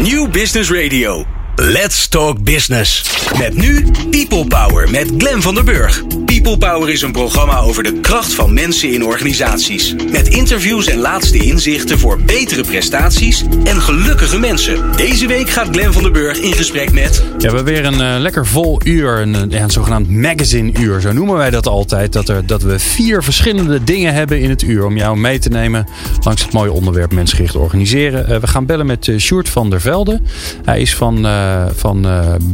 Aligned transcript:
New 0.00 0.26
Business 0.26 0.70
Radio. 0.72 1.33
Let's 1.56 2.08
Talk 2.08 2.42
Business. 2.42 3.10
Met 3.38 3.56
nu 3.56 3.84
People 4.10 4.46
Power 4.46 4.90
met 4.90 5.12
Glen 5.18 5.42
van 5.42 5.54
der 5.54 5.64
Burg. 5.64 6.02
People 6.24 6.58
Power 6.58 6.90
is 6.90 7.02
een 7.02 7.12
programma 7.12 7.58
over 7.58 7.82
de 7.82 8.00
kracht 8.00 8.34
van 8.34 8.54
mensen 8.54 8.92
in 8.92 9.04
organisaties. 9.04 9.94
Met 10.10 10.28
interviews 10.28 10.86
en 10.86 10.98
laatste 10.98 11.38
inzichten 11.38 11.98
voor 11.98 12.20
betere 12.20 12.62
prestaties 12.62 13.44
en 13.64 13.80
gelukkige 13.80 14.38
mensen. 14.38 14.96
Deze 14.96 15.26
week 15.26 15.50
gaat 15.50 15.68
Glen 15.70 15.92
van 15.92 16.02
der 16.02 16.12
Burg 16.12 16.38
in 16.38 16.52
gesprek 16.52 16.92
met. 16.92 17.22
Ja, 17.38 17.50
we 17.50 17.56
hebben 17.56 17.64
weer 17.64 17.84
een 17.84 18.00
uh, 18.00 18.20
lekker 18.20 18.46
vol 18.46 18.80
uur, 18.84 19.20
een, 19.20 19.50
ja, 19.50 19.62
een 19.62 19.70
zogenaamd 19.70 20.10
magazine-uur. 20.10 21.00
Zo 21.00 21.12
noemen 21.12 21.36
wij 21.36 21.50
dat 21.50 21.66
altijd. 21.66 22.12
Dat, 22.12 22.28
er, 22.28 22.46
dat 22.46 22.62
we 22.62 22.78
vier 22.78 23.22
verschillende 23.22 23.84
dingen 23.84 24.14
hebben 24.14 24.40
in 24.40 24.50
het 24.50 24.62
uur 24.62 24.84
om 24.84 24.96
jou 24.96 25.16
mee 25.16 25.38
te 25.38 25.48
nemen 25.48 25.86
langs 26.20 26.42
het 26.42 26.52
mooie 26.52 26.72
onderwerp 26.72 27.12
mensgericht 27.12 27.56
organiseren. 27.56 28.32
Uh, 28.32 28.36
we 28.36 28.46
gaan 28.46 28.66
bellen 28.66 28.86
met 28.86 29.06
uh, 29.06 29.18
Sjoerd 29.18 29.48
van 29.48 29.70
der 29.70 29.80
Velde. 29.80 30.20
Hij 30.64 30.80
is 30.80 30.94
van, 30.94 31.26
van 31.74 32.06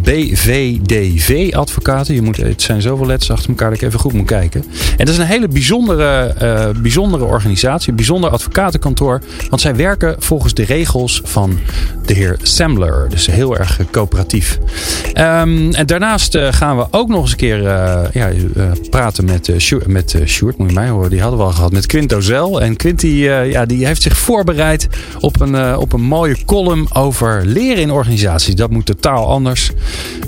BVDV 0.03 1.55
Advocaten. 1.55 2.15
Je 2.15 2.23
moet, 2.23 2.37
het 2.37 2.63
zijn 2.63 2.83
zoveel 2.83 3.07
letters 3.07 3.31
achter 3.31 3.49
elkaar 3.49 3.71
dat 3.71 3.81
ik 3.81 3.87
even 3.87 4.01
goed 4.01 4.13
moet 4.13 4.27
kijken. 4.27 4.65
En 4.97 5.05
dat 5.05 5.09
is 5.09 5.19
een 5.19 5.27
hele 5.27 5.49
bijzondere, 5.49 6.35
bijzondere 6.83 7.25
organisatie, 7.25 7.91
een 7.91 7.97
bijzonder 7.97 8.31
advocatenkantoor. 8.31 9.21
Want 9.49 9.61
zij 9.61 9.77
werken 9.77 10.17
volgens 10.19 10.55
de 10.55 10.65
regels 10.65 11.21
van 11.25 11.59
de 12.05 12.15
heer 12.15 12.37
Sambler. 12.43 13.07
Dus 13.09 13.27
heel 13.27 13.59
erg 13.59 13.79
coöperatief. 13.91 14.59
Um, 15.07 15.73
en 15.73 15.87
daarnaast 15.87 16.39
gaan 16.51 16.77
we 16.77 16.87
ook 16.91 17.09
nog 17.09 17.23
eens 17.23 17.31
een 17.31 17.37
keer 17.37 17.63
ja, 18.13 18.31
praten 18.91 19.25
met, 19.25 19.53
Sjoerd, 19.59 19.87
met 19.87 20.17
Sjoerd, 20.27 20.59
moet 20.59 20.69
je 20.69 20.75
mij 20.75 20.89
horen. 20.89 21.11
Die 21.11 21.21
hadden 21.21 21.39
we 21.39 21.45
al 21.45 21.53
gehad 21.53 21.73
met 21.73 21.87
Quinto 21.87 22.21
Zel. 22.21 22.61
En 22.61 22.77
Quint 22.77 23.03
ja, 23.03 23.67
die 23.67 23.87
heeft 23.87 24.03
zich 24.03 24.17
voorbereid 24.17 24.89
op 25.21 25.41
een, 25.41 25.77
op 25.77 25.93
een 25.93 26.03
mooie 26.03 26.45
column 26.45 26.95
over 26.95 27.47
leren 27.47 27.83
in 27.83 27.91
organisaties. 27.91 28.55
Dat 28.55 28.71
moet 28.71 28.80
totaal 28.83 29.27
anders. 29.27 29.71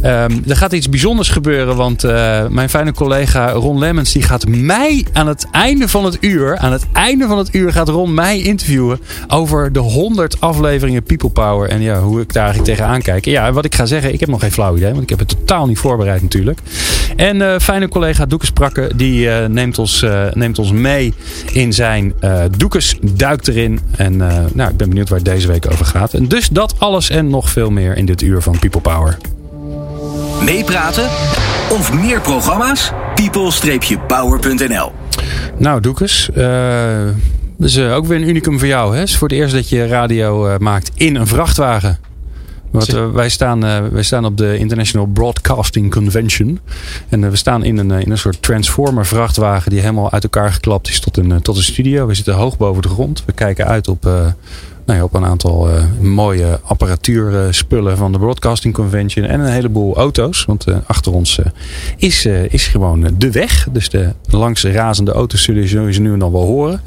Um, 0.04 0.42
er 0.48 0.56
gaat 0.56 0.72
iets 0.72 0.88
bijzonders 0.88 1.28
gebeuren, 1.28 1.76
want 1.76 2.02
mijn 2.48 2.68
fijne 2.68 2.92
collega 2.92 3.50
Ron 3.50 3.78
Lemmens 3.78 4.12
die 4.12 4.22
gaat 4.22 4.46
mij 4.46 5.06
aan 5.12 5.28
het 5.28 5.46
einde 5.50 5.88
van 5.88 6.04
het 6.04 6.16
uur, 6.20 6.58
aan 6.58 6.72
het 6.72 6.86
einde 6.92 7.26
van 7.26 7.38
het 7.38 7.54
uur 7.54 7.72
gaat 7.72 7.88
Ron 7.88 8.14
mij 8.14 8.40
interviewen 8.40 9.00
over 9.28 9.72
de 9.72 9.78
100 9.78 10.40
afleveringen 10.40 11.02
People 11.02 11.30
Power. 11.30 11.68
En 11.68 11.80
ja, 11.80 12.00
hoe 12.00 12.20
ik 12.20 12.32
daar 12.32 12.62
tegenaan 12.62 13.02
kijk. 13.02 13.24
Ja, 13.24 13.52
wat 13.52 13.64
ik 13.64 13.74
ga 13.74 13.86
zeggen, 13.86 14.12
ik 14.12 14.20
heb 14.20 14.28
nog 14.28 14.40
geen 14.40 14.52
flauw 14.52 14.76
idee, 14.76 14.90
want 14.90 15.02
ik 15.02 15.08
heb 15.08 15.18
het 15.18 15.28
totaal 15.28 15.66
niet 15.66 15.78
voorbereid 15.78 16.22
natuurlijk. 16.22 16.58
En 17.16 17.36
uh, 17.36 17.58
fijne 17.58 17.88
collega 17.88 18.26
Doekes 18.26 18.50
Prakke, 18.50 18.90
die 18.96 19.26
uh, 19.26 19.46
neemt, 19.46 19.78
ons, 19.78 20.04
neemt 20.32 20.58
ons 20.58 20.72
mee 20.72 21.14
in 21.52 21.72
zijn 21.72 22.14
Doekes 22.56 22.96
duikt 23.02 23.48
erin. 23.48 23.80
En 23.96 24.16
nou, 24.52 24.70
ik 24.70 24.76
ben 24.76 24.88
benieuwd 24.88 25.08
waar 25.08 25.18
het 25.18 25.28
deze 25.28 25.46
week 25.46 25.66
over 25.72 25.84
gaat. 25.84 26.30
Dus 26.30 26.48
dat 26.48 26.74
alles 26.78 27.10
en 27.10 27.28
nog 27.28 27.50
veel 27.50 27.70
meer 27.70 27.96
in 27.96 28.06
dit 28.06 28.22
uur 28.22 28.41
van 28.42 28.58
People 28.58 28.80
Power. 28.80 29.16
Meepraten 30.44 31.04
of 31.70 31.92
meer 31.92 32.20
programma's? 32.20 32.92
people-power.nl 33.14 34.92
Nou 35.58 35.80
Doekes, 35.80 36.30
dat 37.56 37.68
is 37.68 37.78
ook 37.78 38.06
weer 38.06 38.16
een 38.16 38.28
unicum 38.28 38.58
voor 38.58 38.68
jou. 38.68 38.92
Hè? 38.92 39.00
Het 39.00 39.08
is 39.08 39.16
voor 39.16 39.28
het 39.28 39.36
eerst 39.36 39.54
dat 39.54 39.68
je 39.68 39.86
radio 39.86 40.56
maakt 40.58 40.90
in 40.94 41.16
een 41.16 41.26
vrachtwagen. 41.26 41.98
Want, 42.72 42.94
uh, 42.94 43.10
wij, 43.10 43.28
staan, 43.28 43.64
uh, 43.64 43.86
wij 43.86 44.02
staan 44.02 44.24
op 44.24 44.36
de 44.36 44.58
International 44.58 45.06
Broadcasting 45.06 45.90
Convention. 45.90 46.58
En 47.08 47.22
uh, 47.22 47.28
we 47.28 47.36
staan 47.36 47.64
in 47.64 47.78
een, 47.78 47.90
in 47.90 48.10
een 48.10 48.18
soort 48.18 48.42
transformer 48.42 49.06
vrachtwagen 49.06 49.70
die 49.70 49.80
helemaal 49.80 50.12
uit 50.12 50.22
elkaar 50.22 50.52
geklapt 50.52 50.88
is 50.88 51.00
tot 51.00 51.16
een, 51.16 51.42
tot 51.42 51.56
een 51.56 51.62
studio. 51.62 52.06
We 52.06 52.14
zitten 52.14 52.34
hoog 52.34 52.56
boven 52.56 52.82
de 52.82 52.88
grond. 52.88 53.22
We 53.26 53.32
kijken 53.32 53.66
uit 53.66 53.88
op, 53.88 54.10
nou 54.84 55.02
op 55.02 55.14
een 55.14 55.24
aantal 55.24 55.68
mooie 56.00 56.60
apparatuurspullen 56.62 57.96
van 57.96 58.12
de 58.12 58.18
Broadcasting 58.18 58.74
Convention. 58.74 59.24
En 59.24 59.40
een 59.40 59.52
heleboel 59.52 59.96
auto's. 59.96 60.44
Want 60.44 60.64
achter 60.86 61.12
ons 61.12 61.38
is, 61.96 62.26
is 62.48 62.66
gewoon 62.66 63.10
de 63.18 63.30
weg. 63.30 63.68
Dus 63.72 63.88
de 63.88 64.12
langs 64.26 64.64
razende 64.64 65.12
auto's 65.12 65.42
zullen 65.42 65.92
je 65.92 66.00
nu 66.00 66.12
en 66.12 66.18
dan 66.18 66.32
wel 66.32 66.44
horen. 66.46 66.80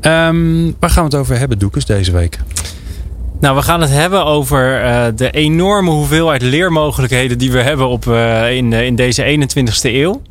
Um, 0.00 0.74
waar 0.78 0.90
gaan 0.90 1.04
we 1.04 1.10
het 1.10 1.14
over 1.14 1.38
hebben, 1.38 1.58
Doekes, 1.58 1.84
deze 1.84 2.12
week? 2.12 2.38
Nou, 3.40 3.56
we 3.56 3.62
gaan 3.62 3.80
het 3.80 3.90
hebben 3.90 4.24
over 4.24 4.82
de 5.16 5.30
enorme 5.30 5.90
hoeveelheid 5.90 6.42
leermogelijkheden 6.42 7.38
die 7.38 7.52
we 7.52 7.62
hebben 7.62 7.88
op, 7.88 8.06
in, 8.50 8.72
in 8.72 8.96
deze 8.96 9.38
21ste 9.38 9.82
eeuw. 9.82 10.22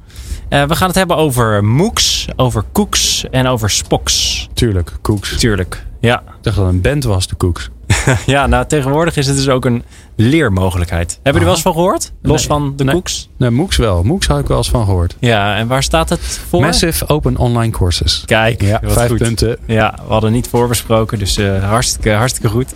We 0.53 0.75
gaan 0.75 0.88
het 0.88 0.96
hebben 0.96 1.18
over 1.18 1.64
MOOCs, 1.64 2.28
over 2.36 2.64
Cooks 2.72 3.25
en 3.30 3.47
over 3.47 3.69
Spoks. 3.69 4.47
Tuurlijk, 4.53 4.91
Cooks. 5.02 5.38
Tuurlijk, 5.38 5.86
ja. 6.00 6.19
Ik 6.19 6.25
dacht 6.41 6.56
dat 6.56 6.66
het 6.66 6.74
een 6.74 6.81
band 6.81 7.03
was, 7.03 7.28
de 7.28 7.38
Cooks. 7.38 7.69
ja, 8.25 8.47
nou 8.47 8.66
tegenwoordig 8.67 9.16
is 9.16 9.27
het 9.27 9.35
dus 9.35 9.49
ook 9.49 9.66
een 9.66 9.83
leermogelijkheid. 10.16 11.19
Hebben 11.23 11.23
jullie 11.23 11.39
er 11.39 11.45
wel 11.45 11.53
eens 11.53 11.63
van 11.63 11.73
gehoord? 11.73 12.11
Los 12.21 12.39
nee, 12.39 12.47
van 12.47 12.73
de 12.75 12.83
nee, 12.83 12.94
MOOCs? 12.94 13.29
Nee, 13.38 13.49
MOOCs 13.49 13.77
wel. 13.77 14.03
MOOCs 14.03 14.27
had 14.27 14.39
ik 14.39 14.47
wel 14.47 14.57
eens 14.57 14.69
van 14.69 14.85
gehoord. 14.85 15.16
Ja, 15.19 15.55
en 15.55 15.67
waar 15.67 15.83
staat 15.83 16.09
het 16.09 16.41
voor? 16.49 16.61
Massive 16.61 17.07
Open 17.07 17.38
Online 17.38 17.71
Courses. 17.71 18.23
Kijk, 18.25 18.61
ja, 18.61 18.79
vijf 18.83 19.09
goed. 19.09 19.17
punten. 19.17 19.57
Ja, 19.66 19.94
we 20.05 20.11
hadden 20.11 20.31
niet 20.31 20.47
voorbesproken, 20.47 21.19
dus 21.19 21.38
uh, 21.38 21.63
hartstikke, 21.69 22.11
hartstikke 22.11 22.49
goed. 22.49 22.73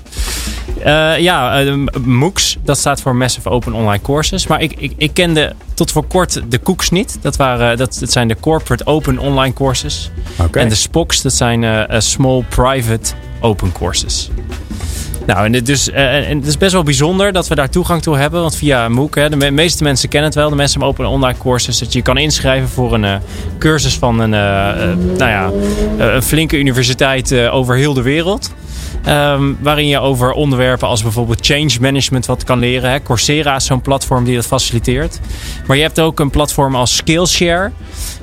Uh, 0.85 1.19
ja, 1.19 1.63
uh, 1.63 1.85
MOOCs, 2.03 2.57
dat 2.63 2.77
staat 2.77 3.01
voor 3.01 3.15
Massive 3.15 3.49
Open 3.49 3.73
Online 3.73 4.03
Courses. 4.03 4.47
Maar 4.47 4.61
ik, 4.61 4.73
ik, 4.77 4.93
ik 4.97 5.13
kende 5.13 5.55
tot 5.73 5.91
voor 5.91 6.07
kort 6.07 6.41
de 6.49 6.59
COOCs 6.59 6.89
niet. 6.89 7.17
Dat, 7.21 7.35
waren, 7.35 7.77
dat, 7.77 7.97
dat 7.99 8.11
zijn 8.11 8.27
de 8.27 8.39
Corporate 8.39 8.85
Open 8.85 9.19
Online 9.19 9.53
Courses. 9.53 10.11
Okay. 10.37 10.63
En 10.63 10.69
de 10.69 10.75
SPOCs, 10.75 11.21
dat 11.21 11.33
zijn 11.33 11.85
Small 12.01 12.43
Private 12.49 13.13
Open 13.39 13.71
Courses. 13.71 14.29
Nou, 15.25 15.53
en, 15.53 15.63
dus, 15.63 15.89
uh, 15.89 16.29
en 16.29 16.37
het 16.37 16.47
is 16.47 16.57
best 16.57 16.73
wel 16.73 16.83
bijzonder 16.83 17.31
dat 17.31 17.47
we 17.47 17.55
daar 17.55 17.69
toegang 17.69 18.01
toe 18.01 18.17
hebben. 18.17 18.41
Want 18.41 18.55
via 18.55 18.89
MOOC, 18.89 19.15
hè, 19.15 19.29
de 19.29 19.35
me 19.35 19.51
meeste 19.51 19.83
mensen 19.83 20.09
kennen 20.09 20.29
het 20.29 20.39
wel. 20.39 20.49
De 20.49 20.55
mensen 20.55 20.79
hebben 20.79 20.99
open 20.99 21.13
online 21.13 21.39
courses. 21.39 21.79
Dat 21.79 21.93
je 21.93 22.01
kan 22.01 22.17
inschrijven 22.17 22.69
voor 22.69 22.93
een 22.93 23.03
uh, 23.03 23.15
cursus 23.59 23.95
van 23.95 24.19
een, 24.19 24.33
uh, 24.33 24.95
nou 25.17 25.29
ja, 25.29 25.51
een 25.97 26.23
flinke 26.23 26.57
universiteit 26.57 27.33
over 27.49 27.75
heel 27.75 27.93
de 27.93 28.01
wereld. 28.01 28.51
Um, 29.07 29.57
waarin 29.61 29.87
je 29.87 29.99
over 29.99 30.31
onderwerpen 30.31 30.87
als 30.87 31.01
bijvoorbeeld 31.01 31.45
change 31.45 31.77
management 31.81 32.25
wat 32.25 32.43
kan 32.43 32.59
leren. 32.59 32.91
Hè. 32.91 33.01
Coursera 33.01 33.55
is 33.55 33.65
zo'n 33.65 33.81
platform 33.81 34.23
die 34.23 34.35
dat 34.35 34.45
faciliteert. 34.45 35.19
Maar 35.67 35.77
je 35.77 35.83
hebt 35.83 35.99
ook 35.99 36.19
een 36.19 36.29
platform 36.29 36.75
als 36.75 36.95
Skillshare. 36.95 37.71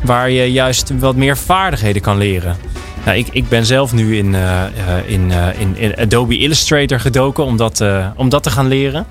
Waar 0.02 0.30
je 0.30 0.52
juist 0.52 0.92
wat 0.98 1.16
meer 1.16 1.36
vaardigheden 1.36 2.02
kan 2.02 2.18
leren. 2.18 2.56
Nou, 3.04 3.18
ik, 3.18 3.28
ik 3.32 3.48
ben 3.48 3.66
zelf 3.66 3.92
nu 3.92 4.16
in, 4.16 4.32
uh, 4.32 4.62
in, 5.06 5.30
uh, 5.30 5.60
in, 5.60 5.76
in, 5.76 5.96
Adobe 5.96 6.38
Illustrator 6.38 7.00
gedoken 7.00 7.44
om 7.44 7.56
dat, 7.56 7.84
om 8.16 8.28
dat 8.28 8.42
te 8.42 8.50
gaan 8.50 8.68
leren. 8.68 9.06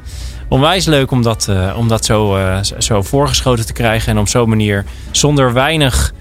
Onwijs 0.48 0.86
leuk 0.86 1.12
om 1.12 1.22
dat, 1.22 1.50
om 1.76 1.88
dat 1.88 2.06
zo, 2.06 2.38
zo 2.78 3.02
voorgeschoten 3.02 3.66
te 3.66 3.74
krijgen. 3.74 4.12
En 4.12 4.18
op 4.18 4.28
zo'n 4.28 4.50
manier 4.50 4.86
zonder 5.12 5.54
weinig 5.54 6.14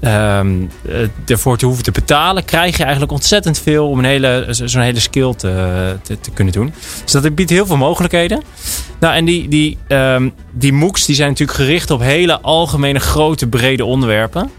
um, 0.00 0.70
ervoor 1.26 1.56
te 1.56 1.66
hoeven 1.66 1.84
te 1.84 1.90
betalen... 1.90 2.44
krijg 2.44 2.76
je 2.76 2.82
eigenlijk 2.82 3.12
ontzettend 3.12 3.58
veel 3.58 3.88
om 3.88 3.98
een 3.98 4.04
hele, 4.04 4.46
zo'n 4.50 4.82
hele 4.82 5.00
skill 5.00 5.34
te, 5.34 5.96
te, 6.02 6.30
kunnen 6.34 6.52
doen. 6.52 6.72
Dus 7.02 7.12
dat 7.12 7.34
biedt 7.34 7.50
heel 7.50 7.66
veel 7.66 7.76
mogelijkheden. 7.76 8.42
Nou, 9.00 9.14
en 9.14 9.24
die, 9.24 9.48
die, 9.48 9.78
um, 9.88 10.32
die 10.52 10.72
MOOCs 10.72 11.06
die 11.06 11.14
zijn 11.14 11.28
natuurlijk 11.28 11.58
gericht 11.58 11.90
op 11.90 12.00
hele 12.00 12.40
algemene, 12.40 12.98
grote, 12.98 13.46
brede 13.46 13.84
onderwerpen... 13.84 14.50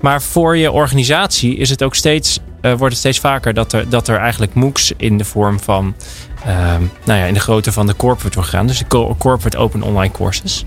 Maar 0.00 0.22
voor 0.22 0.56
je 0.56 0.72
organisatie 0.72 1.56
is 1.56 1.70
het 1.70 1.82
ook 1.82 1.94
steeds, 1.94 2.38
uh, 2.62 2.70
wordt 2.70 2.88
het 2.90 2.98
steeds 2.98 3.18
vaker 3.18 3.54
dat 3.54 3.72
er, 3.72 3.88
dat 3.88 4.08
er 4.08 4.18
eigenlijk 4.18 4.54
MOOCs 4.54 4.92
in 4.96 5.18
de 5.18 5.24
vorm 5.24 5.60
van, 5.60 5.94
uh, 6.46 6.74
nou 7.04 7.18
ja, 7.20 7.24
in 7.24 7.34
de 7.34 7.40
grootte 7.40 7.72
van 7.72 7.86
de 7.86 7.96
corporate 7.96 8.34
wordt 8.34 8.50
gegaan. 8.50 8.66
Dus 8.66 8.78
de 8.78 9.14
corporate 9.18 9.56
open 9.56 9.82
online 9.82 10.12
courses. 10.12 10.64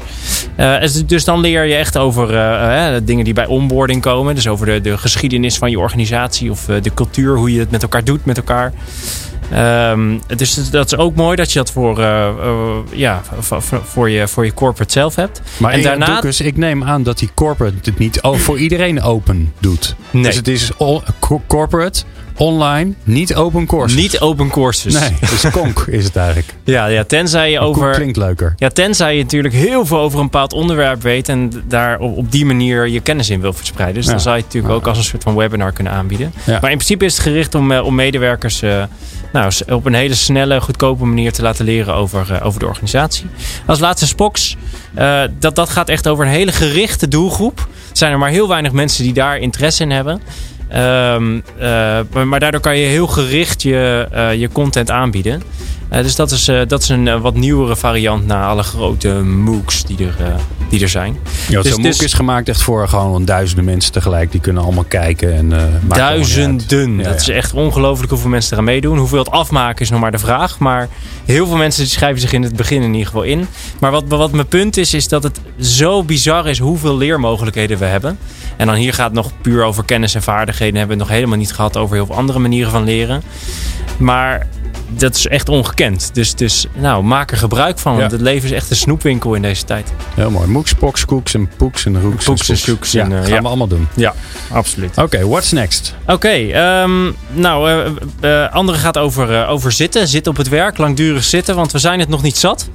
Uh, 0.58 0.84
dus 1.06 1.24
dan 1.24 1.40
leer 1.40 1.64
je 1.64 1.76
echt 1.76 1.98
over 1.98 2.34
uh, 2.34 2.96
dingen 3.04 3.24
die 3.24 3.34
bij 3.34 3.46
onboarding 3.46 4.02
komen. 4.02 4.36
Dus 4.36 4.48
over 4.48 4.66
de, 4.66 4.82
de 4.82 4.98
geschiedenis 4.98 5.58
van 5.58 5.70
je 5.70 5.80
organisatie 5.80 6.52
of 6.52 6.66
de 6.66 6.94
cultuur, 6.94 7.36
hoe 7.36 7.54
je 7.54 7.60
het 7.60 7.72
met 7.72 7.82
elkaar 7.82 8.04
doet 8.04 8.26
met 8.26 8.38
elkaar. 8.38 8.74
Um, 9.56 10.22
dus 10.36 10.70
dat 10.70 10.86
is 10.86 10.98
ook 10.98 11.16
mooi 11.16 11.36
dat 11.36 11.52
je 11.52 11.60
dat 11.60 11.72
voor, 11.72 12.00
uh, 12.00 12.30
uh, 12.44 12.76
ja, 12.92 13.22
voor, 13.84 14.10
je, 14.10 14.28
voor 14.28 14.46
je 14.46 14.54
corporate 14.54 14.92
zelf 14.92 15.16
hebt. 15.16 15.42
Maar 15.58 15.72
en 15.72 15.82
daarna... 15.82 16.24
Ik 16.38 16.58
neem 16.58 16.84
aan 16.84 17.04
dat 17.04 17.20
die 17.20 17.30
corporate 17.34 17.76
het 17.84 17.98
niet 17.98 18.20
voor 18.22 18.60
iedereen 18.60 19.02
open 19.02 19.54
doet. 19.60 19.96
Nee. 20.12 20.24
Dus 20.24 20.36
het 20.36 20.48
is 20.48 20.72
all, 20.78 21.02
corporate, 21.48 22.04
online, 22.36 22.94
niet 23.04 23.36
open 23.36 23.66
courses. 23.66 24.02
Niet 24.02 24.20
open 24.20 24.50
courses. 24.50 25.00
Nee, 25.00 25.16
dus 25.20 25.52
konk 25.52 25.80
is 25.80 26.04
het 26.04 26.16
eigenlijk. 26.16 26.54
Ja, 26.64 26.86
ja 26.86 27.04
tenzij 27.04 27.52
je 27.52 27.60
over... 27.60 27.92
klinkt 27.92 28.18
leuker. 28.18 28.54
Ja, 28.58 28.70
tenzij 28.70 29.16
je 29.16 29.24
natuurlijk 29.24 29.54
heel 29.54 29.86
veel 29.86 30.00
over 30.00 30.20
een 30.20 30.26
bepaald 30.26 30.54
onderwerp 30.54 31.02
weet... 31.02 31.30
en 31.30 31.52
daar 31.68 32.00
op, 32.00 32.18
op 32.18 32.32
die 32.32 32.46
manier 32.46 32.88
je 32.88 33.00
kennis 33.00 33.30
in 33.30 33.42
wil 33.42 33.54
verspreiden. 33.54 33.96
Dus 33.96 34.06
ja. 34.06 34.12
dan 34.12 34.22
zou 34.22 34.36
je 34.36 34.42
het 34.42 34.54
natuurlijk 34.54 34.74
ja. 34.74 34.80
ook 34.80 34.88
als 34.88 34.98
een 34.98 35.10
soort 35.10 35.24
van 35.24 35.36
webinar 35.36 35.72
kunnen 35.72 35.94
aanbieden. 35.94 36.34
Ja. 36.46 36.60
Maar 36.62 36.72
in 36.72 36.78
principe 36.78 37.06
is 37.06 37.14
het 37.14 37.22
gericht 37.22 37.56
om, 37.56 37.72
om 37.72 37.96
medewerkers... 37.96 38.62
Uh, 38.62 38.84
nou, 39.40 39.78
op 39.78 39.86
een 39.86 39.94
hele 39.94 40.16
snelle, 40.16 40.62
goedkope 40.62 41.06
manier 41.06 41.32
te 41.32 41.42
laten 41.42 41.66
leren 41.66 41.96
over, 41.96 42.28
uh, 42.32 42.46
over 42.46 42.60
de 42.60 42.66
organisatie. 42.66 43.26
Als 43.66 43.80
laatste 43.80 44.08
Spox, 44.08 44.56
uh, 44.98 45.22
dat, 45.40 45.56
dat 45.56 45.70
gaat 45.70 45.90
echt 45.90 46.08
over 46.08 46.26
een 46.26 46.32
hele 46.32 46.52
gerichte 46.52 47.08
doelgroep. 47.08 47.60
Er 47.60 47.98
zijn 47.98 48.12
er 48.12 48.18
maar 48.18 48.30
heel 48.30 48.48
weinig 48.48 48.72
mensen 48.72 49.04
die 49.04 49.14
daar 49.14 49.38
interesse 49.38 49.84
in 49.84 49.92
hebben. 49.92 50.22
Ehm, 50.70 51.40
eh, 51.58 52.00
maar, 52.14 52.28
maar 52.28 52.40
daardoor 52.40 52.62
kan 52.62 52.78
je 52.78 52.86
heel 52.86 53.08
gericht 53.08 53.62
je, 53.62 54.08
eh, 54.12 54.34
je 54.34 54.50
content 54.52 54.92
aanbieden. 54.92 55.42
Eh, 55.90 56.02
dus 56.02 56.16
dat 56.16 56.32
is, 56.32 56.46
dat 56.68 56.82
is 56.82 56.90
een 56.90 57.22
wat 57.22 57.36
nieuwere 57.36 57.76
variant 57.76 58.26
na 58.26 58.48
alle 58.48 58.64
grote 58.64 59.10
MOOCs 59.24 59.86
die 59.86 59.98
er, 59.98 60.16
die 60.70 60.82
er 60.82 60.90
zijn. 60.90 61.18
Ja, 61.48 61.62
Dus 61.62 61.72
zo'n 61.72 61.82
MOOC 61.82 62.02
is 62.02 62.14
gemaakt 62.14 62.50
echt 62.50 62.62
voor 62.62 62.88
gewoon 62.88 63.26
duizenden 63.26 63.66
mensen 63.66 63.92
tegelijk. 63.92 64.32
Die 64.32 64.42
kunnen 64.42 64.64
allemaal 64.64 64.84
kijken. 64.84 65.36
En, 65.36 65.48
niet 65.48 65.96
Duizenden. 65.96 66.98
Ja, 66.98 67.04
dat 67.04 67.22
is 67.22 67.30
echt 67.30 67.54
ongelooflijk 67.54 68.12
hoeveel 68.12 68.30
mensen 68.30 68.52
eraan 68.52 68.66
meedoen. 68.66 68.98
Hoeveel 68.98 69.20
het 69.20 69.32
afmaken 69.32 69.82
is 69.82 69.90
nog 69.90 70.00
maar 70.00 70.12
de 70.12 70.18
vraag. 70.18 70.60
Maar 70.60 70.88
heel 71.26 71.48
veel 71.48 71.58
mensen 71.58 71.84
die 71.84 71.92
schrijven 71.92 72.22
zich 72.22 72.34
in 72.34 72.44
het 72.44 72.56
begin 72.56 72.82
in 72.82 72.92
ieder 72.92 73.06
geval 73.06 73.24
in. 73.24 73.48
Maar 73.80 73.92
wat, 73.92 74.04
wat 74.08 74.32
mijn 74.32 74.48
punt 74.48 74.78
is, 74.78 74.94
is 74.94 75.08
dat 75.08 75.24
het 75.24 75.40
zo 75.60 76.04
bizar 76.04 76.48
is 76.48 76.60
hoeveel 76.60 76.98
leermogelijkheden 76.98 77.78
we 77.78 77.86
hebben. 77.86 78.18
En 78.58 78.68
dan 78.68 78.76
hier 78.76 78.94
gaat 78.94 79.06
het 79.06 79.14
nog 79.14 79.32
puur 79.42 79.64
over 79.64 79.84
kennis 79.84 80.16
en 80.16 80.22
vaardigheden. 80.22 80.59
Hebben 80.66 80.98
we 80.98 81.04
het 81.04 81.10
nog 81.10 81.18
helemaal 81.18 81.38
niet 81.38 81.54
gehad 81.54 81.78
over 81.78 81.96
heel 81.96 82.06
veel 82.06 82.16
andere 82.16 82.40
manieren 82.40 82.72
van 82.72 82.84
leren. 82.84 83.22
Maar 83.98 84.48
dat 84.90 85.16
is 85.16 85.28
echt 85.28 85.50
ongekend. 85.50 86.10
Dus, 86.14 86.36
dus 86.36 86.68
nou, 86.74 87.04
maak 87.04 87.32
er 87.32 87.38
gebruik 87.38 87.80
van. 87.80 87.94
Ja. 87.94 88.00
Want 88.00 88.12
het 88.12 88.22
leven 88.22 88.50
is 88.50 88.56
echt 88.56 88.70
een 88.70 88.76
snoepwinkel 88.76 89.34
in 89.34 89.42
deze 89.42 89.64
tijd. 89.64 89.94
Heel 90.16 90.32
mooi. 90.32 90.48
MOOCs, 90.48 90.74
POCs, 90.74 91.06
koeks 91.06 91.34
en 91.34 91.50
poeks 91.58 91.86
en 91.86 92.02
roeks. 92.02 92.26
Poeks 92.26 92.50
en 92.50 93.00
Ja, 93.00 93.04
en, 93.06 93.12
eh, 93.12 93.20
gaan 93.20 93.30
ja. 93.30 93.42
we 93.42 93.48
allemaal 93.48 93.68
doen. 93.68 93.88
Ja, 93.96 94.14
absoluut. 94.52 94.98
Oké, 94.98 95.28
what's 95.28 95.52
next? 95.52 95.96
Oké, 96.08 96.30
ehm, 96.30 97.12
nou, 97.34 97.70
eh 97.70 97.90
eh, 98.20 98.54
andere 98.54 98.78
gaat 98.78 98.98
over, 98.98 99.48
over 99.48 99.72
zitten. 99.72 100.08
Zitten 100.08 100.32
op 100.32 100.38
het 100.38 100.50
werk, 100.50 100.78
langdurig 100.78 101.24
zitten, 101.24 101.56
want 101.56 101.72
we 101.72 101.80
zijn 101.80 102.00
het 102.00 102.10
nog 102.10 102.22
niet 102.22 102.38
zat. 102.38 102.70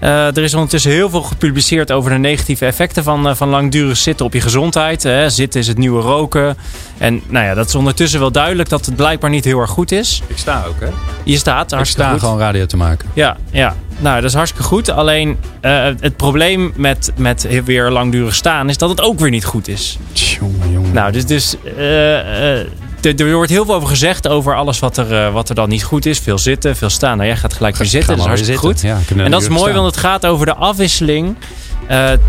Er 0.00 0.38
is 0.38 0.54
ondertussen 0.54 0.90
heel 0.90 1.10
veel 1.10 1.22
gepubliceerd 1.22 1.92
over 1.92 2.10
de 2.10 2.18
negatieve 2.18 2.66
effecten 2.66 3.02
van, 3.02 3.36
van 3.36 3.48
langdurig 3.48 3.96
zitten 3.96 4.26
op 4.26 4.32
je 4.32 4.40
gezondheid. 4.40 5.02
Hè. 5.02 5.30
Zitten 5.30 5.60
is 5.60 5.66
het 5.66 5.78
nieuwe 5.78 6.02
roken. 6.02 6.56
En 6.98 7.22
nou 7.26 7.44
ja, 7.44 7.54
dat 7.54 7.66
is 7.68 7.74
ondertussen 7.74 8.20
wel 8.20 8.32
duidelijk 8.32 8.68
dat 8.68 8.86
het 8.86 8.96
blijkbaar 8.96 9.30
niet 9.30 9.44
heel 9.44 9.60
erg 9.60 9.70
goed 9.70 9.92
is. 9.92 10.22
Ik 10.26 10.38
sta 10.38 10.64
ook, 10.68 10.80
hè? 10.80 10.88
Je 11.24 11.36
staat 11.36 11.57
Ik 11.64 11.70
hartstikke 11.70 12.02
sta 12.02 12.10
goed. 12.10 12.20
gewoon 12.20 12.38
radio 12.38 12.66
te 12.66 12.76
maken. 12.76 13.08
Ja, 13.14 13.36
ja, 13.50 13.74
nou 13.98 14.14
dat 14.14 14.24
is 14.24 14.34
hartstikke 14.34 14.66
goed. 14.66 14.90
Alleen 14.90 15.38
eh, 15.60 15.84
het 16.00 16.16
probleem 16.16 16.72
met, 16.76 17.12
met 17.16 17.64
weer 17.64 17.90
langdurig 17.90 18.34
staan 18.34 18.68
is 18.68 18.78
dat 18.78 18.88
het 18.88 19.00
ook 19.00 19.18
weer 19.18 19.30
niet 19.30 19.44
goed 19.44 19.68
is. 19.68 19.98
Jongen, 20.12 20.72
jongen. 20.72 20.92
Nou, 20.92 21.12
dus, 21.12 21.26
dus 21.26 21.56
eh, 21.76 22.58
eh, 22.60 22.66
er 23.02 23.32
wordt 23.32 23.50
heel 23.50 23.64
veel 23.64 23.74
over 23.74 23.88
gezegd 23.88 24.28
over 24.28 24.56
alles 24.56 24.78
wat 24.78 24.96
er, 24.96 25.32
wat 25.32 25.48
er 25.48 25.54
dan 25.54 25.68
niet 25.68 25.84
goed 25.84 26.06
is. 26.06 26.18
Veel 26.18 26.38
zitten, 26.38 26.76
veel 26.76 26.90
staan. 26.90 27.16
Nou, 27.16 27.28
jij 27.28 27.36
gaat 27.36 27.52
gelijk 27.52 27.76
weer 27.76 27.86
zitten, 27.86 28.10
dat 28.10 28.18
is 28.18 28.26
hartstikke 28.26 28.60
goed. 28.60 28.80
Ja, 28.80 28.98
En 29.16 29.30
dat 29.30 29.42
is 29.42 29.48
mooi, 29.48 29.60
staan. 29.60 29.82
want 29.82 29.86
het 29.94 30.04
gaat 30.04 30.26
over 30.26 30.46
de 30.46 30.54
afwisseling 30.54 31.36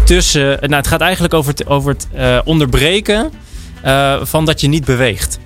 tussen... 0.03 0.57
Nou, 0.61 0.75
het 0.75 0.87
gaat 0.87 1.01
eigenlijk 1.01 1.33
over 1.33 1.51
het, 1.51 1.67
over 1.67 1.95
het 1.95 2.07
onderbreken 2.43 3.31
van 4.21 4.45
dat 4.45 4.61
je 4.61 4.67
niet 4.67 4.85
beweegt. 4.85 5.39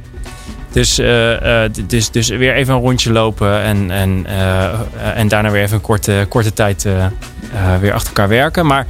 Dus, 0.74 0.98
eh, 0.98 1.64
eh, 1.64 1.72
dus, 1.88 2.12
dus 2.12 2.30
weer 2.30 2.54
even 2.56 2.74
een 2.74 2.80
rondje 2.80 3.12
lopen 3.12 3.62
en, 3.62 3.92
en, 3.92 4.26
eh, 4.28 4.70
en 5.16 5.28
daarna 5.28 5.52
weer 5.52 5.62
even 5.62 5.76
een 5.76 5.82
korte, 5.82 6.26
korte 6.30 6.54
tijd 6.54 6.88
weer 7.80 7.94
achter 7.94 8.08
elkaar 8.08 8.28
werken. 8.28 8.66
Maar 8.66 8.86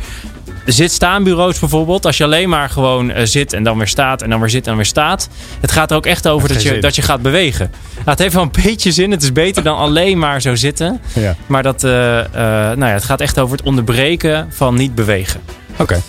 zit-staanbureaus 0.66 1.60
bijvoorbeeld, 1.60 2.06
als 2.06 2.18
je 2.18 2.24
alleen 2.24 2.50
maar 2.50 2.70
gewoon 2.70 3.12
zit 3.24 3.54
en 3.54 3.64
dan 3.64 3.78
weer 3.78 3.88
staat 3.88 4.22
en 4.22 4.30
dan 4.30 4.40
weer 4.40 4.50
zit 4.50 4.62
en 4.62 4.68
dan 4.68 4.76
weer 4.76 4.86
staat. 4.86 5.30
Het 5.60 5.72
gaat 5.72 5.92
er 5.92 5.98
ook 5.98 6.06
echt 6.06 6.28
over 6.28 6.48
dat 6.48 6.62
je, 6.62 6.70
zin. 6.70 6.82
dat 6.82 6.96
je 6.96 7.02
gaat 7.02 7.22
bewegen. 7.22 7.72
Nou, 7.94 8.10
het 8.10 8.20
heeft 8.20 8.34
wel 8.34 8.44
een 8.44 8.64
beetje 8.64 8.92
zin, 8.92 9.12
het 9.12 9.24
is 9.24 9.32
beter 9.32 9.64
dan 9.64 9.78
alleen 9.78 10.18
maar 10.18 10.42
zo 10.42 10.56
zitten. 10.56 11.02
Ja. 11.14 11.36
Maar 11.48 11.64
dat, 11.64 11.82
nou 11.82 12.86
ja, 12.86 12.88
het 12.88 13.04
gaat 13.04 13.22
echt 13.22 13.40
over 13.40 13.58
het 13.58 13.66
onderbreken 13.66 14.48
van 14.50 14.76
niet 14.76 14.96
bewegen. 14.96 15.42
Oké. 15.78 16.02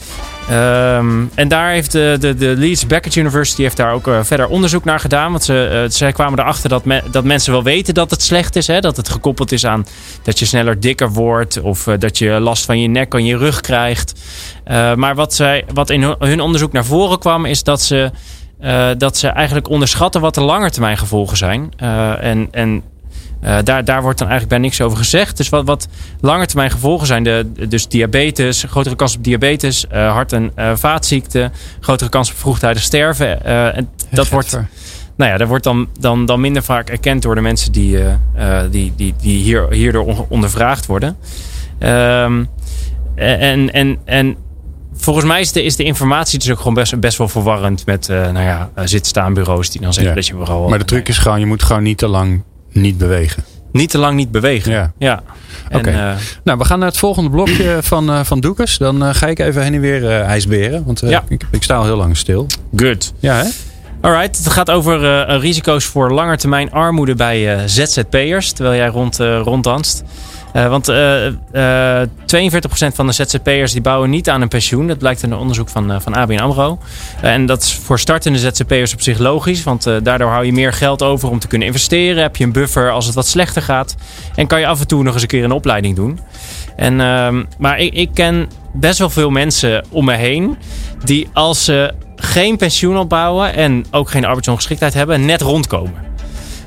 Ehm, 0.49 1.25
en 1.35 1.49
daar 1.49 1.71
heeft 1.71 1.93
de, 1.93 2.17
de, 2.21 2.35
de 2.35 2.55
Leeds 2.57 2.87
Beckett 2.87 3.15
University 3.17 3.63
heeft 3.63 3.77
daar 3.77 3.93
ook 3.93 4.09
eh, 4.09 4.19
verder 4.23 4.47
onderzoek 4.47 4.85
naar 4.85 5.01
gedaan. 5.01 5.31
Want 5.31 5.45
ze, 5.45 5.67
eh, 5.67 5.91
zij 5.91 6.13
kwamen 6.13 6.39
erachter 6.39 6.69
dat, 6.69 6.83
dat 7.11 7.25
mensen 7.25 7.53
wel 7.53 7.63
weten 7.63 7.95
dat 7.95 8.11
het 8.11 8.23
slecht 8.23 8.57
is. 8.57 8.67
Hè? 8.67 8.81
Dat 8.81 8.97
het 8.97 9.09
gekoppeld 9.09 9.53
is 9.53 9.67
aan 9.67 9.87
dat 10.23 10.39
je 10.39 10.45
sneller 10.45 10.81
dikker 10.81 11.11
wordt. 11.13 11.61
Of 11.61 11.87
eh, 11.87 11.95
dat 11.99 12.19
je 12.19 12.31
last 12.31 12.65
van 12.65 12.81
je 12.81 12.89
nek 12.89 13.15
en 13.15 13.25
je 13.25 13.37
rug 13.37 13.61
krijgt. 13.61 14.21
Maar 14.95 15.15
wat, 15.15 15.35
zij, 15.35 15.65
wat 15.75 15.91
in 15.91 16.03
hun- 16.19 16.41
onderzoek 16.41 16.73
naar 16.73 16.85
voren 16.85 17.19
kwam 17.19 17.45
is 17.45 17.63
dat 17.63 17.83
ze, 17.83 18.11
dat 18.99 19.17
ze 19.17 19.29
eigenlijk 19.29 19.69
onderschatten 19.69 20.21
wat 20.21 20.35
de 20.35 20.41
langetermijn 20.41 20.99
gevolgen 20.99 21.37
zijn. 21.37 21.73
En 22.21 22.49
en 22.51 22.83
eh, 23.45 23.59
daar, 23.65 23.85
daar 23.85 24.03
wordt 24.03 24.19
dan 24.19 24.29
eigenlijk 24.29 24.59
bij 24.61 24.69
niks 24.69 24.81
over 24.81 24.99
gezegd. 24.99 25.37
Dus 25.37 25.49
wat, 25.49 25.65
wat 25.67 25.89
langetermijn 26.21 26.71
gevolgen 26.71 27.07
zijn, 27.07 27.23
de, 27.25 27.53
dus 27.69 27.89
diabetes, 27.89 28.65
grotere 28.69 28.97
kans 28.97 29.17
op 29.17 29.25
diabetes, 29.25 29.87
eh, 29.87 30.13
hart- 30.13 30.33
en 30.33 30.53
eh, 30.55 30.71
vaatziekten, 30.75 31.53
grotere 31.81 32.11
kans 32.11 32.31
op 32.31 32.37
vroegtijdig 32.37 32.83
sterven. 32.83 33.45
En 33.75 33.89
dat 34.11 34.29
wordt, 34.29 34.59
nou 35.17 35.31
ja, 35.31 35.37
dat 35.37 35.49
wordt 35.49 35.65
dan, 35.65 35.89
dan, 36.01 36.27
dan 36.27 36.41
minder 36.41 36.63
vaak 36.63 36.89
erkend 36.91 37.23
door 37.23 37.35
de 37.35 37.41
mensen 37.41 37.73
die, 37.73 37.99
die, 38.71 38.93
die, 38.97 39.15
die 39.21 39.43
hier, 39.43 39.67
hierdoor 39.71 40.05
on- 40.05 40.27
ondervraagd 40.29 40.87
worden. 40.87 41.17
Ehm, 41.79 42.45
en, 43.15 43.73
en, 43.73 43.99
en 44.05 44.37
volgens 44.95 45.27
mij 45.27 45.41
is 45.41 45.53
de, 45.53 45.63
is 45.63 45.77
de 45.77 45.85
informatie 45.85 46.39
dus 46.39 46.51
ook 46.51 46.59
gewoon 46.59 46.75
best, 46.75 47.01
best 47.01 47.19
wel 47.19 47.29
verwarrend 47.29 47.87
met 47.87 48.09
uh, 48.09 48.31
nou 48.31 48.45
ja, 48.45 48.71
zit-staanbureaus 48.85 49.71
die 49.71 49.81
dan 49.81 49.93
zeggen 49.93 50.11
Ja. 50.13 50.19
dat 50.19 50.27
je 50.27 50.35
vooral. 50.35 50.69
Maar 50.69 50.79
de 50.79 50.85
truc 50.85 51.09
is 51.09 51.19
gewoon, 51.19 51.41
je 51.41 51.47
moet 51.47 51.63
gewoon 51.63 51.83
niet 51.83 51.99
te 51.99 52.07
lang 52.09 52.43
niet 52.75 52.99
bewegen. 52.99 53.45
Niet 53.73 53.91
te 53.91 53.99
lang 53.99 54.17
niet 54.17 54.31
bewegen. 54.31 54.73
Ja. 54.73 54.93
ja. 54.99 55.23
Oké. 55.73 55.91
eh, 55.91 56.13
Nou, 56.45 56.59
we 56.59 56.65
gaan 56.65 56.79
naar 56.79 56.89
het 56.89 56.97
volgende 56.99 57.31
blokje 57.31 57.79
van, 57.93 58.11
eh 58.11 58.21
van 58.25 58.41
Doekes. 58.41 58.79
Dan 58.79 59.05
eh, 59.05 59.15
ga 59.15 59.27
ik 59.27 59.39
even 59.39 59.63
heen 59.63 59.75
en 59.75 59.81
weer 59.81 60.21
ijsberen. 60.21 60.83
Want 60.87 61.01
Ja. 61.01 61.25
ik, 61.29 61.43
ik 61.51 61.63
sta 61.63 61.75
al 61.77 61.85
heel 61.85 61.97
lang 61.97 62.17
stil. 62.17 62.47
good. 62.77 63.13
Ja, 63.19 63.35
hè? 63.37 63.49
Alright, 64.01 64.37
het 64.39 64.49
gaat 64.49 64.71
over 64.71 65.27
risico's 65.39 65.85
voor 65.85 66.13
langetermijn 66.13 66.73
armoede 66.73 67.15
bij 67.15 67.69
ZZP'ers, 67.69 68.53
terwijl 68.53 68.77
jij 68.77 68.89
rond, 68.89 69.17
ronddanst. 69.43 70.03
Eh, 70.55 70.69
want 70.69 70.89
eh 70.89 71.27
eh 71.27 72.09
42% 72.27 72.95
van 72.95 73.07
de 73.07 73.13
ZZP'ers 73.13 73.73
die 73.73 73.81
bouwen 73.81 74.11
niet 74.11 74.29
aan 74.29 74.43
een 74.43 74.49
pensioen. 74.49 74.87
Dat 74.87 74.99
blijkt 74.99 75.23
uit 75.23 75.33
een 75.33 75.39
onderzoek 75.39 75.69
van, 75.69 76.03
van 76.03 76.15
ABN 76.15 76.39
AMRO. 76.39 76.79
En 77.21 77.47
dat 77.47 77.63
is 77.63 77.75
voor 77.75 77.99
startende 77.99 78.39
ZZP'ers 78.39 78.93
op 78.93 79.01
zich 79.01 79.19
logisch. 79.19 79.63
Want 79.63 79.85
daardoor 80.03 80.31
hou 80.31 80.45
je 80.45 80.53
meer 80.53 80.73
geld 80.73 81.03
over 81.03 81.31
om 81.31 81.39
te 81.39 81.47
kunnen 81.47 81.67
investeren. 81.67 82.23
Heb 82.23 82.37
je 82.37 82.45
een 82.45 82.53
buffer 82.53 82.91
als 82.91 83.07
het 83.07 83.15
wat 83.15 83.27
slechter 83.27 83.63
gaat. 83.63 83.95
En 84.35 84.47
kan 84.47 84.61
je 84.61 84.67
af 84.67 84.81
en 84.81 84.87
toe 84.87 85.03
nog 85.03 85.13
eens 85.13 85.23
een 85.23 85.29
keer 85.29 85.45
een 85.45 85.53
opleiding 85.53 85.97
doen. 85.97 86.21
En, 86.77 87.01
ehm, 87.01 87.45
maar 87.59 87.79
ik, 87.79 87.95
ik 87.95 88.11
ken 88.15 88.49
best 88.73 88.99
wel 88.99 89.11
veel 89.11 89.31
mensen 89.31 89.85
om 89.91 90.05
me 90.05 90.15
heen... 90.15 90.57
die 91.05 91.29
als 91.33 91.65
ze 91.65 91.95
geen 92.17 92.57
pensioen 92.57 92.99
opbouwen... 92.99 93.55
en 93.55 93.85
ook 93.91 94.11
geen 94.11 94.25
arbeidsongeschiktheid 94.25 94.95
hebben... 94.95 95.25
net 95.25 95.41
rondkomen. 95.41 96.03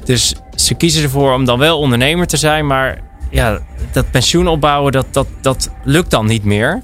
Dus 0.03 0.35
ze 0.55 0.73
kiezen 0.73 1.03
ervoor 1.03 1.33
om 1.33 1.45
dan 1.45 1.59
wel 1.59 1.79
ondernemer 1.79 2.27
te 2.27 2.37
zijn... 2.37 2.67
maar 2.67 3.05
ja, 3.29 3.59
dat 3.91 4.11
pensioen 4.11 4.47
opbouwen, 4.47 4.91
dat, 4.91 5.05
dat, 5.11 5.27
dat 5.41 5.69
lukt 5.83 6.11
dan 6.11 6.25
niet 6.25 6.43
meer. 6.43 6.81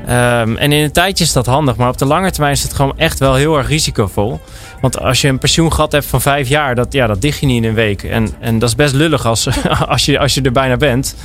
Um, 0.00 0.56
en 0.56 0.72
in 0.72 0.82
een 0.84 0.92
tijdje 0.92 1.24
is 1.24 1.32
dat 1.32 1.46
handig, 1.46 1.76
maar 1.76 1.88
op 1.88 1.98
de 1.98 2.04
lange 2.04 2.30
termijn 2.30 2.52
is 2.52 2.62
het 2.62 2.72
gewoon 2.72 2.98
echt 2.98 3.18
wel 3.18 3.34
heel 3.34 3.58
erg 3.58 3.68
risicovol. 3.68 4.40
Want 4.80 5.00
als 5.00 5.20
je 5.20 5.28
een 5.28 5.38
pensioengat 5.38 5.92
hebt 5.92 6.06
van 6.06 6.20
vijf 6.20 6.48
jaar, 6.48 6.74
dat, 6.74 6.92
ja, 6.92 7.06
dat 7.06 7.20
dicht 7.20 7.40
je 7.40 7.46
niet 7.46 7.62
in 7.62 7.68
een 7.68 7.74
week. 7.74 8.02
En, 8.02 8.28
en 8.40 8.58
dat 8.58 8.68
is 8.68 8.74
best 8.74 8.94
lullig 8.94 9.26
als, 9.26 9.48
als, 9.88 10.04
je, 10.04 10.18
als 10.18 10.34
je 10.34 10.42
er 10.42 10.52
bijna 10.52 10.76
bent. 10.76 11.16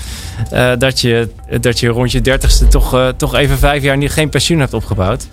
Uh, 0.54 0.72
dat, 0.78 1.02
je, 1.02 1.30
dat 1.60 1.80
je 1.80 1.88
rond 1.88 2.12
je 2.12 2.22
dertigste 2.22 2.68
toch, 2.68 2.96
uh, 2.96 3.08
toch 3.08 3.36
even 3.36 3.58
vijf 3.58 3.84
jaar 3.84 3.98
niet, 3.98 4.12
geen 4.12 4.30
pensioen 4.30 4.60
hebt 4.60 4.74
opgebouwd. 4.74 5.28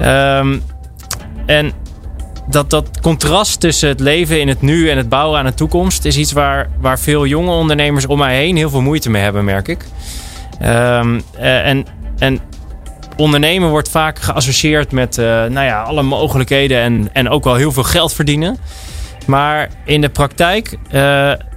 Um, 0.00 0.62
en 1.46 1.72
dat, 2.46 2.70
dat 2.70 3.00
contrast 3.00 3.60
tussen 3.60 3.88
het 3.88 4.00
leven 4.00 4.40
in 4.40 4.48
het 4.48 4.62
nu 4.62 4.90
en 4.90 4.96
het 4.96 5.08
bouwen 5.08 5.38
aan 5.38 5.44
de 5.44 5.54
toekomst 5.54 6.04
is 6.04 6.16
iets 6.16 6.32
waar, 6.32 6.68
waar 6.80 6.98
veel 6.98 7.26
jonge 7.26 7.52
ondernemers 7.52 8.06
om 8.06 8.18
mij 8.18 8.36
heen 8.36 8.56
heel 8.56 8.70
veel 8.70 8.80
moeite 8.80 9.10
mee 9.10 9.22
hebben, 9.22 9.44
merk 9.44 9.68
ik. 9.68 9.84
Um, 10.62 11.22
en, 11.38 11.86
en 12.18 12.40
ondernemen 13.16 13.68
wordt 13.68 13.88
vaak 13.88 14.18
geassocieerd 14.18 14.92
met 14.92 15.18
uh, 15.18 15.24
nou 15.26 15.66
ja, 15.66 15.82
alle 15.82 16.02
mogelijkheden 16.02 16.80
en, 16.80 17.08
en 17.12 17.28
ook 17.28 17.44
wel 17.44 17.54
heel 17.54 17.72
veel 17.72 17.82
geld 17.82 18.12
verdienen. 18.12 18.58
Maar 19.26 19.70
in 19.84 20.00
de 20.00 20.08
praktijk, 20.08 20.76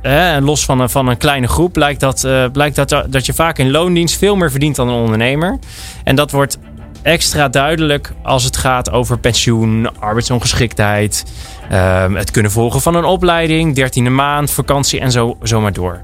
hè, 0.02 0.42
los 0.42 0.66
van 0.66 0.80
een, 0.80 0.90
van 0.90 1.08
een 1.08 1.18
kleine 1.18 1.48
groep, 1.48 1.74
blijkt, 1.74 2.00
dat, 2.00 2.28
blijkt 2.52 2.76
dat, 2.76 3.06
dat 3.10 3.26
je 3.26 3.34
vaak 3.34 3.58
in 3.58 3.72
loondienst 3.72 4.18
veel 4.18 4.36
meer 4.36 4.52
verdient 4.52 4.76
dan 4.76 4.88
een 4.88 5.02
ondernemer. 5.02 5.60
En 6.04 6.16
dat 6.16 6.32
wordt 6.32 6.58
extra 7.06 7.50
duidelijk 7.50 8.14
als 8.24 8.44
het 8.44 8.58
gaat 8.58 8.92
over 8.92 9.20
pensioen, 9.20 10.00
arbeidsongeschiktheid, 10.00 11.26
uh, 11.72 12.14
het 12.14 12.32
kunnen 12.32 12.52
volgen 12.52 12.82
van 12.82 12.96
een 12.96 13.04
opleiding, 13.06 13.76
dertiende 13.76 14.10
maand, 14.10 14.52
vakantie 14.52 15.00
en 15.00 15.12
zo, 15.12 15.38
zo 15.44 15.62
maar 15.62 15.74
door. 15.74 16.02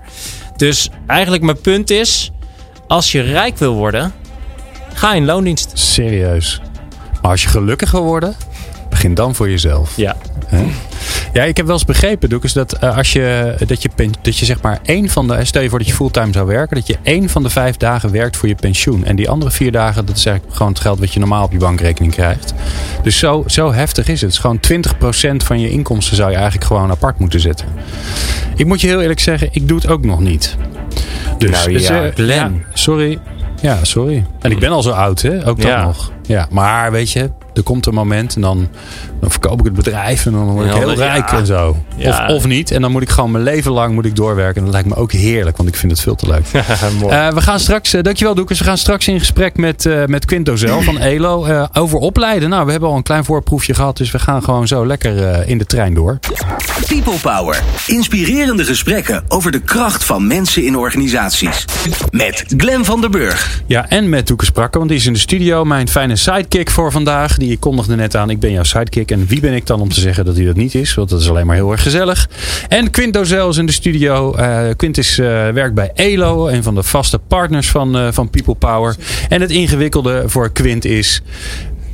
Dus 0.56 0.90
eigenlijk 1.08 1.44
mijn 1.44 1.62
punt 1.62 1.90
is, 1.90 2.32
als 2.88 3.12
je 3.12 3.22
rijk 3.22 3.58
wil 3.58 3.74
worden, 3.74 4.14
ga 4.94 5.14
in 5.14 5.26
loondienst. 5.26 5.72
Serieus. 5.74 6.62
Als 7.22 7.44
je 7.44 7.50
gelukkig 7.50 7.92
wil 7.92 8.04
worden, 8.04 8.36
begin 9.02 9.16
dan 9.16 9.36
voor 9.36 9.50
jezelf. 9.50 9.98
Ja. 9.98 10.16
He? 10.46 10.66
Ja, 11.34 11.44
ik 11.44 11.58
heb 11.58 11.66
wel 11.66 11.76
eens 11.76 11.86
begrepen, 11.86 12.30
Doekes, 12.30 12.54
dat 12.54 12.78
uh, 12.84 12.98
als 12.98 13.14
je, 13.14 13.56
dat 13.68 13.82
je, 13.82 13.90
dat 14.22 14.38
je 14.38 14.46
zeg 14.46 14.62
maar 14.62 14.80
één 14.84 15.10
van 15.10 15.28
de, 15.28 15.46
stel 15.46 15.62
je 15.62 15.70
voor 15.70 15.80
dat 15.80 15.88
je 15.88 15.94
fulltime 15.94 16.34
zou 16.34 16.48
werken, 16.48 16.76
dat 16.76 16.88
je 16.88 16.98
één 17.04 17.30
van 17.30 17.44
de 17.44 17.50
vijf 17.50 17.78
dagen 17.78 18.12
werkt 18.12 18.38
voor 18.38 18.48
je 18.48 18.56
pensioen. 18.56 19.06
En 19.06 19.16
die 19.16 19.30
andere 19.30 19.52
vier 19.52 19.72
dagen, 19.72 20.06
dat 20.06 20.18
is 20.18 20.26
eigenlijk 20.26 20.56
gewoon 20.58 20.72
het 20.72 20.82
geld 20.82 21.00
wat 21.00 21.14
je 21.14 21.20
normaal 21.20 21.44
op 21.44 21.52
je 21.52 21.58
bankrekening 21.58 22.14
krijgt. 22.14 22.54
Dus 23.04 23.18
zo, 23.18 23.44
zo 23.48 23.74
heftig 23.74 24.08
is 24.08 24.22
het. 24.22 24.36
Het 24.36 24.44
is 24.46 24.68
gewoon 24.70 25.34
20% 25.42 25.46
van 25.46 25.60
je 25.60 25.70
inkomsten 25.70 26.16
zou 26.16 26.30
je 26.30 26.36
eigenlijk 26.36 26.66
gewoon 26.66 26.92
apart 26.92 27.20
moeten 27.20 27.40
zetten. 27.40 27.68
Ik 28.56 28.66
moet 28.66 28.82
je 28.82 28.88
heel 28.88 29.02
eerlijk 29.02 29.20
zeggen, 29.20 29.50
ik 29.52 29.68
doe 29.68 29.78
het 29.78 29.88
ook 29.88 30.06
nog 30.06 30.20
niet. 30.20 30.56
Dus, 31.38 31.50
nou, 31.50 31.72
ja, 31.72 32.12
dus, 32.16 32.28
uh, 32.28 32.36
ja, 32.36 32.52
sorry. 32.74 33.20
Ja, 33.62 33.84
sorry. 33.84 34.26
En 34.42 34.52
ik 34.52 34.60
ben 34.60 34.70
al 34.70 34.82
zo 34.82 34.92
oud, 34.92 35.22
hè? 35.22 35.48
Ook 35.48 35.62
dan 35.62 35.72
ja. 35.72 35.84
nog. 35.84 36.12
Ja, 36.28 36.48
maar 36.52 36.92
weet 36.92 37.12
je, 37.12 37.32
er 37.54 37.64
komt 37.64 37.86
een 37.86 37.94
moment 37.94 38.36
en 38.36 38.42
dan, 38.42 38.68
dan 39.20 39.32
verkoop 39.32 39.60
ik 39.60 39.66
het 39.66 39.74
bedrijf 39.74 40.26
en 40.26 40.32
dan 40.32 40.50
word 40.50 40.68
ik 40.68 40.74
heel 40.74 40.94
rijk 40.94 41.32
en 41.32 41.46
zo. 41.46 41.76
Of, 41.98 42.28
of 42.28 42.46
niet. 42.46 42.72
En 42.72 42.82
dan 42.82 42.92
moet 42.92 43.02
ik 43.02 43.10
gewoon 43.10 43.32
mijn 43.32 43.44
leven 43.44 43.72
lang 43.72 43.94
moet 43.94 44.06
ik 44.06 44.16
doorwerken. 44.16 44.56
En 44.56 44.64
dat 44.64 44.74
lijkt 44.74 44.88
me 44.88 44.96
ook 44.96 45.12
heerlijk, 45.12 45.58
want 45.58 45.70
ik 45.70 45.76
vind 45.76 45.92
het 45.92 46.02
veel 46.02 46.16
te 46.16 46.28
leuk. 46.28 46.46
uh, 46.54 47.34
we 47.34 47.42
gaan 47.42 47.60
straks, 47.60 47.94
uh, 47.94 48.02
dankjewel 48.02 48.36
Doekers, 48.36 48.60
we 48.60 48.66
gaan 48.66 48.78
straks 48.78 49.08
in 49.08 49.20
gesprek 49.20 49.58
met, 49.58 49.86
uh, 49.86 50.06
met 50.06 50.26
Quinto 50.26 50.56
Zel 50.56 50.82
van 50.82 50.98
ELO 51.12 51.68
over 51.74 51.98
opleiden. 51.98 52.50
Nou, 52.50 52.66
we 52.66 52.72
hebben 52.72 52.90
al 52.90 52.96
een 52.96 53.04
klein 53.04 53.26
voorproefje 53.26 53.74
gehad, 53.74 53.98
dus 53.98 54.12
we 54.12 54.20
gaan 54.20 54.44
gewoon 54.44 54.68
zo 54.68 54.86
lekker 54.86 55.48
in 55.48 55.58
de 55.58 55.66
trein 55.66 55.94
door. 55.94 56.20
People 56.88 57.20
Power. 57.22 57.64
Inspirerende 57.88 58.66
gesprekken 58.66 59.24
over 59.28 59.52
de 59.52 59.60
kracht 59.60 60.04
van 60.04 60.28
mensen 60.28 60.66
in 60.66 60.78
organisaties. 60.78 61.66
Met 62.12 62.44
Glen 62.58 62.86
van 62.86 63.02
der 63.02 63.10
Burg. 63.10 63.62
Ja, 63.68 63.90
en 63.90 64.10
met 64.10 64.28
Doekers 64.28 64.50
Sprakke, 64.50 64.78
want 64.78 64.90
die 64.90 65.00
is 65.00 65.06
in 65.06 65.14
de 65.14 65.20
studio. 65.20 65.64
Mijn 65.64 65.88
fijne 65.88 66.16
sidekick 66.16 66.70
voor 66.70 66.92
vandaag 66.92 67.38
die 67.42 67.52
ik 67.52 67.60
kondigde 67.60 67.96
net 67.96 68.16
aan. 68.16 68.30
Ik 68.30 68.40
ben 68.40 68.52
jouw 68.52 68.64
sidekick. 68.64 69.12
En 69.12 69.26
wie 69.26 69.40
ben 69.40 69.54
ik 69.54 69.66
dan 69.66 69.82
om 69.82 69.90
te 69.90 70.00
zeggen 70.00 70.26
dat 70.26 70.36
hij 70.36 70.46
dat 70.46 70.56
niet 70.56 70.76
is? 70.76 70.94
Want 70.94 71.10
dat 71.10 71.22
is 71.22 71.30
alleen 71.30 71.46
maar 71.46 71.56
heel 71.56 71.72
erg 71.72 71.84
gezellig. 71.84 72.30
En 72.70 72.90
Quint 72.90 73.14
Dozel 73.14 73.50
is 73.50 73.58
in 73.58 73.66
de 73.66 73.72
studio. 73.72 74.38
Uh, 74.38 74.70
Quint 74.76 74.98
is, 74.98 75.18
uh, 75.18 75.26
werkt 75.50 75.74
bij 75.74 75.92
ELO. 75.94 76.48
Een 76.48 76.64
van 76.64 76.76
de 76.76 76.84
vaste 76.84 77.20
partners 77.20 77.70
van, 77.70 77.98
uh, 77.98 78.08
van 78.12 78.30
People 78.30 78.56
Power. 78.56 78.96
En 79.30 79.42
het 79.42 79.52
ingewikkelde 79.52 80.24
voor 80.26 80.52
Quint 80.52 80.86
is... 80.86 81.22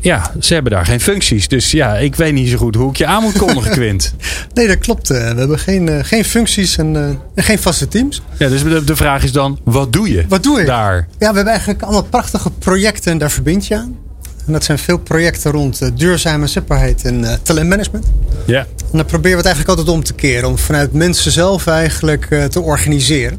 Ja, 0.02 0.32
ze 0.40 0.54
hebben 0.54 0.72
daar 0.72 0.86
geen 0.86 1.00
functies. 1.00 1.48
Dus 1.48 1.72
ja, 1.72 1.98
ik 1.98 2.16
weet 2.16 2.34
niet 2.34 2.50
zo 2.50 2.58
goed 2.58 2.76
hoe 2.76 2.90
ik 2.90 2.98
je 2.98 3.06
aan 3.06 3.24
moet 3.24 3.38
kondigen, 3.38 3.72
Quint. 3.72 4.14
nee, 4.54 4.68
dat 4.68 4.78
klopt. 4.78 5.08
We 5.08 5.16
hebben 5.16 5.60
geen, 5.60 6.06
geen 6.06 6.26
functies 6.26 6.78
en, 6.78 6.96
en, 7.36 7.44
geen 7.44 7.60
vaste 7.60 7.88
teams. 7.88 8.22
Ja, 8.38 8.50
dus 8.50 8.64
de, 8.64 8.84
de, 8.84 8.96
vraag 8.96 9.24
is 9.24 9.32
dan, 9.32 9.60
wat 9.64 9.94
doe 9.94 10.12
je 10.12 10.26
Wat 10.28 10.44
doe 10.44 10.60
je? 10.60 10.66
daar? 10.66 10.96
Ja, 10.96 11.30
we 11.30 11.36
hebben 11.36 11.48
eigenlijk 11.48 11.82
allemaal 11.82 12.04
prachtige 12.04 12.52
projecten 12.52 13.12
en 13.12 13.18
daar 13.18 13.32
verbind 13.32 13.68
je 13.68 13.76
aan. 13.76 14.07
En 14.48 14.54
dat 14.54 14.64
zijn 14.64 14.80
veel 14.80 14.98
projecten 14.98 15.52
rond 15.52 15.82
uh, 15.82 15.90
duurzame 15.96 16.48
zichtbaarheid 16.48 17.06
en 17.06 17.20
uh, 17.20 17.34
talentmanagement. 17.42 18.06
Ja. 18.46 18.60
En 18.60 18.98
dan 18.98 19.06
proberen 19.06 19.32
we 19.32 19.38
het 19.38 19.46
eigenlijk 19.46 19.78
altijd 19.78 19.98
om 19.98 20.04
te 20.04 20.14
keren. 20.14 20.50
Om 20.50 20.58
vanuit 20.58 20.94
mensen 20.94 21.32
zelf 21.32 21.68
eigenlijk 21.68 22.28
uh, 22.30 22.44
te 22.44 22.62
organiseren. 22.62 23.38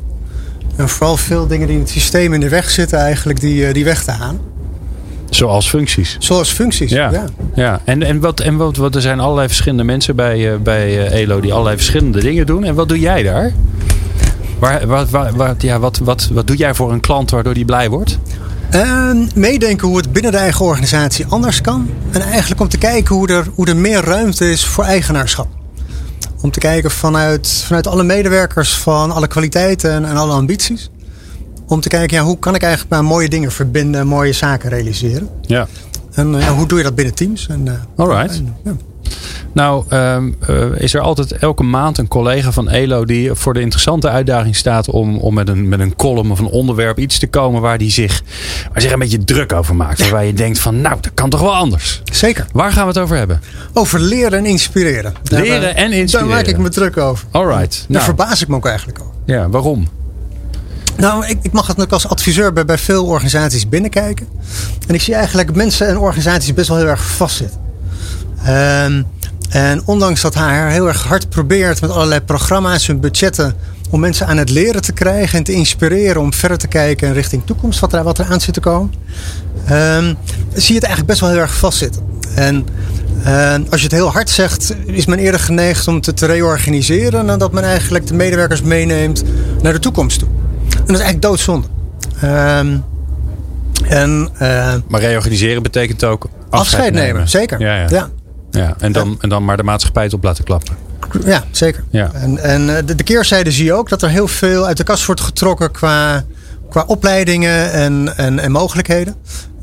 En 0.77 0.89
vooral 0.89 1.17
veel 1.17 1.47
dingen 1.47 1.67
die 1.67 1.77
in 1.77 1.83
het 1.83 1.91
systeem 1.91 2.33
in 2.35 2.41
de 2.41 2.49
weg 2.49 2.71
zitten 2.71 2.99
eigenlijk 2.99 3.41
die, 3.41 3.73
die 3.73 3.85
weg 3.85 4.05
te 4.05 4.11
halen. 4.11 4.41
Zoals 5.31 5.69
functies. 5.69 6.17
Zoals 6.19 6.51
functies, 6.51 6.91
ja. 6.91 7.11
ja. 7.11 7.25
ja. 7.55 7.81
En, 7.85 8.03
en, 8.03 8.21
wat, 8.21 8.41
en 8.41 8.57
wat, 8.57 8.77
wat, 8.77 8.95
er 8.95 9.01
zijn 9.01 9.21
allerlei 9.21 9.47
verschillende 9.47 9.85
mensen 9.85 10.17
bij, 10.17 10.63
bij 10.63 11.09
ELO 11.09 11.41
die 11.41 11.53
allerlei 11.53 11.77
verschillende 11.77 12.21
dingen 12.21 12.47
doen. 12.47 12.65
En 12.65 12.75
wat 12.75 12.89
doe 12.89 12.99
jij 12.99 13.23
daar? 13.23 13.53
Waar, 14.59 14.87
wat, 14.87 15.11
wat, 15.11 15.63
ja, 15.63 15.79
wat, 15.79 15.99
wat, 15.99 16.29
wat 16.33 16.47
doe 16.47 16.57
jij 16.57 16.75
voor 16.75 16.93
een 16.93 17.01
klant 17.01 17.31
waardoor 17.31 17.55
die 17.55 17.65
blij 17.65 17.89
wordt? 17.89 18.19
Uh, 18.75 19.11
meedenken 19.35 19.89
hoe 19.89 19.97
het 19.97 20.13
binnen 20.13 20.33
de 20.33 20.39
eigen 20.39 20.65
organisatie 20.65 21.27
anders 21.27 21.61
kan. 21.61 21.91
En 22.11 22.21
eigenlijk 22.21 22.61
om 22.61 22.69
te 22.69 22.79
kijken 22.79 23.15
hoe 23.15 23.29
er, 23.29 23.47
hoe 23.55 23.67
er 23.67 23.77
meer 23.77 24.05
ruimte 24.05 24.51
is 24.51 24.65
voor 24.65 24.85
eigenaarschap. 24.85 25.49
Om 26.41 26.51
te 26.51 26.59
kijken 26.59 26.91
vanuit, 26.91 27.49
vanuit 27.67 27.87
alle 27.87 28.03
medewerkers 28.03 28.75
van 28.75 29.11
alle 29.11 29.27
kwaliteiten 29.27 29.93
en, 29.93 30.05
en 30.05 30.17
alle 30.17 30.33
ambities. 30.33 30.91
Om 31.67 31.81
te 31.81 31.89
kijken, 31.89 32.17
ja, 32.17 32.23
hoe 32.23 32.39
kan 32.39 32.55
ik 32.55 32.63
eigenlijk 32.63 32.93
maar 32.93 33.05
mooie 33.05 33.29
dingen 33.29 33.53
verbinden, 33.53 34.07
mooie 34.07 34.33
zaken 34.33 34.71
realiseren. 34.71 35.29
Ja. 35.43 35.67
En 36.13 36.49
hoe 36.49 36.67
doe 36.67 36.79
je 36.79 36.85
dat 36.85 36.95
binnen 36.95 37.15
teams? 37.15 37.47
En, 37.47 37.67
uh, 37.67 37.73
Alright. 37.97 38.37
En, 38.37 38.57
ja. 38.65 38.73
Nou, 39.53 39.85
um, 39.91 40.37
uh, 40.51 40.65
is 40.75 40.95
er 40.95 41.01
altijd 41.01 41.33
elke 41.33 41.63
maand 41.63 41.99
een 41.99 42.09
collega 42.09 42.53
van 42.53 42.69
ELO 42.69 43.05
die 43.05 43.35
voor 43.35 43.55
de 43.55 43.61
interessante 43.61 44.09
uitdaging 44.09 44.57
staat 44.57 44.91
om, 44.91 45.19
om 45.19 45.35
met, 45.35 45.49
een, 45.49 45.69
met 45.69 45.81
een 45.81 45.97
column 45.97 46.31
of 46.31 46.39
een 46.39 46.47
onderwerp 46.47 46.99
iets 46.99 47.19
te 47.19 47.27
komen 47.27 47.61
waar 47.61 47.79
die 47.79 47.91
zich, 47.91 48.23
waar 48.73 48.81
zich 48.83 48.93
een 48.93 48.99
beetje 48.99 49.25
druk 49.25 49.53
over 49.53 49.77
maakt. 49.77 50.01
Waarbij 50.01 50.27
je 50.27 50.33
denkt 50.33 50.59
van 50.59 50.81
nou, 50.81 50.97
dat 51.01 51.15
kan 51.15 51.31
toch 51.31 51.41
wel 51.41 51.55
anders. 51.55 52.03
Zeker. 52.13 52.47
Waar 52.53 52.73
gaan 52.73 52.83
we 52.83 52.89
het 52.89 52.99
over 52.99 53.17
hebben? 53.17 53.41
Over 53.73 54.01
leren 54.01 54.39
en 54.39 54.47
inspireren. 54.47 55.15
Leren 55.25 55.77
en 55.77 55.93
inspireren. 55.93 56.31
Daar 56.31 56.39
maak 56.39 56.47
ik 56.47 56.59
me 56.59 56.69
druk 56.69 56.97
over. 56.97 57.27
Alright. 57.31 57.77
Daar 57.79 57.87
nou. 57.89 58.05
verbaas 58.05 58.43
ik 58.43 58.49
me 58.49 58.57
ook 58.57 58.67
eigenlijk 58.67 59.01
over. 59.01 59.13
Ja, 59.25 59.49
waarom? 59.49 59.89
Nou, 60.97 61.27
ik, 61.27 61.39
ik 61.43 61.53
mag 61.53 61.67
het 61.67 61.81
ook 61.81 61.93
als 61.93 62.09
adviseur 62.09 62.53
bij, 62.53 62.65
bij 62.65 62.79
veel 62.79 63.07
organisaties 63.07 63.69
binnenkijken. 63.69 64.29
En 64.87 64.95
ik 64.95 65.01
zie 65.01 65.15
eigenlijk 65.15 65.55
mensen 65.55 65.89
en 65.89 65.99
organisaties 65.99 66.55
best 66.55 66.69
wel 66.69 66.77
heel 66.77 66.87
erg 66.87 67.07
vastzitten. 67.07 67.68
Um, 68.47 69.07
en 69.49 69.83
ondanks 69.85 70.21
dat 70.21 70.35
HR 70.35 70.69
heel 70.69 70.89
erg 70.89 71.05
hard 71.05 71.29
probeert 71.29 71.81
met 71.81 71.91
allerlei 71.91 72.21
programma's 72.21 72.89
en 72.89 73.01
budgetten 73.01 73.55
om 73.91 74.01
mensen 74.01 74.27
aan 74.27 74.37
het 74.37 74.51
leren 74.51 74.83
te 74.83 74.93
krijgen 74.93 75.39
en 75.39 75.45
te 75.45 75.53
inspireren 75.53 76.21
om 76.21 76.33
verder 76.33 76.59
te 76.59 76.67
kijken 76.67 77.13
richting 77.13 77.43
toekomst, 77.45 77.81
wat 77.81 77.93
er, 77.93 78.03
wat 78.03 78.19
er 78.19 78.27
aan 78.27 78.41
zit 78.41 78.55
te 78.55 78.61
komen, 78.61 78.95
um, 79.71 80.17
zie 80.55 80.75
je 80.75 80.81
het 80.81 80.83
eigenlijk 80.83 81.07
best 81.07 81.21
wel 81.21 81.31
heel 81.31 81.39
erg 81.39 81.55
vastzitten. 81.55 82.03
En 82.35 82.67
uh, 83.27 83.55
als 83.71 83.81
je 83.81 83.87
het 83.87 83.93
heel 83.93 84.13
hard 84.13 84.31
zegt, 84.31 84.75
is 84.87 85.07
men 85.07 85.19
eerder 85.19 85.41
geneigd 85.41 85.89
om 85.89 85.95
het 85.95 86.17
te 86.17 86.27
reorganiseren 86.27 87.27
dan 87.27 87.39
dat 87.39 87.53
men 87.53 87.65
eigenlijk 87.65 88.07
de 88.07 88.15
medewerkers 88.15 88.63
meeneemt 88.63 89.25
naar 89.63 89.73
de 89.73 89.79
toekomst 89.79 90.19
toe. 90.19 90.29
En 90.29 90.95
dat 90.95 90.97
is 90.97 91.03
eigenlijk 91.03 91.23
doodzonde. 91.23 91.67
En, 93.89 94.29
uh, 94.43 94.75
maar 94.89 95.01
reorganiseren 95.01 95.63
betekent 95.63 96.05
ook 96.05 96.23
afscheid, 96.23 96.51
afscheid 96.51 96.93
nemen. 96.93 97.13
nemen. 97.13 97.29
Zeker. 97.29 97.61
Ja, 97.61 97.77
ja. 97.77 97.87
ja. 97.89 98.09
Ja, 98.51 98.75
en 98.79 98.93
dan, 98.93 99.19
en 99.21 99.29
dan 99.29 99.45
maar 99.45 99.57
de 99.57 99.63
maatschappij 99.63 100.03
het 100.03 100.13
op 100.13 100.23
laten 100.23 100.45
klappen. 100.45 100.77
Ja, 101.25 101.45
zeker. 101.51 101.85
Ja. 101.91 102.11
En, 102.13 102.39
en 102.39 102.77
eh, 102.77 102.87
de, 102.87 102.95
de 102.95 103.03
keerzijde 103.03 103.51
zie 103.51 103.65
je 103.65 103.73
ook 103.73 103.89
dat 103.89 104.03
er 104.03 104.09
heel 104.09 104.29
veel 104.29 104.67
uit 104.67 104.77
de 104.77 104.85
kast 104.85 105.07
wordt 105.07 105.21
getrokken 105.21 105.71
qua, 105.71 106.25
qua 106.71 106.85
opleidingen 106.87 107.73
en, 107.73 108.17
en, 108.17 108.39
en 108.39 108.53
mogelijkheden. 108.53 109.15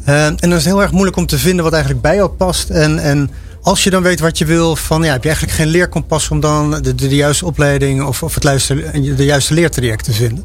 Uh, 0.10 0.26
en 0.26 0.36
dan 0.36 0.50
is 0.50 0.56
het 0.56 0.66
heel 0.66 0.82
erg 0.82 0.92
moeilijk 0.92 1.18
om 1.18 1.26
te 1.26 1.38
vinden 1.38 1.64
wat 1.64 1.74
eigenlijk 1.74 2.04
bij 2.04 2.16
jou 2.16 2.30
past. 2.30 2.70
En, 2.70 3.00
en 3.00 3.30
als 3.62 3.84
je 3.84 3.90
dan 3.90 4.04
weet 4.04 4.20
wat 4.20 4.38
je 4.38 4.46
wil, 4.46 4.76
van, 4.76 5.04
ja, 5.04 5.12
heb 5.12 5.22
je 5.24 5.30
eigenlijk 5.30 5.58
geen 5.58 5.68
leerkompas 5.68 6.30
om 6.30 6.40
dan 6.40 6.72
de, 6.72 6.82
de, 6.82 6.96
de 6.96 7.16
juiste 7.16 7.46
opleiding 7.46 8.04
of, 8.04 8.24
of 8.24 8.34
het 8.34 8.44
luister, 8.44 8.92
de 9.16 9.26
juiste 9.26 9.54
leertraject 9.54 10.04
te 10.04 10.14
vinden. 10.14 10.44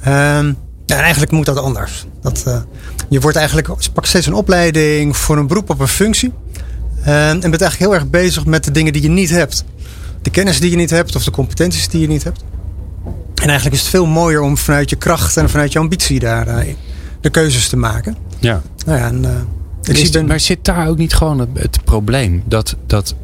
Uh, 0.00 0.06
ja, 0.86 0.96
en 0.96 1.02
eigenlijk 1.02 1.32
moet 1.32 1.46
dat 1.46 1.56
anders. 1.56 2.06
Dat, 2.22 2.44
uh, 2.48 2.60
je 3.08 3.20
wordt 3.20 3.36
eigenlijk, 3.36 3.68
pak 3.92 4.06
steeds 4.06 4.26
een 4.26 4.34
opleiding 4.34 5.16
voor 5.16 5.36
een 5.36 5.46
beroep 5.46 5.70
op 5.70 5.80
een 5.80 5.88
functie. 5.88 6.32
Uh, 7.06 7.28
en 7.28 7.40
bent 7.40 7.60
eigenlijk 7.60 7.78
heel 7.90 7.94
erg 7.94 8.10
bezig 8.10 8.46
met 8.46 8.64
de 8.64 8.70
dingen 8.70 8.92
die 8.92 9.02
je 9.02 9.08
niet 9.08 9.30
hebt. 9.30 9.64
De 10.22 10.30
kennis 10.30 10.60
die 10.60 10.70
je 10.70 10.76
niet 10.76 10.90
hebt 10.90 11.16
of 11.16 11.24
de 11.24 11.30
competenties 11.30 11.88
die 11.88 12.00
je 12.00 12.06
niet 12.06 12.24
hebt. 12.24 12.44
En 13.34 13.46
eigenlijk 13.46 13.76
is 13.76 13.80
het 13.80 13.90
veel 13.90 14.06
mooier 14.06 14.40
om 14.40 14.56
vanuit 14.56 14.90
je 14.90 14.96
kracht 14.96 15.36
en 15.36 15.50
vanuit 15.50 15.72
je 15.72 15.78
ambitie 15.78 16.20
daar 16.20 16.48
uh, 16.48 16.74
de 17.20 17.30
keuzes 17.30 17.68
te 17.68 17.76
maken. 17.76 18.16
Ja. 18.38 18.62
Nou 18.86 18.98
ja 18.98 19.06
en, 19.06 19.22
uh, 19.22 19.30
ik 19.82 19.96
zie 19.96 20.10
ben... 20.10 20.26
Maar 20.26 20.40
zit 20.40 20.64
daar 20.64 20.88
ook 20.88 20.98
niet 20.98 21.14
gewoon 21.14 21.38
het, 21.38 21.48
het 21.54 21.84
probleem 21.84 22.42
dat, 22.46 22.76
dat 22.86 23.14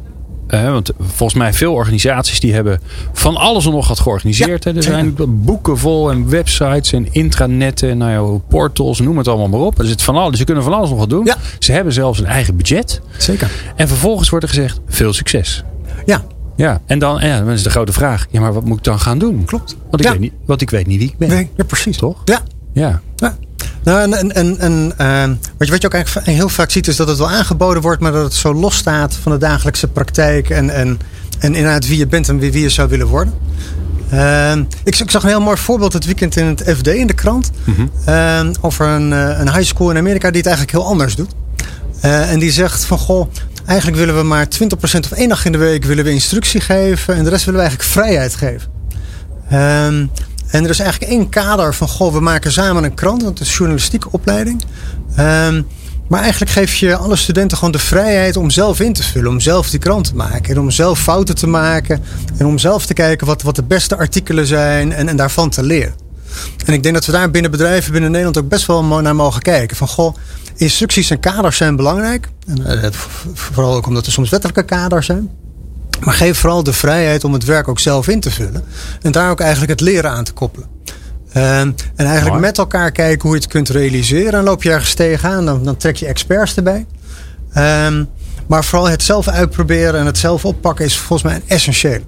uh, 0.49 0.71
want 0.71 0.91
volgens 0.99 1.39
mij 1.39 1.53
veel 1.53 1.73
organisaties 1.73 2.39
die 2.39 2.53
hebben 2.53 2.79
van 3.13 3.35
alles 3.35 3.65
en 3.65 3.71
nog 3.71 3.87
wat 3.87 3.99
georganiseerd. 3.99 4.63
Ja, 4.63 4.73
er 4.73 4.83
zijn 4.83 5.15
boeken 5.27 5.77
vol 5.77 6.11
en 6.11 6.29
websites 6.29 6.93
en 6.93 7.13
intranetten 7.13 7.89
en 7.89 7.97
nou 7.97 8.11
ja, 8.11 8.39
portals, 8.49 8.99
noem 8.99 9.17
het 9.17 9.27
allemaal 9.27 9.47
maar 9.47 9.59
op. 9.59 9.79
Er 9.79 9.85
zit 9.85 10.01
van 10.01 10.15
alles, 10.15 10.37
ze 10.37 10.43
kunnen 10.43 10.63
van 10.63 10.73
alles 10.73 10.89
nog 10.89 10.99
wat 10.99 11.09
doen. 11.09 11.25
Ja. 11.25 11.37
Ze 11.59 11.71
hebben 11.71 11.93
zelfs 11.93 12.19
een 12.19 12.25
eigen 12.25 12.55
budget. 12.55 13.01
Zeker. 13.17 13.51
En 13.75 13.87
vervolgens 13.87 14.29
wordt 14.29 14.45
er 14.45 14.51
gezegd, 14.51 14.79
veel 14.87 15.13
succes. 15.13 15.63
Ja. 16.05 16.23
Ja, 16.55 16.81
en 16.85 16.99
dan, 16.99 17.19
ja, 17.21 17.39
dan 17.39 17.49
is 17.49 17.63
de 17.63 17.69
grote 17.69 17.91
vraag. 17.91 18.25
Ja, 18.31 18.39
maar 18.39 18.53
wat 18.53 18.65
moet 18.65 18.77
ik 18.77 18.83
dan 18.83 18.99
gaan 18.99 19.17
doen? 19.17 19.45
Klopt. 19.45 19.75
Want 19.89 20.05
ik, 20.05 20.11
weet, 20.11 20.19
niet, 20.19 20.33
want 20.45 20.61
ik 20.61 20.69
weet 20.69 20.87
niet 20.87 20.99
wie 20.99 21.07
ik 21.07 21.17
ben. 21.17 21.29
Nee, 21.29 21.49
ja, 21.55 21.63
precies. 21.63 21.97
Toch? 21.97 22.21
Ja. 22.25 22.41
Ja. 22.73 23.01
ja. 23.15 23.37
Nou, 23.87 24.11
en, 24.11 24.33
en, 24.33 24.59
en, 24.59 24.93
uh, 25.01 25.35
wat, 25.57 25.67
je, 25.67 25.71
wat 25.71 25.81
je 25.81 25.87
ook 25.87 25.93
eigenlijk 25.93 26.27
heel 26.27 26.49
vaak 26.49 26.71
ziet, 26.71 26.87
is 26.87 26.95
dat 26.95 27.07
het 27.07 27.17
wel 27.17 27.29
aangeboden 27.29 27.81
wordt, 27.81 28.01
maar 28.01 28.11
dat 28.11 28.23
het 28.23 28.33
zo 28.33 28.53
los 28.53 28.75
staat 28.75 29.15
van 29.15 29.31
de 29.31 29.37
dagelijkse 29.37 29.87
praktijk 29.87 30.49
en, 30.49 30.69
en, 30.69 30.99
en 31.39 31.55
inderdaad 31.55 31.87
wie 31.87 31.97
je 31.97 32.07
bent 32.07 32.29
en 32.29 32.39
wie, 32.39 32.51
wie 32.51 32.61
je 32.61 32.69
zou 32.69 32.89
willen 32.89 33.07
worden. 33.07 33.33
Uh, 34.13 34.55
ik, 34.83 34.99
ik, 34.99 35.11
zag 35.11 35.23
een 35.23 35.29
heel 35.29 35.41
mooi 35.41 35.57
voorbeeld 35.57 35.93
het 35.93 36.05
weekend 36.05 36.35
in 36.35 36.45
het 36.45 36.63
FD 36.77 36.87
in 36.87 37.07
de 37.07 37.13
krant. 37.13 37.51
Mm 37.63 37.75
-hmm. 37.75 37.91
uh, 38.09 38.49
over 38.61 38.87
een, 38.87 39.11
een 39.11 39.53
high 39.53 39.67
school 39.67 39.89
in 39.89 39.97
Amerika 39.97 40.27
die 40.27 40.37
het 40.37 40.47
eigenlijk 40.47 40.77
heel 40.77 40.87
anders 40.87 41.15
doet. 41.15 41.31
en 42.01 42.39
die 42.39 42.51
zegt 42.51 42.85
van 42.85 42.97
goh, 42.97 43.31
eigenlijk 43.65 43.97
willen 43.97 44.17
we 44.17 44.23
maar 44.23 44.47
20% 44.63 44.99
of 44.99 45.11
één 45.11 45.29
dag 45.29 45.45
in 45.45 45.51
de 45.51 45.57
week 45.57 45.83
willen 45.83 46.03
we 46.03 46.11
instructie 46.11 46.61
geven. 46.61 47.15
En 47.15 47.23
de 47.23 47.29
rest 47.29 47.45
willen 47.45 47.59
we 47.59 47.67
eigenlijk 47.67 47.91
vrijheid 47.91 48.35
geven. 48.35 48.71
Um, 49.53 50.11
en 50.47 50.63
er 50.63 50.69
is 50.69 50.79
eigenlijk 50.79 51.11
één 51.11 51.29
kader 51.29 51.75
van, 51.75 51.87
goh, 51.87 52.13
we 52.13 52.19
maken 52.19 52.51
samen 52.51 52.83
een 52.83 52.93
krant, 52.93 53.23
want 53.23 53.39
het 53.39 53.47
is 53.47 53.57
journalistieke 53.57 54.07
opleiding. 54.11 54.63
Um, 55.19 55.67
maar 56.07 56.21
eigenlijk 56.21 56.51
geef 56.51 56.75
je 56.75 56.95
alle 56.95 57.15
studenten 57.15 57.57
gewoon 57.57 57.71
de 57.71 57.79
vrijheid 57.79 58.37
om 58.37 58.49
zelf 58.49 58.79
in 58.79 58.93
te 58.93 59.03
vullen. 59.03 59.31
Om 59.31 59.39
zelf 59.39 59.69
die 59.69 59.79
krant 59.79 60.05
te 60.05 60.15
maken. 60.15 60.55
En 60.55 60.59
om 60.59 60.71
zelf 60.71 60.99
fouten 60.99 61.35
te 61.35 61.47
maken. 61.47 62.03
En 62.37 62.45
om 62.45 62.57
zelf 62.57 62.85
te 62.85 62.93
kijken 62.93 63.27
wat, 63.27 63.41
wat 63.41 63.55
de 63.55 63.63
beste 63.63 63.97
artikelen 63.97 64.45
zijn. 64.45 64.93
En, 64.93 65.07
en 65.07 65.17
daarvan 65.17 65.49
te 65.49 65.63
leren. 65.63 65.93
En 66.65 66.73
ik 66.73 66.83
denk 66.83 66.95
dat 66.95 67.05
we 67.05 67.11
daar 67.11 67.31
binnen 67.31 67.51
bedrijven 67.51 67.91
binnen 67.91 68.11
Nederland 68.11 68.37
ook 68.37 68.49
best 68.49 68.65
wel 68.65 68.83
naar 68.83 69.15
mogen 69.15 69.41
kijken. 69.41 69.77
Van 69.77 69.87
goh, 69.87 70.15
instructies 70.55 71.09
en 71.09 71.19
kaders 71.19 71.57
zijn 71.57 71.75
belangrijk. 71.75 72.29
En, 72.47 72.61
uh, 72.61 72.89
vooral 73.33 73.75
ook 73.75 73.87
omdat 73.87 74.05
er 74.05 74.11
soms 74.11 74.29
wettelijke 74.29 74.63
kaders 74.63 75.05
zijn. 75.05 75.29
Maar 75.99 76.13
geef 76.13 76.37
vooral 76.37 76.63
de 76.63 76.73
vrijheid 76.73 77.23
om 77.23 77.33
het 77.33 77.45
werk 77.45 77.67
ook 77.67 77.79
zelf 77.79 78.07
in 78.07 78.19
te 78.19 78.31
vullen. 78.31 78.63
En 79.01 79.11
daar 79.11 79.29
ook 79.29 79.39
eigenlijk 79.39 79.71
het 79.71 79.81
leren 79.81 80.11
aan 80.11 80.23
te 80.23 80.33
koppelen. 80.33 80.67
Um, 81.27 81.75
en 81.95 82.05
eigenlijk 82.05 82.39
met 82.39 82.57
elkaar 82.57 82.91
kijken 82.91 83.21
hoe 83.21 83.37
je 83.37 83.41
het 83.41 83.51
kunt 83.51 83.69
realiseren. 83.69 84.33
En 84.33 84.43
loop 84.43 84.63
je 84.63 84.71
ergens 84.71 84.93
tegenaan, 84.93 85.45
dan, 85.45 85.63
dan 85.63 85.77
trek 85.77 85.95
je 85.95 86.05
experts 86.05 86.55
erbij. 86.55 86.85
Um, 87.57 88.09
maar 88.47 88.63
vooral 88.63 88.89
het 88.89 89.03
zelf 89.03 89.27
uitproberen 89.27 89.99
en 89.99 90.05
het 90.05 90.17
zelf 90.17 90.45
oppakken 90.45 90.85
is 90.85 90.97
volgens 90.97 91.31
mij 91.31 91.41
essentieel. 91.47 91.99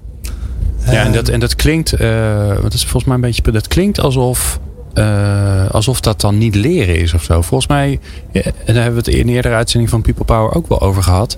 Ja, 0.84 1.04
en 1.04 1.12
dat, 1.12 1.28
en 1.28 1.40
dat 1.40 1.54
klinkt, 1.54 2.00
uh, 2.00 2.62
dat 2.62 2.72
is 2.72 2.82
volgens 2.82 3.04
mij 3.04 3.14
een 3.14 3.20
beetje, 3.20 3.52
dat 3.52 3.68
klinkt 3.68 4.00
alsof, 4.00 4.60
uh, 4.94 5.70
alsof 5.70 6.00
dat 6.00 6.20
dan 6.20 6.38
niet 6.38 6.54
leren 6.54 6.96
is 6.96 7.14
of 7.14 7.22
zo. 7.22 7.42
Volgens 7.42 7.68
mij, 7.68 8.00
en 8.32 8.42
daar 8.66 8.82
hebben 8.82 9.04
we 9.04 9.10
het 9.10 9.18
in 9.18 9.26
de 9.26 9.32
eerdere 9.32 9.54
uitzending 9.54 9.90
van 9.90 10.02
People 10.02 10.24
Power 10.24 10.54
ook 10.54 10.68
wel 10.68 10.80
over 10.80 11.02
gehad. 11.02 11.36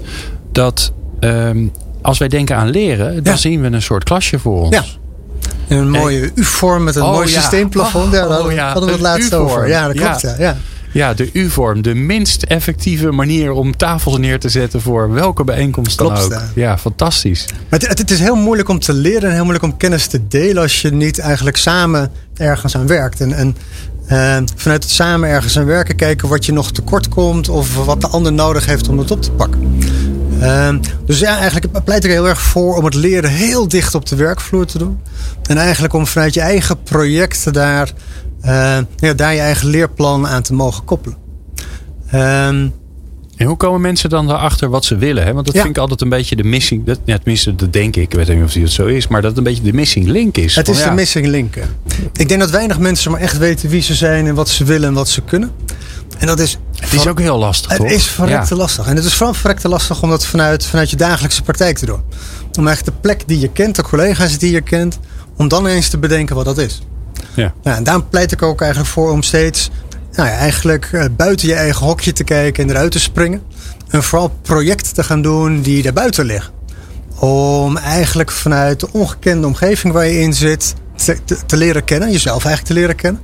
Dat 0.52 0.92
um, 1.20 1.72
als 2.02 2.18
wij 2.18 2.28
denken 2.28 2.56
aan 2.56 2.70
leren, 2.70 3.22
dan 3.22 3.32
ja. 3.32 3.38
zien 3.38 3.60
we 3.60 3.66
een 3.66 3.82
soort 3.82 4.04
klasje 4.04 4.38
voor 4.38 4.60
ons. 4.60 4.74
Ja. 4.74 4.84
Een 5.68 5.90
mooie 5.90 6.30
U-vorm 6.34 6.84
met 6.84 6.96
een 6.96 7.02
oh, 7.02 7.10
mooi 7.10 7.30
ja. 7.30 7.40
systeemplafond. 7.40 8.06
Oh, 8.06 8.12
ja, 8.12 8.26
daar 8.26 8.70
hadden 8.70 8.84
we 8.84 8.90
het 8.90 9.00
laatst 9.00 9.34
over. 9.34 9.68
Ja, 9.68 9.86
dat 9.86 9.96
klopt. 9.96 10.38
Ja. 10.38 10.56
Ja. 10.92 11.14
De 11.14 11.30
U-vorm. 11.32 11.82
De 11.82 11.94
minst 11.94 12.42
effectieve 12.42 13.10
manier 13.10 13.52
om 13.52 13.76
tafels 13.76 14.18
neer 14.18 14.40
te 14.40 14.48
zetten 14.48 14.80
voor 14.80 15.12
welke 15.12 15.44
bijeenkomst 15.44 15.98
dan 15.98 16.16
ook. 16.16 16.42
ja. 16.54 16.78
Fantastisch. 16.78 17.46
Maar 17.68 17.80
het, 17.80 17.98
het 17.98 18.10
is 18.10 18.18
heel 18.18 18.36
moeilijk 18.36 18.68
om 18.68 18.78
te 18.78 18.92
leren 18.92 19.28
en 19.28 19.32
heel 19.34 19.44
moeilijk 19.44 19.64
om 19.64 19.76
kennis 19.76 20.06
te 20.06 20.28
delen 20.28 20.62
als 20.62 20.80
je 20.80 20.92
niet 20.92 21.18
eigenlijk 21.18 21.56
samen 21.56 22.10
ergens 22.36 22.76
aan 22.76 22.86
werkt. 22.86 23.20
En, 23.20 23.32
en 23.32 23.56
vanuit 24.56 24.82
het 24.82 24.92
samen 24.92 25.28
ergens 25.28 25.58
aan 25.58 25.64
werken 25.64 25.96
kijken 25.96 26.28
wat 26.28 26.46
je 26.46 26.52
nog 26.52 26.72
tekort 26.72 27.08
komt 27.08 27.48
of 27.48 27.84
wat 27.84 28.00
de 28.00 28.06
ander 28.06 28.32
nodig 28.32 28.66
heeft 28.66 28.88
om 28.88 28.98
het 28.98 29.10
op 29.10 29.22
te 29.22 29.30
pakken. 29.30 29.78
Uh, 30.40 30.74
dus 31.06 31.18
ja, 31.18 31.38
eigenlijk 31.38 31.84
pleit 31.84 32.04
ik 32.04 32.10
er 32.10 32.16
heel 32.16 32.28
erg 32.28 32.40
voor 32.40 32.76
om 32.76 32.84
het 32.84 32.94
leren 32.94 33.30
heel 33.30 33.68
dicht 33.68 33.94
op 33.94 34.06
de 34.06 34.16
werkvloer 34.16 34.66
te 34.66 34.78
doen. 34.78 35.00
En 35.42 35.56
eigenlijk 35.56 35.92
om 35.92 36.06
vanuit 36.06 36.34
je 36.34 36.40
eigen 36.40 36.82
projecten 36.82 37.52
daar, 37.52 37.92
uh, 38.44 38.78
ja, 38.96 39.12
daar 39.14 39.34
je 39.34 39.40
eigen 39.40 39.68
leerplan 39.68 40.26
aan 40.26 40.42
te 40.42 40.54
mogen 40.54 40.84
koppelen. 40.84 41.16
Um, 42.14 42.72
En 43.42 43.48
hoe 43.48 43.56
komen 43.56 43.80
mensen 43.80 44.10
dan 44.10 44.30
erachter 44.30 44.68
wat 44.68 44.84
ze 44.84 44.96
willen? 44.96 45.24
Hè? 45.24 45.32
Want 45.32 45.46
dat 45.46 45.54
Ja. 45.54 45.62
vind 45.62 45.76
ik 45.76 45.80
altijd 45.82 46.00
een 46.00 46.08
beetje 46.08 46.36
de 46.36 46.44
missing. 46.44 46.84
Dat, 46.84 46.98
ja, 47.04 47.16
tenminste, 47.16 47.54
dat 47.54 47.72
denk 47.72 47.96
ik. 47.96 48.02
Ik 48.02 48.12
weet 48.12 48.28
niet 48.28 48.44
of 48.44 48.54
het 48.54 48.70
zo 48.72 48.86
is. 48.86 49.08
Maar 49.08 49.20
dat 49.20 49.30
het 49.30 49.38
een 49.38 49.44
beetje 49.44 49.62
de 49.62 49.72
missing 49.72 50.06
link 50.06 50.36
is. 50.36 50.54
Het 50.54 50.68
is 50.68 50.78
ja, 50.78 50.88
de 50.88 50.94
missing 50.94 51.26
link. 51.26 51.54
hè. 51.54 51.62
Ik 52.12 52.28
denk 52.28 52.40
dat 52.40 52.50
weinig 52.50 52.78
mensen 52.78 53.10
maar 53.10 53.20
echt 53.20 53.38
weten 53.38 53.68
wie 53.68 53.82
ze 53.82 53.94
zijn 53.94 54.26
en 54.26 54.34
wat 54.34 54.48
ze 54.48 54.64
willen 54.64 54.88
en 54.88 54.94
wat 54.94 55.08
ze 55.08 55.20
kunnen. 55.20 55.50
En 56.18 56.26
dat 56.26 56.38
is. 56.40 56.58
Het 56.76 56.92
is 56.92 57.06
ook 57.06 57.18
heel 57.20 57.38
lastig, 57.38 57.78
Het 57.78 57.90
is 57.90 58.06
verrekte 58.06 58.54
lastig. 58.54 58.86
En 58.86 58.96
het 58.96 59.04
is 59.04 59.14
vooral 59.14 59.34
verrekte 59.34 59.68
lastig 59.68 60.02
om 60.02 60.10
dat 60.10 60.26
vanuit, 60.26 60.66
vanuit 60.66 60.90
je 60.90 60.96
dagelijkse 60.96 61.42
praktijk 61.42 61.78
te 61.78 61.86
doen. 61.86 62.00
Om 62.58 62.66
eigenlijk 62.66 62.84
de 62.84 62.92
plek 63.08 63.22
die 63.28 63.40
je 63.40 63.48
kent, 63.48 63.76
de 63.76 63.82
collega's 63.82 64.38
die 64.38 64.52
je 64.52 64.60
kent, 64.60 64.98
om 65.36 65.48
dan 65.48 65.66
eens 65.66 65.88
te 65.88 65.98
bedenken 65.98 66.36
wat 66.36 66.44
dat 66.44 66.58
is. 66.58 66.82
Ja. 67.34 67.52
Nou, 67.62 67.76
en 67.76 67.84
daarom 67.84 68.08
pleit 68.08 68.32
ik 68.32 68.42
ook 68.42 68.60
eigenlijk 68.60 68.90
voor 68.92 69.10
om 69.10 69.22
steeds 69.22 69.70
nou 70.12 70.28
ja, 70.28 70.34
eigenlijk 70.34 70.88
eh, 70.92 71.04
buiten 71.16 71.48
je 71.48 71.54
eigen 71.54 71.86
hokje 71.86 72.12
te 72.12 72.24
kijken 72.24 72.64
en 72.64 72.70
eruit 72.70 72.92
te 72.92 73.00
springen. 73.00 73.42
En 73.88 74.02
vooral 74.02 74.28
projecten 74.42 74.94
te 74.94 75.02
gaan 75.02 75.22
doen 75.22 75.60
die 75.60 75.82
daarbuiten 75.82 76.24
liggen. 76.24 76.52
Om 77.18 77.76
eigenlijk 77.76 78.30
vanuit 78.30 78.80
de 78.80 78.88
ongekende 78.92 79.46
omgeving 79.46 79.92
waar 79.92 80.06
je 80.06 80.20
in 80.20 80.32
zit 80.34 80.74
te, 80.96 81.16
te, 81.24 81.36
te 81.46 81.56
leren 81.56 81.84
kennen. 81.84 82.10
Jezelf 82.10 82.44
eigenlijk 82.44 82.74
te 82.74 82.80
leren 82.80 82.96
kennen. 82.96 83.22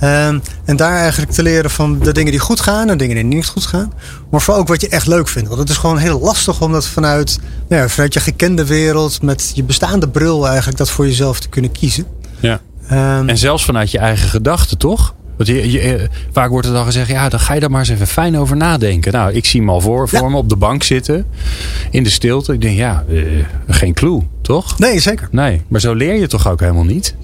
Ehm, 0.00 0.38
en 0.64 0.76
daar 0.76 0.96
eigenlijk 0.96 1.32
te 1.32 1.42
leren 1.42 1.70
van 1.70 1.98
de 1.98 2.12
dingen 2.12 2.30
die 2.30 2.40
goed 2.40 2.60
gaan 2.60 2.90
en 2.90 2.98
dingen 2.98 3.14
die 3.14 3.24
niet 3.24 3.46
goed 3.46 3.66
gaan. 3.66 3.92
Maar 4.30 4.40
vooral 4.40 4.62
ook 4.62 4.68
wat 4.68 4.80
je 4.80 4.88
echt 4.88 5.06
leuk 5.06 5.28
vindt. 5.28 5.48
Want 5.48 5.60
het 5.60 5.70
is 5.70 5.76
gewoon 5.76 5.98
heel 5.98 6.20
lastig 6.20 6.60
om 6.60 6.72
dat 6.72 6.86
vanuit, 6.86 7.38
nou 7.68 7.82
ja, 7.82 7.88
vanuit 7.88 8.14
je 8.14 8.20
gekende 8.20 8.64
wereld, 8.64 9.22
met 9.22 9.52
je 9.54 9.64
bestaande 9.64 10.08
bril 10.08 10.46
eigenlijk, 10.46 10.78
dat 10.78 10.90
voor 10.90 11.06
jezelf 11.06 11.40
te 11.40 11.48
kunnen 11.48 11.72
kiezen. 11.72 12.06
Ja. 12.40 12.60
Ehm, 12.88 13.28
En 13.28 13.38
zelfs 13.38 13.64
vanuit 13.64 13.90
je 13.90 13.98
eigen 13.98 14.28
gedachten, 14.28 14.78
toch? 14.78 15.14
Want 15.40 15.52
je, 15.52 15.70
je, 15.70 15.80
eh, 15.80 16.08
vaak 16.32 16.50
wordt 16.50 16.66
er 16.66 16.72
dan 16.72 16.84
gezegd, 16.84 17.08
ja, 17.08 17.28
dan 17.28 17.40
ga 17.40 17.54
je 17.54 17.60
daar 17.60 17.70
maar 17.70 17.80
eens 17.80 17.88
even 17.88 18.06
fijn 18.06 18.38
over 18.38 18.56
nadenken. 18.56 19.12
Nou, 19.12 19.32
ik 19.32 19.44
zie 19.44 19.62
me 19.62 19.70
al 19.70 19.80
voor, 19.80 20.08
voor 20.08 20.18
Ja. 20.20 20.28
me 20.28 20.36
op 20.36 20.48
de 20.48 20.56
bank 20.56 20.82
zitten, 20.82 21.26
in 21.90 22.02
de 22.02 22.10
stilte. 22.10 22.52
Ik 22.52 22.60
denk, 22.60 22.76
ja, 22.76 23.04
eh, 23.08 23.22
geen 23.68 23.94
clue, 23.94 24.22
toch? 24.42 24.78
nee, 24.78 24.98
zeker. 25.00 25.28
Nee, 25.30 25.62
maar 25.68 25.80
zo 25.80 25.92
leer 25.94 26.14
je 26.14 26.26
toch 26.26 26.48
ook 26.48 26.60
helemaal 26.60 26.84
niet? 26.84 27.14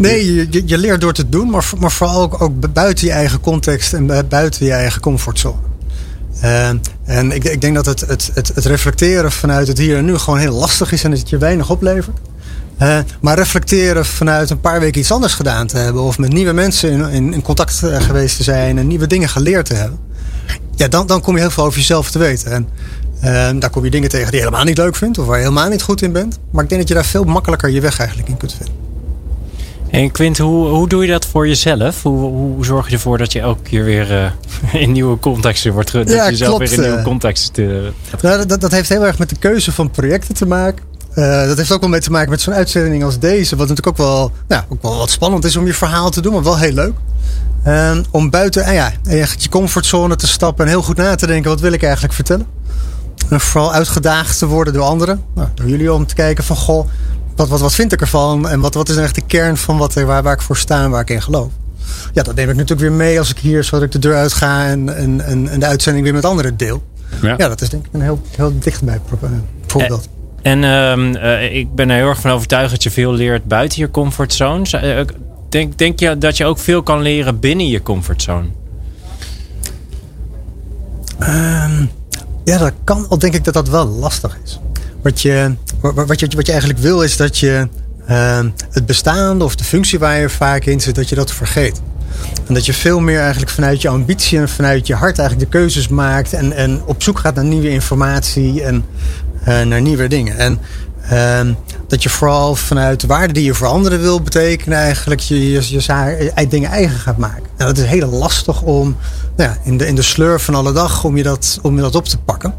Nee, 0.00 0.34
je, 0.34 0.62
je, 0.66 0.78
leert 0.78 1.00
door 1.00 1.12
te 1.12 1.28
doen, 1.28 1.50
maar, 1.50 1.70
maar 1.78 1.90
vooral 1.92 2.22
ook, 2.22 2.42
ook 2.42 2.72
buiten 2.72 3.06
je 3.06 3.12
eigen 3.12 3.40
context 3.40 3.92
en 3.92 4.06
bu- 4.06 4.22
buiten 4.22 4.66
je 4.66 4.72
eigen 4.72 5.00
comfortzone. 5.00 5.56
Ehm, 6.40 6.76
en 7.04 7.32
ik, 7.32 7.44
ik 7.44 7.60
denk 7.60 7.74
dat 7.74 7.86
het, 7.86 8.00
het, 8.00 8.30
het, 8.34 8.50
het 8.54 8.64
reflecteren 8.64 9.32
vanuit 9.32 9.68
het 9.68 9.78
hier 9.78 9.96
en 9.96 10.04
nu 10.04 10.18
gewoon 10.18 10.38
heel 10.38 10.54
lastig 10.54 10.92
is 10.92 11.04
en 11.04 11.10
dat 11.10 11.18
het 11.18 11.28
je 11.28 11.38
weinig 11.38 11.70
oplevert. 11.70 12.18
Eh, 12.78 12.98
maar 13.20 13.36
reflecteren 13.36 14.04
vanuit 14.04 14.50
een 14.50 14.60
paar 14.60 14.80
weken 14.80 15.00
iets 15.00 15.12
anders 15.12 15.34
gedaan 15.34 15.66
te 15.66 15.76
hebben, 15.76 16.02
of 16.02 16.18
met 16.18 16.32
nieuwe 16.32 16.52
mensen 16.52 16.90
in, 16.90 17.10
in, 17.10 17.32
in 17.32 17.42
contact 17.42 17.82
eh, 17.82 18.00
geweest 18.00 18.36
te 18.36 18.42
zijn 18.42 18.78
en 18.78 18.86
nieuwe 18.86 19.06
dingen 19.06 19.28
geleerd 19.28 19.66
te 19.66 19.74
hebben. 19.74 19.98
Ja, 20.74 20.88
dan, 20.88 21.06
dan 21.06 21.20
kom 21.20 21.34
je 21.34 21.40
heel 21.40 21.50
veel 21.50 21.64
over 21.64 21.78
jezelf 21.78 22.10
te 22.10 22.18
weten. 22.18 22.52
En 22.52 22.68
eh, 23.20 23.60
daar 23.60 23.70
kom 23.70 23.84
je 23.84 23.90
dingen 23.90 24.08
tegen 24.08 24.26
die 24.26 24.36
je 24.36 24.44
helemaal 24.44 24.64
niet 24.64 24.78
leuk 24.78 24.96
vindt, 24.96 25.18
of 25.18 25.26
waar 25.26 25.36
je 25.36 25.42
helemaal 25.42 25.68
niet 25.68 25.82
goed 25.82 26.02
in 26.02 26.12
bent. 26.12 26.38
Maar 26.50 26.62
ik 26.62 26.68
denk 26.68 26.80
dat 26.80 26.88
je 26.88 26.94
daar 26.94 27.04
veel 27.04 27.24
makkelijker 27.24 27.70
je 27.70 27.80
weg 27.80 27.98
eigenlijk 27.98 28.28
in 28.28 28.36
kunt 28.36 28.54
vinden. 28.54 28.82
En 29.90 30.10
Quint, 30.10 30.38
hoe, 30.38 30.66
hoe 30.66 30.88
doe 30.88 31.02
je 31.02 31.12
dat 31.12 31.26
voor 31.26 31.48
jezelf? 31.48 32.02
Hoe, 32.02 32.18
hoe 32.18 32.64
zorg 32.64 32.88
je 32.88 32.94
ervoor 32.94 33.18
dat 33.18 33.32
je 33.32 33.40
elke 33.40 33.62
keer 33.62 33.84
weer 33.84 34.12
eh, 34.12 34.30
in 34.82 34.92
nieuwe 34.92 35.18
contexten 35.18 35.72
wordt 35.72 35.92
dat 35.92 36.08
Ja, 36.08 36.24
je 36.24 36.30
jezelf 36.30 36.56
klopt, 36.56 36.70
weer 36.70 36.78
in 36.78 36.88
nieuwe 36.88 37.04
contexten 37.04 37.64
uh, 37.64 38.20
Nou, 38.22 38.46
dat, 38.46 38.60
dat 38.60 38.70
heeft 38.70 38.88
heel 38.88 39.06
erg 39.06 39.18
met 39.18 39.28
de 39.28 39.36
keuze 39.38 39.72
van 39.72 39.90
projecten 39.90 40.34
te 40.34 40.46
maken. 40.46 40.84
Eh, 41.14 41.46
dat 41.46 41.56
heeft 41.56 41.72
ook 41.72 41.80
wel 41.80 41.90
mee 41.90 42.00
te 42.00 42.10
maken 42.10 42.30
met 42.30 42.40
zo'n 42.40 42.54
uitzending 42.54 43.04
als 43.04 43.18
deze. 43.18 43.56
Wat 43.56 43.68
natuurlijk 43.68 44.00
ook 44.00 44.06
wel, 44.06 44.32
nou, 44.48 44.62
ook 44.68 44.82
wel 44.82 44.96
wat 44.96 45.10
spannend 45.10 45.44
is 45.44 45.56
om 45.56 45.66
je 45.66 45.74
verhaal 45.74 46.10
te 46.10 46.20
doen, 46.20 46.32
maar 46.32 46.42
wel 46.42 46.58
heel 46.58 46.72
leuk. 46.72 46.94
Ehm, 47.64 48.02
om 48.10 48.30
buiten 48.30 48.64
ah 48.64 48.72
ja, 48.72 48.92
echt 49.04 49.42
je 49.42 49.48
comfortzone 49.48 50.16
te 50.16 50.26
stappen 50.26 50.64
en 50.64 50.70
heel 50.70 50.82
goed 50.82 50.96
na 50.96 51.14
te 51.14 51.26
denken: 51.26 51.50
wat 51.50 51.60
wil 51.60 51.72
ik 51.72 51.82
eigenlijk 51.82 52.14
vertellen? 52.14 52.46
En 53.28 53.40
vooral 53.40 53.72
uitgedaagd 53.72 54.38
te 54.38 54.46
worden 54.46 54.72
door 54.72 54.82
anderen. 54.82 55.22
Nou, 55.34 55.48
door 55.54 55.68
jullie 55.68 55.92
om 55.92 56.06
te 56.06 56.14
kijken 56.14 56.44
van 56.44 56.56
goh, 56.56 56.88
wat, 57.36 57.48
wat, 57.48 57.60
wat 57.60 57.74
vind 57.74 57.92
ik 57.92 58.00
ervan? 58.00 58.48
En 58.48 58.60
wat, 58.60 58.74
wat 58.74 58.88
is 58.88 58.94
nou 58.94 59.06
echt 59.06 59.14
de 59.14 59.26
kern 59.26 59.56
van 59.56 59.78
wat, 59.78 59.94
waar, 59.94 60.22
waar 60.22 60.34
ik 60.34 60.42
voor 60.42 60.56
sta 60.56 60.82
en 60.82 60.90
waar 60.90 61.00
ik 61.00 61.10
in 61.10 61.22
geloof? 61.22 61.52
Ja, 62.12 62.22
dat 62.22 62.34
neem 62.34 62.48
ik 62.48 62.56
natuurlijk 62.56 62.88
weer 62.88 62.98
mee 62.98 63.18
als 63.18 63.30
ik 63.30 63.38
hier 63.38 63.64
zodat 63.64 63.82
ik 63.82 63.92
de 63.92 63.98
deur 63.98 64.16
uitga 64.16 64.66
en, 64.66 64.96
en, 64.96 65.20
en, 65.20 65.48
en 65.48 65.60
de 65.60 65.66
uitzending 65.66 66.04
weer 66.04 66.14
met 66.14 66.24
anderen 66.24 66.56
deel. 66.56 66.82
Ja. 67.22 67.34
Ja, 67.36 67.48
dat 67.48 67.60
is 67.60 67.68
denk 67.68 67.86
ik 67.86 67.92
een 67.92 68.00
heel, 68.00 68.22
heel 68.36 68.58
dichtbij 68.58 69.00
eh, 69.22 69.30
voorbeeld. 69.66 70.08
En 70.44 70.64
ehm, 70.64 71.14
eh, 71.14 71.54
ik 71.54 71.74
ben 71.74 71.90
er 71.90 71.96
heel 71.96 72.08
erg 72.08 72.20
van 72.20 72.30
overtuigd 72.30 72.70
dat 72.70 72.82
je 72.82 72.90
veel 72.90 73.12
leert 73.12 73.44
buiten 73.44 73.80
je 73.80 73.90
comfortzone. 73.90 74.78
Eh, 74.78 75.00
Denk, 75.54 75.78
denk 75.78 75.98
je 75.98 76.18
dat 76.18 76.36
je 76.36 76.44
ook 76.44 76.58
veel 76.58 76.82
kan 76.82 77.02
leren 77.02 77.40
binnen 77.40 77.68
je 77.68 77.82
comfortzone? 77.82 78.46
Ehm, 81.18 81.84
ja, 82.44 82.58
dat 82.58 82.72
kan, 82.84 83.06
al 83.08 83.18
denk 83.18 83.34
ik 83.34 83.44
dat 83.44 83.54
dat 83.54 83.68
wel 83.68 83.86
lastig 83.86 84.38
is. 84.44 84.60
Wat 85.02 85.22
je, 85.22 85.54
wat, 85.80 86.20
je, 86.20 86.28
wat 86.36 86.46
je 86.46 86.52
eigenlijk 86.52 86.80
wil 86.80 87.02
is 87.02 87.16
dat 87.16 87.38
je 87.38 87.68
ehm, 88.06 88.48
het 88.70 88.86
bestaande 88.86 89.44
of 89.44 89.56
de 89.56 89.64
functie 89.64 89.98
waar 89.98 90.20
je 90.20 90.28
vaak 90.28 90.64
in 90.64 90.80
zit, 90.80 90.94
dat 90.94 91.08
je 91.08 91.14
dat 91.14 91.32
vergeet. 91.32 91.80
En 92.46 92.54
dat 92.54 92.66
je 92.66 92.72
veel 92.72 93.00
meer 93.00 93.20
eigenlijk 93.20 93.50
vanuit 93.50 93.82
je 93.82 93.88
ambitie 93.88 94.38
en 94.38 94.48
vanuit 94.48 94.86
je 94.86 94.94
hart 94.94 95.18
eigenlijk 95.18 95.50
de 95.50 95.58
keuzes 95.58 95.88
maakt 95.88 96.32
en, 96.32 96.52
en 96.52 96.82
op 96.84 97.02
zoek 97.02 97.18
gaat 97.18 97.34
naar 97.34 97.44
nieuwe 97.44 97.70
informatie 97.70 98.62
en 98.62 98.84
naar 99.44 99.80
nieuwe 99.80 100.08
dingen. 100.08 100.38
En 100.38 100.58
ehm, 101.08 101.52
dat 101.88 102.02
je 102.02 102.08
vooral 102.08 102.54
vanuit 102.54 103.00
de 103.00 103.06
waarde 103.06 103.32
die 103.32 103.44
je 103.44 103.54
voor 103.54 103.66
anderen 103.66 104.00
wil 104.00 104.20
betekenen, 104.20 104.78
eigenlijk 104.78 105.20
je, 105.20 105.50
je, 105.50 105.72
je 105.72 106.46
dingen 106.48 106.70
eigen 106.70 106.98
gaat 106.98 107.16
maken. 107.18 107.42
En 107.56 107.66
dat 107.66 107.78
is 107.78 107.84
heel 107.84 108.08
lastig 108.08 108.62
om 108.62 108.96
nou 109.36 109.50
ja, 109.50 109.58
in, 109.62 109.78
de, 109.78 109.86
in 109.86 109.94
de 109.94 110.02
sleur 110.02 110.40
van 110.40 110.54
alle 110.54 110.72
dag 110.72 111.04
om 111.04 111.16
je, 111.16 111.22
dat, 111.22 111.58
om 111.62 111.76
je 111.76 111.80
dat 111.82 111.94
op 111.94 112.04
te 112.04 112.18
pakken. 112.18 112.54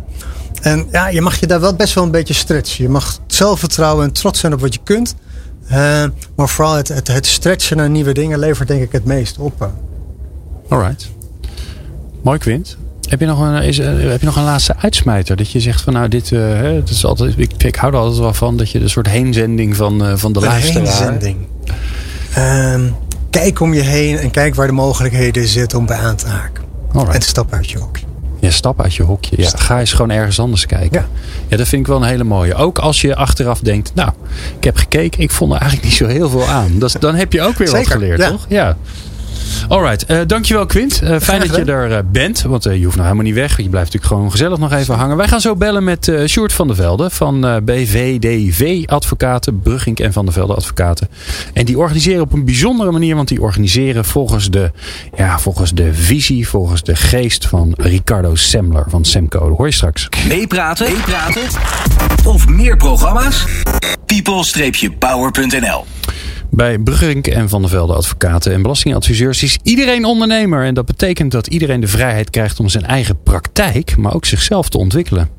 En 0.62 0.88
ja, 0.92 1.08
je 1.08 1.22
mag 1.22 1.40
je 1.40 1.48
daar 1.48 1.60
wel 1.60 1.76
best 1.76 1.94
wel 1.94 2.04
een 2.04 2.12
beetje 2.12 2.34
stretchen. 2.34 2.84
Je 2.84 2.90
mag 2.90 3.20
zelfvertrouwen 3.28 4.06
en 4.06 4.12
trots 4.12 4.40
zijn 4.40 4.54
op 4.54 4.60
wat 4.62 4.74
je 4.74 4.80
kunt. 4.84 5.16
Eh, 5.68 6.04
maar 6.36 6.50
vooral 6.50 6.76
het, 6.76 6.88
het, 6.88 7.08
het 7.08 7.26
stretchen 7.26 7.78
naar 7.78 7.90
nieuwe 7.90 8.14
dingen 8.14 8.40
levert 8.40 8.68
denk 8.68 8.82
ik 8.82 8.92
het 8.92 9.06
meest 9.06 9.38
op. 9.38 9.62
eh. 9.62 9.68
Alright. 10.70 11.10
Mooi 12.22 12.40
Quint. 12.40 12.78
Heb 13.10 13.20
je, 13.20 13.26
nog 13.26 13.40
een, 13.40 13.64
is, 13.64 13.80
eh, 13.80 13.88
heb 13.88 14.20
je 14.20 14.26
nog 14.26 14.36
een 14.36 14.44
laatste 14.44 14.76
uitsmijter? 14.78 15.36
Dat 15.36 15.52
je 15.52 15.60
zegt 15.60 15.82
van 15.82 15.94
nou, 15.94 16.08
dit 16.08 16.32
eh, 16.32 16.62
het 16.62 16.90
is 16.90 17.06
altijd, 17.06 17.34
ik, 17.38 17.52
ik 17.58 17.76
hou 17.76 17.94
er 17.94 18.00
altijd 18.00 18.20
wel 18.20 18.34
van 18.34 18.58
dat 18.58 18.72
je 18.72 18.80
een 18.80 18.90
soort 18.90 19.08
heenzending 19.08 19.76
van, 19.76 20.06
eh, 20.06 20.14
van 20.16 20.34
de 20.34 20.40
luisteraar. 20.40 20.84
heenzending. 20.84 21.38
Ehm, 22.34 22.82
kijk 23.30 23.60
om 23.60 23.74
je 23.74 23.82
heen 23.82 24.18
en 24.18 24.32
kijk 24.32 24.56
waar 24.56 24.68
de 24.68 24.74
mogelijkheden 24.74 25.48
zitten 25.48 25.78
om 25.78 25.86
bij 25.86 25.98
aan 25.98 26.16
te 26.16 26.28
haken. 26.28 26.64
Alright. 26.92 27.16
En 27.16 27.22
stap 27.22 27.54
uit 27.54 27.70
je 27.70 27.78
hokje. 27.78 28.06
Ja, 28.40 28.52
stap 28.52 28.82
uit 28.82 28.96
je 28.96 29.04
hokje. 29.04 29.36
Ja, 29.42 29.50
ga 29.56 29.80
eens 29.80 29.94
gewoon 29.94 30.12
ergens 30.12 30.40
anders 30.40 30.66
kijken. 30.66 31.00
Ja. 31.02 31.08
ja, 31.48 31.58
dat 31.58 31.68
vind 31.68 31.82
ik 31.82 31.88
wel 31.88 31.98
een 31.98 32.08
hele 32.08 32.24
mooie. 32.24 32.56
Ook 32.56 32.80
als 32.80 33.02
je 33.02 33.16
achteraf 33.16 33.60
denkt, 33.60 33.92
nou, 33.94 34.10
ik 34.58 34.64
heb 34.64 34.78
gekeken, 34.78 35.22
ik 35.22 35.32
vond 35.32 35.54
er 35.54 35.60
eigenlijk 35.60 35.90
niet 35.90 35.98
zo 35.98 36.08
heel 36.08 36.30
veel 36.30 36.48
aan. 36.48 36.80
Dat, 36.80 36.96
dan 37.00 37.16
heb 37.16 37.34
je 37.34 37.42
ook 37.42 37.58
weer 37.58 37.72
wat 37.72 37.88
geleerd, 37.88 38.20
ja. 38.20 38.30
toch? 38.30 38.46
Ja. 38.50 38.78
Alright, 39.68 40.06
eh 40.06 40.20
dankjewel 40.28 40.66
Quint. 40.66 41.02
Eh, 41.02 41.20
fijn 41.20 41.40
dat 41.40 41.56
je 41.56 41.64
er 41.64 41.92
eh, 41.92 42.00
bent, 42.12 42.42
want 42.42 42.66
eh, 42.66 42.78
je 42.78 42.84
hoeft 42.84 42.96
nog 42.96 43.06
helemaal 43.06 43.26
niet 43.26 43.36
weg. 43.36 43.58
Je 43.58 43.70
blijft 43.70 43.94
natuurlijk 43.94 44.14
gewoon 44.14 44.32
gezellig 44.32 44.58
nog 44.58 44.72
even 44.72 44.96
hangen. 44.96 45.18
Wij 45.18 45.28
gaan 45.28 45.42
zo 45.42 45.56
bellen 45.56 45.84
met 45.84 46.08
eh 46.08 46.26
Sjoerd 46.26 46.54
van 46.54 46.68
der 46.68 46.76
Velde 46.76 47.10
van 47.10 47.46
eh, 47.46 47.56
BVDV 47.64 48.84
Advocaten, 48.86 49.60
Brugging 49.60 50.00
en 50.00 50.14
Van 50.14 50.26
der 50.26 50.34
Velde 50.34 50.56
Advocaten. 50.56 51.10
En 51.54 51.66
die 51.66 51.78
organiseren 51.78 52.22
op 52.22 52.34
een 52.34 52.46
bijzondere 52.46 52.92
manier, 52.92 53.16
want 53.16 53.28
die 53.28 53.42
organiseren 53.42 54.06
volgens 54.06 54.50
de, 54.50 54.72
ja, 55.18 55.40
volgens 55.40 55.74
de 55.74 55.94
visie, 55.94 56.48
volgens 56.48 56.84
de 56.84 56.96
geest 56.96 57.48
van 57.48 57.74
Ricardo 57.78 58.36
Semler 58.36 58.86
van 58.88 59.06
Semco. 59.06 59.48
Dat 59.48 59.58
hoor 59.58 59.68
je 59.68 59.74
straks. 59.74 60.10
Meepraten? 60.28 60.92
Meepraten? 60.92 61.44
Of 62.26 62.48
meer 62.48 62.78
programma's? 62.78 63.46
people-power.nl 64.06 65.86
Bij 66.56 66.80
Bruggerink 66.80 67.28
en 67.28 67.50
Van 67.50 67.62
der 67.62 67.70
Velde 67.70 67.94
advocaten 67.94 68.54
en 68.54 68.62
belastingadviseurs 68.62 69.44
is 69.44 69.58
iedereen 69.64 70.06
ondernemer. 70.06 70.66
En 70.66 70.74
dat 70.74 70.86
betekent 70.86 71.32
dat 71.32 71.48
iedereen 71.48 71.80
de 71.80 71.88
vrijheid 71.88 72.30
krijgt 72.30 72.60
om 72.60 72.70
zijn 72.70 72.86
eigen 72.86 73.24
praktijk, 73.24 73.98
maar 73.98 74.14
ook 74.14 74.26
zichzelf 74.26 74.70
te 74.70 74.78
ontwikkelen. 74.78 75.30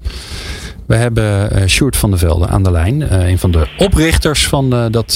We 0.86 0.96
hebben 0.96 1.50
eh 1.50 1.66
Sjoerd 1.66 1.96
van 1.96 2.10
der 2.10 2.18
Velde 2.18 2.46
aan 2.46 2.62
de 2.62 2.70
lijn. 2.70 3.02
eh, 3.02 3.28
een 3.28 3.38
van 3.38 3.50
de 3.50 3.68
oprichters 3.78 4.46
van 4.46 4.72
eh, 4.72 4.84
dat, 4.90 5.14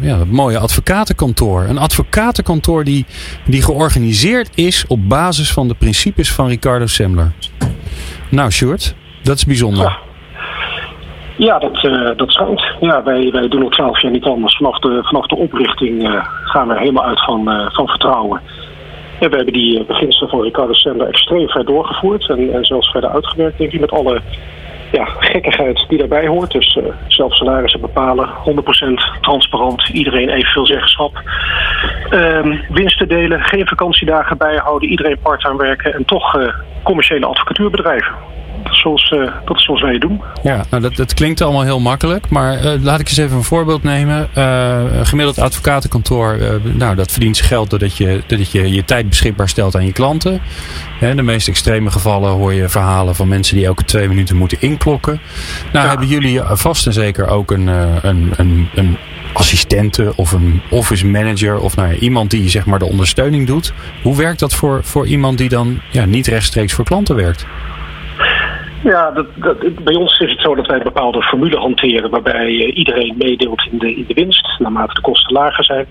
ja, 0.00 0.18
dat 0.18 0.26
mooie 0.26 0.58
advocatenkantoor. 0.58 1.62
Een 1.62 1.78
advocatenkantoor 1.78 2.84
die, 2.84 3.06
die 3.46 3.62
georganiseerd 3.62 4.48
is 4.54 4.84
op 4.86 5.08
basis 5.08 5.52
van 5.52 5.68
de 5.68 5.74
principes 5.74 6.32
van 6.32 6.48
Ricardo 6.48 6.86
Semler. 6.86 7.32
Nou 8.30 8.50
Sjoerd, 8.50 8.94
dat 9.22 9.36
is 9.36 9.44
bijzonder. 9.44 9.84
Ja, 9.84 9.98
dat, 11.36 11.84
eh, 11.84 12.10
dat 12.16 12.30
schijnt. 12.30 12.62
Ja, 12.80 13.02
wij, 13.02 13.30
wij 13.30 13.48
doen 13.48 13.62
al 13.62 13.68
twaalf 13.68 14.00
jaar 14.00 14.12
niet 14.12 14.24
anders. 14.24 14.56
Vanaf 14.56 14.78
de, 14.78 15.02
vanaf 15.02 15.26
de 15.26 15.36
oprichting 15.36 16.08
eh, 16.08 16.26
gaan 16.44 16.68
we 16.68 16.78
helemaal 16.78 17.04
uit 17.04 17.24
van, 17.24 17.50
eh, 17.50 17.70
van 17.70 17.88
vertrouwen. 17.88 18.40
En 19.20 19.30
we 19.30 19.36
hebben 19.36 19.54
die 19.54 19.84
beginselen 19.84 20.28
van 20.28 20.42
Ricardo 20.42 20.72
Sender 20.72 21.06
extreem 21.06 21.48
ver 21.48 21.64
doorgevoerd. 21.64 22.28
En, 22.28 22.52
en 22.52 22.64
zelfs 22.64 22.90
verder 22.90 23.10
uitgewerkt, 23.10 23.58
denk 23.58 23.72
ik, 23.72 23.80
met 23.80 23.92
alle 23.92 24.20
ja, 24.92 25.04
gekkigheid 25.04 25.84
die 25.88 25.98
daarbij 25.98 26.26
hoort. 26.26 26.50
Dus 26.50 26.78
zelf 27.08 27.34
salarissen 27.34 27.80
bepalen, 27.80 28.28
100% 28.28 29.20
transparant, 29.20 29.88
iedereen 29.88 30.28
evenveel 30.28 30.66
zeggenschap. 30.66 31.22
Ehm, 32.10 32.56
winsten 32.68 33.08
delen, 33.08 33.40
geen 33.40 33.66
vakantiedagen 33.66 34.36
bijhouden, 34.36 34.88
iedereen 34.88 35.18
part-time 35.22 35.56
werken 35.56 35.94
en 35.94 36.04
toch 36.04 36.52
commerciële 36.82 37.26
advocatuurbedrijven. 37.26 38.33
Zoals, 38.84 39.10
eh, 39.10 39.32
dat 39.44 39.56
is 39.56 39.64
zoals 39.64 39.80
wij 39.80 39.92
het 39.92 40.00
doen. 40.00 40.22
Ja, 40.42 40.64
nou 40.70 40.82
dat, 40.82 40.96
dat 40.96 41.14
klinkt 41.14 41.40
allemaal 41.40 41.62
heel 41.62 41.80
makkelijk. 41.80 42.28
Maar 42.30 42.52
eh, 42.58 42.82
laat 42.82 43.00
ik 43.00 43.08
eens 43.08 43.16
even 43.16 43.36
een 43.36 43.42
voorbeeld 43.44 43.82
nemen. 43.82 44.28
Eh, 44.34 44.78
een 44.98 45.06
gemiddeld 45.06 45.38
advocatenkantoor, 45.38 46.38
nou, 46.62 46.94
dat 46.96 47.12
verdient 47.12 47.40
geld 47.40 47.70
doordat 47.70 47.96
je, 47.96 48.22
doordat 48.26 48.50
je 48.50 48.72
je 48.72 48.84
tijd 48.84 49.08
beschikbaar 49.08 49.48
stelt 49.48 49.76
aan 49.76 49.86
je 49.86 49.92
klanten. 49.92 50.40
In 51.00 51.16
de 51.16 51.22
meest 51.22 51.48
extreme 51.48 51.90
gevallen 51.90 52.30
hoor 52.30 52.52
je 52.52 52.68
verhalen 52.68 53.14
van 53.14 53.28
mensen 53.28 53.56
die 53.56 53.66
elke 53.66 53.84
twee 53.84 54.08
minuten 54.08 54.36
moeten 54.36 54.60
inklokken. 54.60 55.20
Nou, 55.72 55.84
Ja. 55.84 55.90
hebben 55.90 56.08
jullie 56.08 56.40
vast 56.42 56.86
en 56.86 56.92
zeker 56.92 57.28
ook 57.28 57.50
een, 57.50 57.66
een, 58.02 58.32
een, 58.36 58.68
een 58.74 58.96
assistente 59.32 60.12
of 60.16 60.32
een 60.32 60.60
office 60.70 61.06
manager 61.06 61.58
of 61.58 61.76
nou 61.76 61.88
ja, 61.92 61.98
iemand 61.98 62.30
die 62.30 62.48
zeg 62.48 62.66
maar 62.66 62.78
de 62.78 62.84
ondersteuning 62.84 63.46
doet. 63.46 63.72
Hoe 64.02 64.16
werkt 64.16 64.38
dat 64.38 64.54
voor, 64.54 64.80
voor 64.84 65.06
iemand 65.06 65.38
die 65.38 65.48
dan 65.48 65.80
ja, 65.90 66.04
niet 66.04 66.26
rechtstreeks 66.26 66.72
voor 66.72 66.84
klanten 66.84 67.16
werkt? 67.16 67.46
Ja, 68.84 69.10
dat, 69.10 69.26
dat, 69.34 69.84
bij 69.84 69.94
ons 69.94 70.18
is 70.18 70.30
het 70.30 70.40
zo 70.40 70.54
dat 70.54 70.66
wij 70.66 70.76
een 70.76 70.82
bepaalde 70.82 71.22
formule 71.22 71.56
hanteren 71.56 72.10
waarbij 72.10 72.46
eh, 72.46 72.76
iedereen 72.76 73.14
meedeelt 73.18 73.68
in 73.70 73.78
de, 73.78 73.94
in 73.94 74.04
de 74.08 74.14
winst, 74.14 74.58
naarmate 74.58 74.94
de 74.94 75.00
kosten 75.00 75.32
lager 75.32 75.64
zijn. 75.64 75.86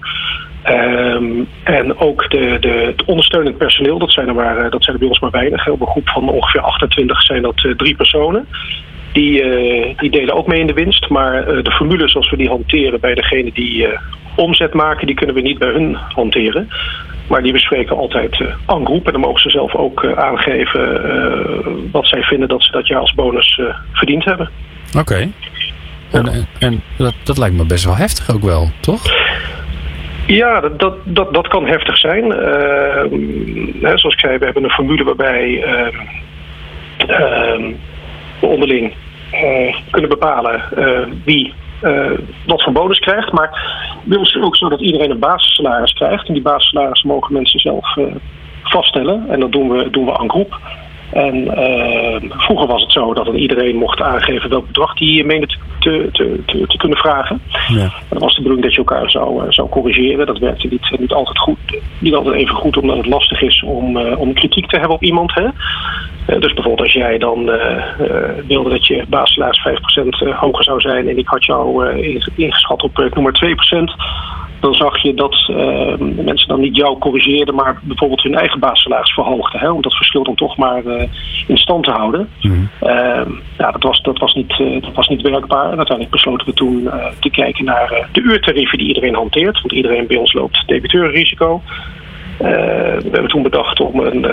Ehm, 0.62 1.44
en 1.64 1.98
ook 1.98 2.30
de, 2.30 2.58
de, 2.60 2.70
het 2.70 3.06
ondersteunend 3.06 3.58
personeel, 3.58 4.00
dat 4.00 4.12
zijn, 4.12 4.28
er 4.28 4.38
eh, 4.38 4.72
dat 4.72 4.84
zijn 4.84 4.96
er 4.96 5.00
bij 5.00 5.08
ons 5.08 5.20
maar 5.20 5.32
weinig. 5.32 5.68
Op 5.68 5.82
een 5.82 5.88
groep 5.88 6.10
van 6.10 6.30
ongeveer 6.30 6.62
28 6.62 7.22
zijn 7.22 7.42
dat 7.42 7.66
eh, 7.66 7.72
drie 7.72 7.96
personen. 7.96 8.48
Die, 9.13 9.43
eh, 9.43 9.97
die 9.97 10.12
delen 10.12 10.36
ook 10.36 10.47
mee 10.47 10.60
in 10.60 10.67
de 10.67 10.73
winst. 10.73 11.10
Maar 11.10 11.47
eh, 11.47 11.63
de 11.63 11.71
formule 11.71 12.08
zoals 12.08 12.30
we 12.30 12.38
die 12.38 12.49
hanteren 12.49 12.99
bij 12.99 13.13
degene 13.13 13.52
die 13.54 13.88
eh, 13.88 13.99
omzet 14.36 14.73
maken, 14.73 15.08
die 15.08 15.15
kunnen 15.15 15.36
we 15.36 15.41
niet 15.41 15.60
bij 15.60 15.71
hun 15.71 15.95
hanteren. 15.95 16.69
Maar 17.28 17.43
die 17.43 17.52
bespreken 17.52 17.97
altijd 17.97 18.39
en 18.67 18.86
groep. 18.86 19.06
En 19.06 19.12
dan 19.12 19.21
mogen 19.21 19.41
ze 19.41 19.49
zelf 19.49 19.76
ook 19.76 20.06
aangeven 20.15 21.02
wat 21.91 22.08
zij 22.08 22.21
vinden 22.21 22.47
dat 22.47 22.63
ze 22.63 22.71
dat 22.71 22.88
jaar 22.88 22.99
als 22.99 23.13
bonus 23.13 23.62
verdiend 23.91 24.26
hebben. 24.26 24.49
Oké. 24.97 25.30
En, 26.12 26.28
en, 26.28 26.47
en 26.60 26.82
dat, 26.97 27.13
dat 27.23 27.38
lijkt 27.38 27.56
me 27.56 27.65
best 27.65 27.86
wel 27.86 27.95
heftig 27.95 28.36
ook 28.36 28.43
wel, 28.43 28.69
toch? 28.80 29.02
Ja, 30.28 30.60
dat, 30.60 30.80
dat, 30.80 30.95
dat, 31.04 31.34
dat 31.34 31.47
kan 31.47 31.65
heftig 31.65 31.97
zijn. 31.97 32.32
Ehm, 32.32 33.86
hè, 33.86 33.97
zoals 33.97 34.13
ik 34.13 34.19
zei, 34.19 34.38
we 34.38 34.45
hebben 34.45 34.63
een 34.63 34.69
formule 34.69 35.04
waarbij 35.04 35.63
ehm, 35.63 35.95
ehm, 37.10 37.71
onderling 38.39 38.93
kunnen 39.89 40.10
bepalen 40.10 40.62
eh, 40.76 41.08
wie 41.24 41.54
eh, 41.82 42.12
wat 42.46 42.63
voor 42.63 42.74
bonus 42.74 43.00
krijgt. 43.00 43.32
Maar 43.32 43.50
bij 44.04 44.17
ons 44.17 44.28
is 44.28 44.34
het 44.34 44.43
ook 44.43 44.56
zo 44.56 44.69
dat 44.69 44.82
iedereen 44.82 45.12
een 45.12 45.19
basissalaris 45.19 45.93
krijgt. 45.93 46.28
En 46.28 46.34
die 46.34 46.43
basissalaris 46.43 47.04
mogen 47.04 47.34
mensen 47.34 47.60
zelf 47.60 47.98
eh, 47.98 48.06
vaststellen. 48.63 49.30
En 49.30 49.39
dat 49.39 49.52
doen 49.52 49.69
we, 49.69 49.89
doen 49.89 50.06
we 50.06 50.17
aan 50.17 50.30
groep. 50.30 50.60
En 51.13 51.56
eh, 51.56 52.22
vroeger 52.30 52.67
was 52.67 52.82
het 52.82 52.91
zo 52.91 53.13
dat 53.13 53.28
iedereen 53.28 53.76
mocht 53.76 54.02
aangeven 54.02 54.50
welk 54.50 54.67
bedrag 54.67 54.93
die 54.93 55.26
meende 55.26 55.48
te, 55.48 56.10
te, 56.12 56.41
te, 56.46 56.63
te, 56.67 56.78
kunnen 56.78 56.98
vragen. 56.98 57.41
Ja. 57.67 57.84
En 57.84 57.89
dat 58.10 58.22
was 58.22 58.36
de 58.36 58.41
bedoeling 58.41 58.63
dat 58.63 58.74
je 58.74 58.78
elkaar 58.78 59.10
zou, 59.10 59.43
eh, 59.43 59.52
zou 59.52 59.69
corrigeren. 59.69 60.26
Dat 60.26 60.38
werkte 60.38 60.67
niet, 60.67 60.89
eh, 60.91 61.00
niet 61.00 61.13
altijd 61.13 61.39
goed. 61.39 61.58
Niet 62.00 62.13
altijd 62.13 62.36
even 62.36 62.56
goed, 62.56 62.78
omdat 62.78 62.98
het 62.98 63.06
lastig 63.06 63.41
is 63.41 63.63
om, 63.65 63.98
eh, 63.98 64.19
om 64.19 64.34
kritiek 64.34 64.67
te 64.67 64.78
hebben 64.78 64.96
op 64.96 65.04
iemand. 65.04 65.34
Hè? 65.34 65.48
Eh, 66.26 66.40
dus 66.40 66.54
bijvoorbeeld 66.54 66.88
als 66.88 66.94
jij 66.94 67.18
dan 67.18 67.52
eh, 67.52 67.78
eh, 68.00 68.46
wilde 68.48 68.70
dat 68.70 68.88
je 68.88 69.06
basissalaris 69.08 69.60
5% 69.60 70.22
eh, 70.22 70.40
hoger 70.40 70.64
zou 70.64 70.82
zijn 70.82 71.08
en 71.08 71.18
ik 71.18 71.28
had 71.28 71.46
jou 71.46 71.90
inge- 71.90 72.32
ingeschat 72.36 72.84
op, 72.84 72.98
noem 73.14 73.24
maar 73.24 73.34
2%. 73.34 73.96
Dan 74.60 74.74
zag 74.74 75.02
je 75.02 75.14
dat 75.14 75.50
eh, 75.50 76.24
mensen 76.26 76.48
dan 76.48 76.60
niet 76.60 76.76
jou 76.76 76.98
corrigeerden, 76.98 77.56
maar 77.56 77.80
bijvoorbeeld 77.82 78.24
hun 78.24 78.36
eigen 78.36 78.60
basissalaris 78.60 79.14
verhoogden. 79.14 79.60
Hè, 79.60 79.70
om 79.72 79.82
dat 79.82 79.96
verschil 79.96 80.24
dan 80.24 80.36
toch 80.36 80.58
maar 80.58 80.84
in 81.48 81.58
stand 81.58 81.84
te 81.84 81.92
houden. 81.92 82.30
Ehm, 82.80 83.32
ja, 83.58 83.72
dat, 83.72 83.84
was, 83.84 84.02
dat, 84.02 84.18
was 84.18 84.34
niet, 84.34 84.58
dat 84.82 84.94
was 84.94 85.08
niet 85.08 85.22
werkbaar. 85.22 85.72
En 85.72 85.78
uiteindelijk 85.78 86.10
besloten 86.10 86.48
we 86.48 86.54
toen 86.54 86.90
te 87.20 87.30
kijken 87.30 87.66
naar 87.66 88.08
de 88.12 88.22
uurtarieven 88.22 88.78
die 88.78 88.88
iedereen 88.88 89.16
hanteert. 89.16 89.62
Want 89.62 89.74
iedereen 89.74 90.08
bij 90.08 90.18
ons 90.18 90.34
loopt 90.34 90.64
debiteurenrisico. 90.68 91.62
We 92.38 93.10
hebben 93.12 93.28
toen 93.28 93.44
bedacht 93.44 93.80
om 93.80 94.00
een 94.00 94.26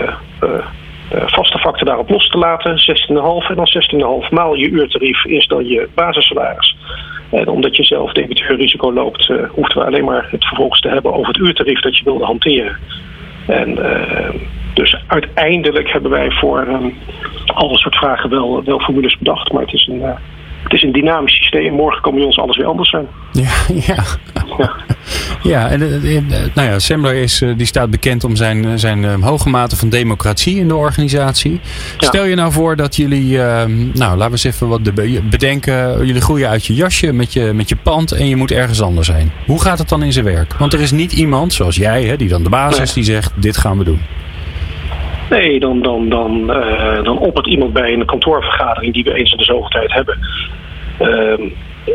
vaste 1.10 1.58
factor 1.58 1.86
daarop 1.86 2.10
los 2.10 2.28
te 2.28 2.38
laten. 2.38 2.78
16,5 2.78 3.48
en 3.48 3.56
dan 3.56 4.22
16,5 4.24 4.28
maal 4.30 4.54
je 4.54 4.68
uurtarief 4.68 5.24
is 5.24 5.46
dan 5.46 5.66
je 5.66 5.88
basissalaris. 5.94 6.76
En 7.30 7.48
omdat 7.48 7.76
je 7.76 7.84
zelf 7.84 8.12
debiteurrisico 8.12 8.92
loopt, 8.92 9.30
eh 9.30 9.36
hoefden 9.48 9.78
we 9.78 9.84
alleen 9.84 10.04
maar 10.04 10.28
het 10.30 10.44
vervolgens 10.44 10.80
te 10.80 10.88
hebben 10.88 11.14
over 11.14 11.26
het 11.26 11.36
uurtarief 11.36 11.80
dat 11.80 11.96
je 11.96 12.04
wilde 12.04 12.24
hanteren. 12.24 12.76
En 13.46 13.78
eh, 13.78 14.34
dus 14.74 15.02
uiteindelijk 15.06 15.92
hebben 15.92 16.10
wij 16.10 16.30
voor 16.30 16.66
eh, 16.66 16.84
alle 17.46 17.78
soort 17.78 17.96
vragen 17.96 18.30
wel, 18.30 18.64
wel 18.64 18.80
formules 18.80 19.18
bedacht. 19.18 19.52
Maar 19.52 19.62
het 19.62 19.72
is 19.72 19.86
een, 19.86 20.02
eh, 20.02 20.16
het 20.62 20.72
is 20.72 20.82
een 20.82 20.92
dynamisch 20.92 21.34
systeem. 21.34 21.72
Morgen 21.72 22.02
kan 22.02 22.14
bij 22.14 22.24
ons 22.24 22.38
alles 22.38 22.56
weer 22.56 22.66
anders 22.66 22.90
zijn. 22.90 23.06
Ja, 23.32 23.50
ja. 23.94 24.04
Ja. 24.58 24.72
Ja, 25.42 25.68
en 25.70 25.82
eh, 25.82 26.16
eh, 26.16 26.22
nou 26.54 26.68
ja, 26.68 26.78
Semler 26.78 27.14
is, 27.14 27.42
eh, 27.42 27.48
die 27.56 27.66
staat 27.66 27.90
bekend 27.90 28.24
om 28.24 28.36
zijn, 28.36 28.78
zijn 28.78 29.22
hoge 29.22 29.48
mate 29.48 29.76
van 29.76 29.88
democratie 29.88 30.56
in 30.56 30.68
de 30.68 30.76
organisatie. 30.76 31.60
Stel 31.98 32.24
je 32.24 32.34
nou 32.34 32.52
voor 32.52 32.76
dat 32.76 32.96
jullie, 32.96 33.42
eh, 33.42 33.64
nou 33.92 34.16
laten 34.16 34.24
we 34.24 34.30
eens 34.30 34.44
even 34.44 34.68
wat 34.68 34.84
de- 34.84 35.20
bedenken. 35.30 36.06
Jullie 36.06 36.20
groeien 36.20 36.48
uit 36.48 36.66
je 36.66 36.74
jasje 36.74 37.12
met 37.12 37.32
je, 37.32 37.50
met 37.54 37.68
je 37.68 37.76
pand 37.76 38.12
en 38.12 38.28
je 38.28 38.36
moet 38.36 38.50
ergens 38.50 38.82
anders 38.82 39.06
zijn. 39.06 39.32
Hoe 39.46 39.60
gaat 39.60 39.78
het 39.78 39.88
dan 39.88 40.02
in 40.02 40.12
zijn 40.12 40.24
werk? 40.24 40.54
Want 40.54 40.72
er 40.72 40.80
is 40.80 40.90
niet 40.90 41.12
iemand 41.12 41.52
zoals 41.52 41.76
jij, 41.76 42.04
hè, 42.04 42.16
die 42.16 42.28
dan 42.28 42.42
de 42.42 42.48
baas 42.48 42.78
is, 42.80 42.92
die 42.92 43.04
zegt: 43.04 43.32
Dit 43.36 43.56
gaan 43.56 43.78
we 43.78 43.84
doen. 43.84 44.00
Nee, 45.30 45.60
dan, 45.60 45.82
dan, 45.82 46.08
dan, 46.08 46.52
eh, 46.52 47.02
dan 47.02 47.18
oppert 47.18 47.46
iemand 47.46 47.72
bij 47.72 47.92
een 47.92 48.04
kantoorvergadering 48.04 48.94
die 48.94 49.04
we 49.04 49.14
eens 49.14 49.30
in 49.32 49.38
de 49.38 49.44
zoveel 49.44 49.68
tijd 49.68 49.92
hebben. 49.92 50.18
ehm, 50.98 51.42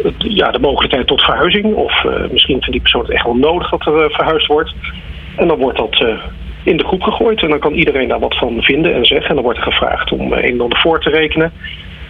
het- 0.03 0.13
ja, 0.17 0.51
de 0.51 0.59
mogelijkheid 0.59 1.07
tot 1.07 1.21
verhuizing. 1.21 1.75
Of 1.75 2.03
eh, 2.05 2.29
misschien 2.31 2.55
vindt 2.55 2.71
die 2.71 2.81
persoon 2.81 3.01
het 3.01 3.11
echt 3.11 3.23
wel 3.25 3.35
nodig 3.35 3.69
dat 3.69 3.85
er 3.85 4.03
eh, 4.03 4.09
verhuisd 4.15 4.47
wordt. 4.47 4.73
En 5.35 5.47
dan 5.47 5.57
wordt 5.57 5.77
dat 5.77 6.05
in 6.63 6.77
de 6.77 6.83
groep 6.85 7.01
gegooid. 7.01 7.41
En 7.41 7.49
dan 7.49 7.59
kan 7.59 7.73
iedereen 7.73 8.07
daar 8.07 8.19
wat 8.19 8.37
van 8.37 8.61
vinden 8.61 8.93
en 8.93 9.05
zeggen. 9.05 9.29
En 9.29 9.35
dan 9.35 9.43
wordt 9.43 9.59
er 9.59 9.65
gevraagd 9.65 10.11
om 10.11 10.33
een 10.33 10.43
en 10.43 10.61
ander 10.61 10.79
voor 10.79 10.99
te 11.01 11.09
rekenen. 11.09 11.51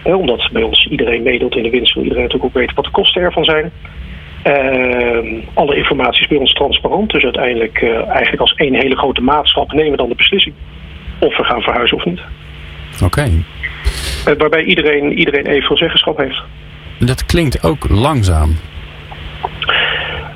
Omdat 0.02 0.48
bij 0.52 0.62
ons 0.62 0.86
iedereen 0.90 1.22
meedeelt 1.22 1.56
in 1.56 1.62
de 1.62 1.70
winst, 1.70 1.94
wil 1.94 2.02
iedereen 2.02 2.24
natuurlijk 2.24 2.50
ook 2.54 2.60
weten 2.60 2.76
wat 2.76 2.84
de 2.84 2.90
kosten 2.90 3.22
ervan 3.22 3.44
zijn. 3.44 3.72
Ehm, 4.42 5.26
alle 5.54 5.76
informatie 5.76 6.22
is 6.22 6.28
bij 6.28 6.38
ons 6.38 6.52
transparant. 6.52 7.10
Dus 7.10 7.24
uiteindelijk, 7.24 7.82
eigenlijk 8.08 8.40
als 8.40 8.54
één 8.54 8.74
hele 8.74 8.96
grote 8.96 9.22
maatschap, 9.22 9.72
nemen 9.72 9.90
we 9.90 9.96
dan 9.96 10.08
de 10.08 10.14
beslissing. 10.14 10.54
Of 11.18 11.36
we 11.36 11.44
gaan 11.44 11.62
verhuizen 11.62 11.96
of 11.96 12.04
niet. 12.04 12.20
Oké. 13.04 13.30
waarbij 14.38 14.64
iedereen, 14.64 15.18
iedereen 15.18 15.46
evenveel 15.46 15.76
zeggenschap 15.76 16.18
heeft. 16.18 16.42
Dat 16.98 17.26
klinkt 17.26 17.64
ook 17.64 17.88
langzaam. 17.88 18.56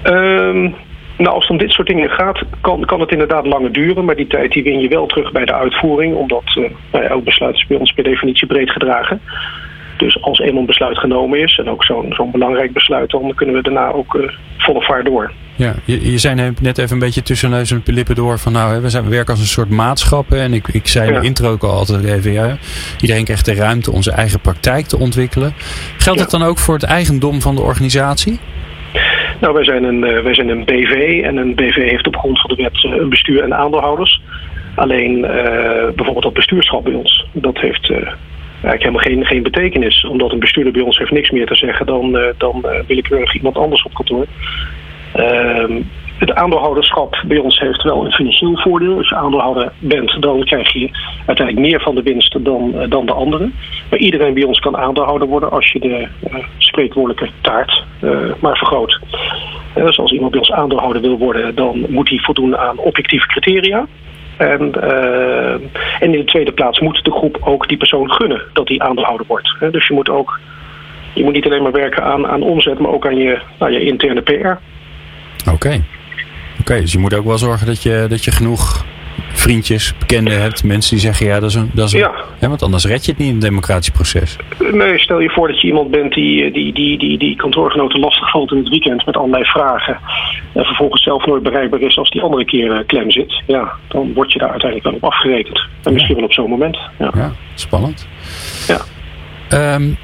Ehm, 0.03 0.71
nou, 1.16 1.35
als 1.35 1.43
het 1.43 1.51
om 1.51 1.59
dit 1.59 1.71
soort 1.71 1.88
dingen 1.88 2.11
gaat, 2.11 2.43
kan, 2.61 2.85
kan 2.85 3.01
het 3.01 3.11
inderdaad 3.11 3.47
langer 3.47 3.73
duren. 3.73 4.05
Maar 4.05 4.16
die 4.16 4.27
tijd 4.27 4.53
die 4.53 4.62
win 4.62 4.81
je 4.81 4.88
wel 4.88 5.07
terug 5.07 5.33
bij 5.33 5.45
de 5.45 5.55
uitvoering. 5.55 6.14
Omdat 6.14 6.45
uh, 6.47 6.71
nou 6.93 7.05
ja, 7.05 7.11
elk 7.11 7.25
besluit 7.25 7.55
is 7.55 7.66
bij 7.66 7.77
ons 7.77 7.93
per 7.93 8.05
definitie 8.05 8.47
breed 8.47 8.71
gedragen. 8.71 9.21
Dus 10.01 10.23
als 10.23 10.39
eenmaal 10.39 10.61
een 10.61 10.67
besluit 10.67 10.99
genomen 10.99 11.39
is, 11.39 11.59
en 11.59 11.71
ook 11.71 11.85
zo'n 11.85 12.13
zo'n 12.13 12.31
belangrijk 12.31 12.73
besluit, 12.73 13.11
dan 13.11 13.33
kunnen 13.35 13.55
we 13.55 13.63
daarna 13.63 13.91
ook 13.91 14.15
uh, 14.15 14.31
volle 14.59 14.83
vaart 14.83 15.05
door. 15.05 15.33
Ja, 15.57 15.75
je, 15.85 16.11
je 16.13 16.19
zei 16.19 16.53
net 16.61 16.79
even 16.79 16.93
een 16.93 16.99
beetje 16.99 17.23
tussen 17.23 17.51
neus 17.51 17.71
en 17.71 17.83
lippen 17.85 18.15
door 18.15 18.39
van 18.39 18.53
nou, 18.53 18.83
we, 18.83 18.89
zijn, 18.89 19.05
we 19.05 19.11
werken 19.11 19.31
als 19.31 19.41
een 19.41 19.47
soort 19.47 19.71
maatschappen. 19.71 20.41
En 20.41 20.53
ik, 20.53 20.69
ik 20.69 20.87
zei 20.87 21.09
in 21.09 21.21
de 21.21 21.27
intro 21.27 21.51
ook 21.51 21.63
al 21.63 21.71
altijd 21.71 22.05
even, 22.05 22.33
ja, 22.33 22.57
iedereen 23.01 23.25
krijgt 23.25 23.45
de 23.45 23.55
ruimte 23.55 23.93
onze 23.93 24.11
eigen 24.11 24.41
praktijk 24.41 24.87
te 24.87 24.99
ontwikkelen. 24.99 25.53
Geldt 25.97 26.19
ja. 26.19 26.25
dat 26.25 26.31
dan 26.31 26.49
ook 26.49 26.59
voor 26.59 26.75
het 26.75 26.85
eigendom 26.85 27.41
van 27.41 27.55
de 27.55 27.63
organisatie? 27.63 28.39
Nou, 29.41 29.55
wij 29.55 29.65
zijn, 29.65 29.85
een, 29.85 30.05
uh, 30.05 30.23
wij 30.23 30.35
zijn 30.35 30.49
een 30.49 30.65
BV 30.65 31.21
en 31.25 31.37
een 31.37 31.55
BV 31.55 31.91
heeft 31.91 32.07
op 32.07 32.17
grond 32.17 32.41
van 32.41 32.51
de 32.57 32.63
wet 32.63 32.85
uh, 32.85 33.01
een 33.01 33.09
bestuur 33.09 33.43
en 33.43 33.55
aandeelhouders. 33.55 34.23
Alleen 34.75 35.19
uh, 35.19 35.25
bijvoorbeeld 35.95 36.23
dat 36.23 36.33
bestuurschap 36.33 36.85
bij 36.85 36.95
ons, 36.95 37.27
dat 37.33 37.59
heeft 37.59 37.93
eigenlijk 38.62 38.83
helemaal 38.83 39.25
geen, 39.25 39.27
geen 39.27 39.42
betekenis. 39.42 40.05
Omdat 40.05 40.33
een 40.33 40.38
bestuurder 40.38 40.73
bij 40.73 40.83
ons 40.83 40.99
heeft 40.99 41.11
niks 41.11 41.31
meer 41.31 41.46
te 41.46 41.55
zeggen 41.55 41.87
dan, 41.87 42.18
dan 42.38 42.66
willekeurig 42.87 43.35
iemand 43.35 43.57
anders 43.57 43.83
op 43.83 43.94
kantoor. 43.94 44.27
Ehm, 45.12 45.83
het 46.18 46.33
aandeelhouderschap 46.33 47.23
bij 47.27 47.38
ons 47.38 47.59
heeft 47.59 47.83
wel 47.83 48.05
een 48.05 48.12
financieel 48.12 48.59
voordeel. 48.59 48.96
Als 48.96 49.09
je 49.09 49.14
aandeelhouder 49.16 49.73
bent, 49.79 50.23
dan 50.23 50.44
krijg 50.44 50.73
je 50.73 50.90
uiteindelijk 51.27 51.68
meer 51.68 51.81
van 51.81 51.94
de 51.94 52.03
winst 52.03 52.44
dan, 52.44 52.75
dan 52.88 53.07
de 53.07 53.12
anderen. 53.12 53.55
Maar 53.90 53.99
iedereen 53.99 54.35
bij 54.35 54.42
ons 54.42 54.59
kan 54.59 54.77
aandeelhouder 54.77 55.29
worden 55.29 55.51
als 55.51 55.73
je 55.73 55.81
de 55.81 56.09
spreekwoordelijke 56.59 57.29
taart 57.40 57.85
maar 58.40 58.57
vergroot. 58.57 59.01
Dus 59.75 59.99
als 59.99 60.12
iemand 60.12 60.31
bij 60.31 60.40
ons 60.40 60.53
aandeelhouder 60.53 61.03
wil 61.03 61.18
worden, 61.18 61.55
dan 61.55 61.87
moet 61.88 62.09
hij 62.09 62.18
voldoen 62.18 62.57
aan 62.57 62.79
objectieve 62.79 63.27
criteria. 63.27 63.87
En, 64.40 64.72
uh, 64.85 65.53
en 66.00 66.12
in 66.14 66.20
de 66.20 66.24
tweede 66.24 66.53
plaats 66.53 66.81
moet 66.81 67.05
de 67.05 67.11
groep 67.11 67.38
ook 67.40 67.68
die 67.68 67.76
persoon 67.76 68.12
gunnen 68.12 68.42
dat 68.53 68.68
hij 68.68 68.79
aandeelhouder 68.79 69.26
wordt. 69.26 69.55
Dus 69.70 69.87
je 69.87 69.94
moet 69.94 70.09
ook 70.09 70.38
je 71.12 71.24
moet 71.24 71.33
niet 71.33 71.44
alleen 71.44 71.62
maar 71.62 71.72
werken 71.72 72.03
aan, 72.05 72.26
aan 72.26 72.42
omzet, 72.42 72.79
maar 72.79 72.90
ook 72.90 73.07
aan 73.07 73.16
je, 73.16 73.40
nou, 73.59 73.72
je 73.72 73.81
interne 73.81 74.22
PR. 74.22 74.59
Oké. 75.50 75.85
Oké, 76.61 76.81
dus 76.81 76.92
je 76.92 76.98
moet 76.98 77.14
ook 77.14 77.24
wel 77.24 77.38
zorgen 77.38 77.66
dat 77.66 77.83
je, 77.83 78.07
dat 78.09 78.24
je 78.24 78.31
genoeg 78.31 78.85
vriendjes, 79.33 79.95
bekenden 79.99 80.41
hebt, 80.41 80.65
mensen 80.65 80.91
die 80.91 81.05
zeggen 81.05 81.27
ja, 81.27 81.41
dat 81.41 81.49
is 81.51 81.55
een. 81.55 81.71
Dat 81.73 81.87
is 81.87 81.93
een 81.93 81.99
ja. 81.99 82.13
ja. 82.41 82.49
Want 82.49 82.63
anders 82.63 82.85
red 82.85 83.05
je 83.05 83.11
het 83.11 83.21
niet 83.21 83.29
in 83.29 83.35
het 83.35 83.43
democratisch 83.43 83.91
proces. 83.91 84.37
Nee, 84.73 84.99
stel 84.99 85.21
je 85.21 85.31
voor 85.31 85.49
dat 85.49 85.61
je 85.61 85.67
iemand 85.67 85.91
bent 85.91 86.13
die, 86.13 86.51
die, 86.51 86.73
die, 86.73 86.99
die, 86.99 87.19
die 87.19 87.37
kantoorgenoten 87.37 88.01
lastig 88.01 88.31
valt 88.31 88.53
in 88.53 88.59
het 88.59 88.69
weekend 88.69 89.07
met 89.07 89.17
allerlei 89.17 89.45
vragen. 89.45 89.99
En 90.53 90.65
vervolgens 90.65 91.03
zelf 91.03 91.27
nooit 91.27 91.43
bereikbaar 91.43 91.81
is 91.81 91.99
als 91.99 92.11
die 92.11 92.23
andere 92.23 92.45
keer 92.45 92.85
klem 92.87 93.11
zit. 93.11 93.43
Ja, 93.47 93.73
dan 93.89 94.13
word 94.13 94.33
je 94.33 94.39
daar 94.39 94.51
uiteindelijk 94.51 94.91
wel 94.91 94.99
op 95.01 95.13
afgerekend. 95.13 95.59
En 95.59 95.67
ja. 95.83 95.91
misschien 95.91 96.15
wel 96.15 96.25
op 96.25 96.33
zo'n 96.33 96.51
moment. 96.51 96.79
Ja, 96.99 97.11
ja 97.15 97.33
spannend. 97.55 98.09
Ja. 98.67 98.81
Um, 99.75 99.97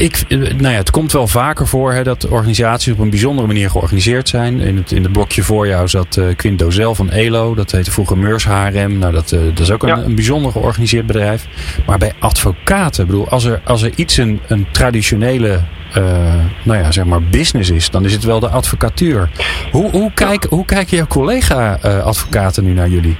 ik, 0.00 0.24
nou 0.28 0.62
ja, 0.62 0.70
het 0.70 0.90
komt 0.90 1.12
wel 1.12 1.26
vaker 1.26 1.66
voor 1.66 1.92
hè, 1.92 2.02
dat 2.02 2.28
organisaties 2.28 2.92
op 2.92 2.98
een 2.98 3.10
bijzondere 3.10 3.46
manier 3.46 3.70
georganiseerd 3.70 4.28
zijn. 4.28 4.60
In 4.60 4.76
het, 4.76 4.92
in 4.92 5.02
het 5.02 5.12
blokje 5.12 5.42
voor 5.42 5.66
jou 5.66 5.88
zat 5.88 6.16
uh, 6.16 6.24
Quint 6.36 6.58
Dozel 6.58 6.94
van 6.94 7.10
ELO. 7.10 7.54
Dat 7.54 7.70
heette 7.70 7.90
vroeger 7.90 8.18
Meurs 8.18 8.44
HRM. 8.44 8.98
Nou, 8.98 9.12
dat, 9.12 9.32
uh, 9.32 9.40
dat 9.40 9.58
is 9.58 9.70
ook 9.70 9.82
een, 9.82 9.88
ja. 9.88 9.96
een 9.96 10.14
bijzonder 10.14 10.52
georganiseerd 10.52 11.06
bedrijf. 11.06 11.46
Maar 11.86 11.98
bij 11.98 12.12
advocaten, 12.18 13.06
bedoel, 13.06 13.28
als 13.28 13.44
er, 13.44 13.60
als 13.64 13.82
er 13.82 13.92
iets 13.94 14.16
een, 14.16 14.40
een 14.46 14.66
traditionele 14.70 15.60
uh, 15.98 16.34
nou 16.62 16.78
ja, 16.78 16.92
zeg 16.92 17.04
maar 17.04 17.22
business 17.22 17.70
is, 17.70 17.90
dan 17.90 18.04
is 18.04 18.12
het 18.12 18.24
wel 18.24 18.40
de 18.40 18.48
advocatuur. 18.48 19.30
Hoe, 19.70 19.90
hoe, 19.90 20.12
kijk, 20.14 20.44
hoe 20.44 20.64
kijken 20.64 20.96
jouw 20.96 21.06
collega-advocaten 21.06 22.64
nu 22.64 22.72
naar 22.72 22.88
jullie? 22.88 23.16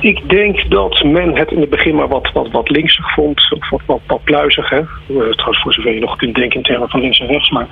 Ik 0.00 0.28
denk 0.28 0.70
dat 0.70 1.02
men 1.04 1.36
het 1.36 1.50
in 1.50 1.60
het 1.60 1.70
begin 1.70 1.94
maar 1.94 2.08
wat, 2.08 2.30
wat, 2.32 2.50
wat 2.50 2.70
linksig 2.70 3.12
vond, 3.12 3.52
of 3.52 3.70
wat, 3.70 3.80
wat, 3.86 4.00
wat 4.06 4.24
pluizig. 4.24 4.68
Hè? 4.68 4.80
Trouwens, 5.06 5.62
voor 5.62 5.72
zover 5.72 5.94
je 5.94 6.00
nog 6.00 6.16
kunt 6.16 6.34
denken 6.34 6.56
in 6.56 6.62
termen 6.62 6.88
van 6.88 7.00
links 7.00 7.20
en 7.20 7.26
rechts. 7.26 7.50
Maar 7.50 7.66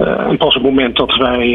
uh, 0.00 0.08
en 0.08 0.36
pas 0.36 0.56
op 0.56 0.62
het 0.62 0.72
moment 0.72 0.96
dat 0.96 1.16
wij, 1.16 1.46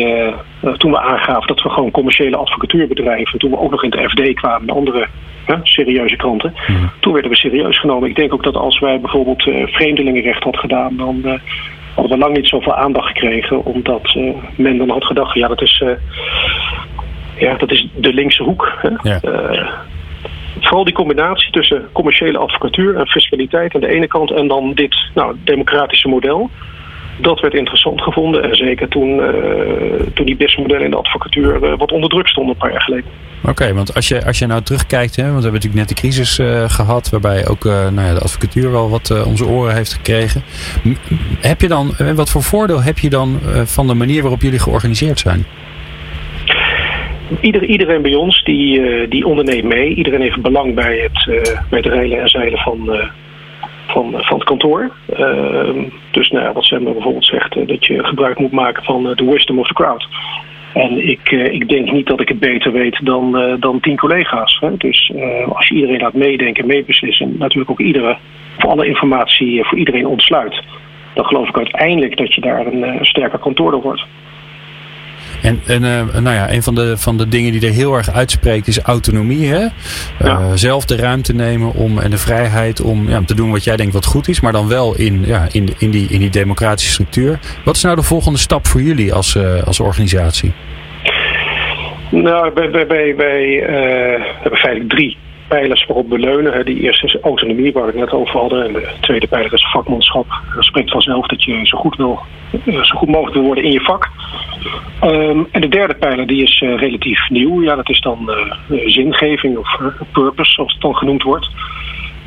uh, 0.62 0.74
toen 0.74 0.92
we 0.92 1.00
aangaven 1.00 1.48
dat 1.48 1.62
we 1.62 1.70
gewoon 1.70 1.92
commerciële 1.92 2.38
advocatuurbedrijven, 2.38 3.40
toen 3.40 3.52
we 3.52 3.60
ook 3.60 3.72
nog 3.72 3.84
in 3.84 3.90
de 3.90 4.10
FD 4.10 4.34
kwamen, 4.34 4.68
en 4.68 4.76
andere 4.76 5.08
uh, 5.48 5.58
serieuze 5.64 6.16
kranten, 6.16 6.54
mm. 6.68 6.92
toen 7.00 7.14
werden 7.14 7.32
we 7.32 7.38
serieus 7.38 7.80
genomen. 7.80 8.10
Ik 8.10 8.16
denk 8.16 8.34
ook 8.34 8.44
dat 8.44 8.56
als 8.56 8.80
wij 8.80 9.00
bijvoorbeeld 9.00 9.44
vreemdelingenrecht 9.66 10.44
had 10.44 10.58
gedaan, 10.58 10.98
dan 10.98 11.40
hadden 11.96 12.18
we 12.18 12.24
lang 12.24 12.36
niet 12.36 12.48
zoveel 12.48 12.76
aandacht 12.76 13.08
gekregen, 13.08 13.66
omdat 13.66 14.16
men 14.56 14.78
dan 14.78 14.90
had 14.90 15.06
gedacht, 15.06 15.34
ja, 15.34 15.48
dat 15.48 15.62
is 15.62 15.84
ja, 17.38 17.56
dat 17.58 17.72
is 17.72 17.88
de 17.96 18.14
linkse 18.14 18.44
hoek. 18.44 18.72
Hè? 18.82 18.90
Ja. 19.10 19.20
Uh, 19.24 19.70
vooral 20.60 20.84
die 20.84 20.94
combinatie 20.94 21.52
tussen 21.52 21.88
commerciële 21.92 22.38
advocatuur 22.38 22.96
en 22.96 23.08
fiscaliteit 23.08 23.76
aan 23.76 23.82
de 23.82 23.88
ene 23.88 24.08
kant 24.08 24.32
en 24.32 24.48
dan 24.48 24.74
dit 24.74 24.96
nou, 25.14 25.36
democratische 25.44 26.08
model. 26.08 26.50
Dat 27.18 27.40
werd 27.40 27.54
interessant 27.54 28.02
gevonden. 28.02 28.44
En 28.44 28.56
zeker 28.56 28.88
toen, 28.88 29.10
uh, 29.10 29.26
toen 30.14 30.26
die 30.26 30.36
businessmodellen 30.36 30.86
in 30.86 30.92
de 30.92 30.98
advocatuur 30.98 31.64
uh, 31.64 31.78
wat 31.78 31.92
onder 31.92 32.10
druk 32.10 32.28
stonden 32.28 32.54
een 32.54 32.60
paar 32.60 32.72
jaar 32.72 32.82
geleden. 32.82 33.10
Oké, 33.42 33.50
okay, 33.50 33.74
want 33.74 33.96
als 33.96 34.08
je, 34.08 34.26
als 34.26 34.40
je 34.40 34.46
nou 34.46 34.62
terugkijkt, 34.62 35.16
hè, 35.16 35.24
want 35.24 35.36
we 35.36 35.42
hebben 35.42 35.62
natuurlijk 35.62 35.90
net 35.90 35.98
de 35.98 36.02
crisis 36.02 36.40
uh, 36.40 36.70
gehad, 36.70 37.10
waarbij 37.10 37.48
ook 37.48 37.64
nou 37.64 38.02
ja, 38.02 38.14
de 38.14 38.20
advocatuur 38.20 38.72
wel 38.72 38.90
wat 38.90 39.08
zijn 39.08 39.50
oren 39.50 39.76
heeft 39.76 39.94
gekregen. 39.94 40.44
Heb 41.40 41.62
je 41.62 41.68
dan, 41.68 41.96
wat 42.16 42.30
voor 42.30 42.44
voordeel 42.44 42.82
heb 42.82 43.00
je 43.00 43.10
dan 43.10 43.40
van 43.66 43.88
de 43.88 43.94
manier 43.94 44.22
waarop 44.22 44.42
jullie 44.42 44.60
georganiseerd 44.60 45.20
zijn? 45.20 45.46
Ieder, 47.42 47.64
iedereen 47.64 48.02
bij 48.02 48.16
ons 48.16 48.44
die, 48.44 48.80
uh, 48.80 49.10
die 49.10 49.26
onderneemt 49.26 49.64
mee. 49.64 49.94
Iedereen 49.94 50.22
heeft 50.22 50.42
belang 50.42 50.74
bij 50.74 50.98
het, 50.98 51.28
uh, 51.72 51.82
reilen 51.82 52.22
en 52.22 52.30
zeilen 52.30 52.60
van, 52.60 52.96
uh, 52.96 53.06
van, 53.88 54.12
van 54.12 54.38
het 54.38 54.44
kantoor. 54.44 54.92
Ehm, 55.14 55.84
dus 56.12 56.30
nou, 56.30 56.54
wat 56.54 56.64
Sam 56.64 56.84
bijvoorbeeld 56.84 57.26
zegt, 57.26 57.68
dat 57.68 57.86
je 57.86 58.04
gebruik 58.04 58.40
moet 58.40 58.52
maken 58.52 58.84
van 58.84 59.04
de 59.04 59.26
wisdom 59.26 59.60
of 59.60 59.68
the 59.68 59.74
crowd. 59.74 60.08
En 60.74 61.10
ik, 61.10 61.32
ik 61.32 61.70
denk 61.70 61.92
niet 61.92 62.08
dat 62.08 62.22
ik 62.22 62.28
het 62.28 62.40
beter 62.40 62.72
weet 62.72 63.06
dan, 63.06 63.56
dan 63.60 63.80
tien 63.80 63.98
collega's. 63.98 64.62
Dus 64.78 65.12
als 65.50 65.68
je 65.68 65.76
iedereen 65.76 66.02
laat 66.02 66.14
meedenken, 66.14 66.68
meebeslissen, 66.68 67.36
natuurlijk 67.38 67.72
ook 67.72 67.80
iedere, 67.80 68.18
voor 68.58 68.70
alle 68.70 68.88
informatie 68.88 69.64
voor 69.64 69.78
iedereen 69.78 70.08
ontsluit, 70.08 70.62
dan 71.14 71.26
geloof 71.26 71.50
ik 71.50 71.58
uiteindelijk 71.58 72.18
dat 72.18 72.34
je 72.34 72.42
daar 72.42 72.66
een 72.66 73.06
sterker 73.06 73.40
kantoor 73.40 73.72
door 73.72 73.82
wordt. 73.82 74.06
En, 75.44 75.62
en 75.68 75.84
uh, 75.84 76.22
nou 76.22 76.36
ja, 76.36 76.52
een 76.52 76.64
van 76.64 76.76
de, 76.76 76.98
van 76.98 77.18
de 77.18 77.28
dingen 77.28 77.52
die 77.52 77.68
er 77.68 77.74
heel 77.74 77.96
erg 77.96 78.14
uitspreekt 78.14 78.68
is 78.68 78.80
autonomie. 78.80 79.48
Hè? 79.48 79.60
Ja. 79.60 79.72
Uh, 80.20 80.52
zelf 80.56 80.86
de 80.86 80.96
ruimte 80.96 81.34
nemen 81.34 81.74
om, 81.74 82.00
en 82.00 82.10
de 82.10 82.18
vrijheid 82.18 82.82
om 82.82 83.10
ja, 83.10 83.22
te 83.26 83.36
doen 83.36 83.52
wat 83.52 83.64
jij 83.64 83.76
denkt 83.76 83.94
wat 83.94 84.06
goed 84.06 84.28
is. 84.28 84.42
Maar 84.42 84.52
dan 84.52 84.68
wel 84.68 84.96
in, 84.96 85.24
ja, 85.26 85.48
in, 85.52 85.70
in, 85.78 85.92
die, 85.92 86.08
in 86.08 86.20
die 86.20 86.30
democratische 86.30 86.92
structuur. 86.92 87.40
Wat 87.66 87.76
is 87.76 87.84
nou 87.84 87.96
de 87.96 88.04
volgende 88.04 88.40
stap 88.40 88.68
voor 88.68 88.82
jullie 88.82 89.14
als, 89.14 89.36
uh, 89.36 89.64
als 89.64 89.80
organisatie? 89.80 90.54
Nou, 92.10 92.52
wij, 92.54 92.72
wij, 92.72 92.88
wij, 92.88 93.16
wij 93.16 93.64
hebben 94.42 94.60
feitelijk 94.60 94.90
drie 94.90 95.18
pijlers 95.56 95.86
waarop 95.86 96.10
we 96.10 96.20
leunen. 96.20 96.66
Die 96.66 96.80
eerste 96.80 97.06
is 97.06 97.18
autonomie, 97.22 97.74
waar 97.74 97.86
het 97.86 97.96
net 97.96 98.12
over 98.12 98.40
hadden. 98.40 98.66
En 98.66 98.74
de 98.74 98.88
tweede 99.00 99.28
pijler 99.28 99.54
is 99.54 99.72
vakmanschap. 99.72 100.28
Dat 100.56 100.64
spreekt 100.64 100.92
vanzelf 100.92 101.28
dat 101.28 101.44
je 101.44 101.66
zo 101.66 101.78
goed, 101.78 101.96
wil, 101.96 102.20
zo 102.66 102.98
goed 102.98 103.10
mogelijk 103.10 103.36
wil 103.36 103.46
worden 103.46 103.64
in 103.64 103.72
je 103.72 103.82
vak. 103.82 104.10
Um, 105.04 105.48
en 105.52 105.62
de 105.62 105.68
derde 105.68 105.94
pijler 105.94 106.28
die 106.28 106.44
is 106.44 106.62
uh, 106.62 106.78
relatief 106.78 107.30
nieuw. 107.30 107.64
Ja, 107.64 107.76
dat 107.76 107.90
is 107.90 108.02
dan 108.02 108.30
uh, 108.70 108.80
zingeving 108.86 109.58
of 109.58 109.80
purpose, 110.12 110.52
zoals 110.52 110.74
het 110.74 110.82
dan 110.82 110.96
genoemd 110.96 111.24
wordt. 111.24 111.50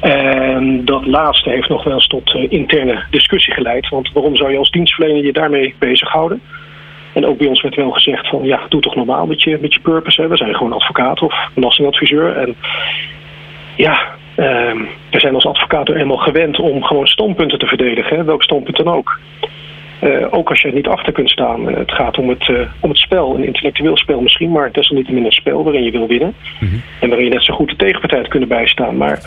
En 0.00 0.84
dat 0.84 1.06
laatste 1.06 1.50
heeft 1.50 1.68
nog 1.68 1.84
wel 1.84 1.94
eens 1.94 2.06
tot 2.06 2.34
interne 2.48 3.04
discussie 3.10 3.54
geleid. 3.54 3.88
Want 3.88 4.12
waarom 4.12 4.36
zou 4.36 4.50
je 4.50 4.58
als 4.58 4.70
dienstverlener 4.70 5.24
je 5.24 5.32
daarmee 5.32 5.74
bezighouden? 5.78 6.40
En 7.16 7.26
ook 7.26 7.38
bij 7.38 7.46
ons 7.46 7.62
werd 7.62 7.74
wel 7.74 7.90
gezegd 7.90 8.29
van 8.29 8.44
ja, 8.44 8.61
doe 8.68 8.81
toch 8.81 8.94
normaal 8.94 9.26
met 9.26 9.42
je, 9.42 9.59
met 9.61 9.74
je 9.74 9.81
purpose. 9.81 10.20
Hè? 10.22 10.29
We 10.29 10.37
zijn 10.37 10.55
gewoon 10.55 10.72
advocaat 10.72 11.22
of 11.22 11.35
belastingadviseur. 11.55 12.37
En 12.37 12.57
ja, 13.76 14.00
um, 14.37 14.88
we 15.11 15.20
zijn 15.20 15.35
als 15.35 15.46
advocaat 15.46 15.88
eenmaal 15.88 16.16
gewend 16.16 16.59
om 16.59 16.83
gewoon 16.83 17.07
standpunten 17.07 17.59
te 17.59 17.66
verdedigen. 17.66 18.16
Hè? 18.16 18.24
Welk 18.24 18.42
standpunt 18.42 18.76
dan 18.76 18.88
ook. 18.94 19.18
Uh, 20.02 20.26
ook 20.31 20.48
als 20.48 20.62
je 20.62 20.68
er 20.68 20.74
niet 20.74 20.87
achter 20.87 21.12
kunt 21.12 21.31
staan. 21.31 21.68
Uh, 21.68 21.76
het 21.76 21.92
gaat 21.92 22.18
om 22.18 22.29
het, 22.29 22.48
uh, 22.48 22.61
om 22.81 22.88
het 22.88 22.98
spel, 22.98 23.35
een 23.35 23.44
intellectueel 23.44 23.96
spel 23.96 24.20
misschien, 24.20 24.52
maar 24.52 24.72
desalniettemin 24.72 25.24
een 25.24 25.33
spel 25.33 25.64
waarin 25.64 25.83
je 25.83 25.90
wil 25.90 26.07
winnen. 26.07 26.35
Mm 26.61 26.68
-hmm. 26.68 26.83
En 27.00 27.09
waarin 27.09 27.29
je 27.29 27.35
net 27.35 27.44
zo 27.44 27.55
goed 27.55 27.68
de 27.68 27.76
tegenpartij 27.76 28.22
kunnen 28.22 28.48
bijstaan. 28.48 28.96
Maar 28.96 29.20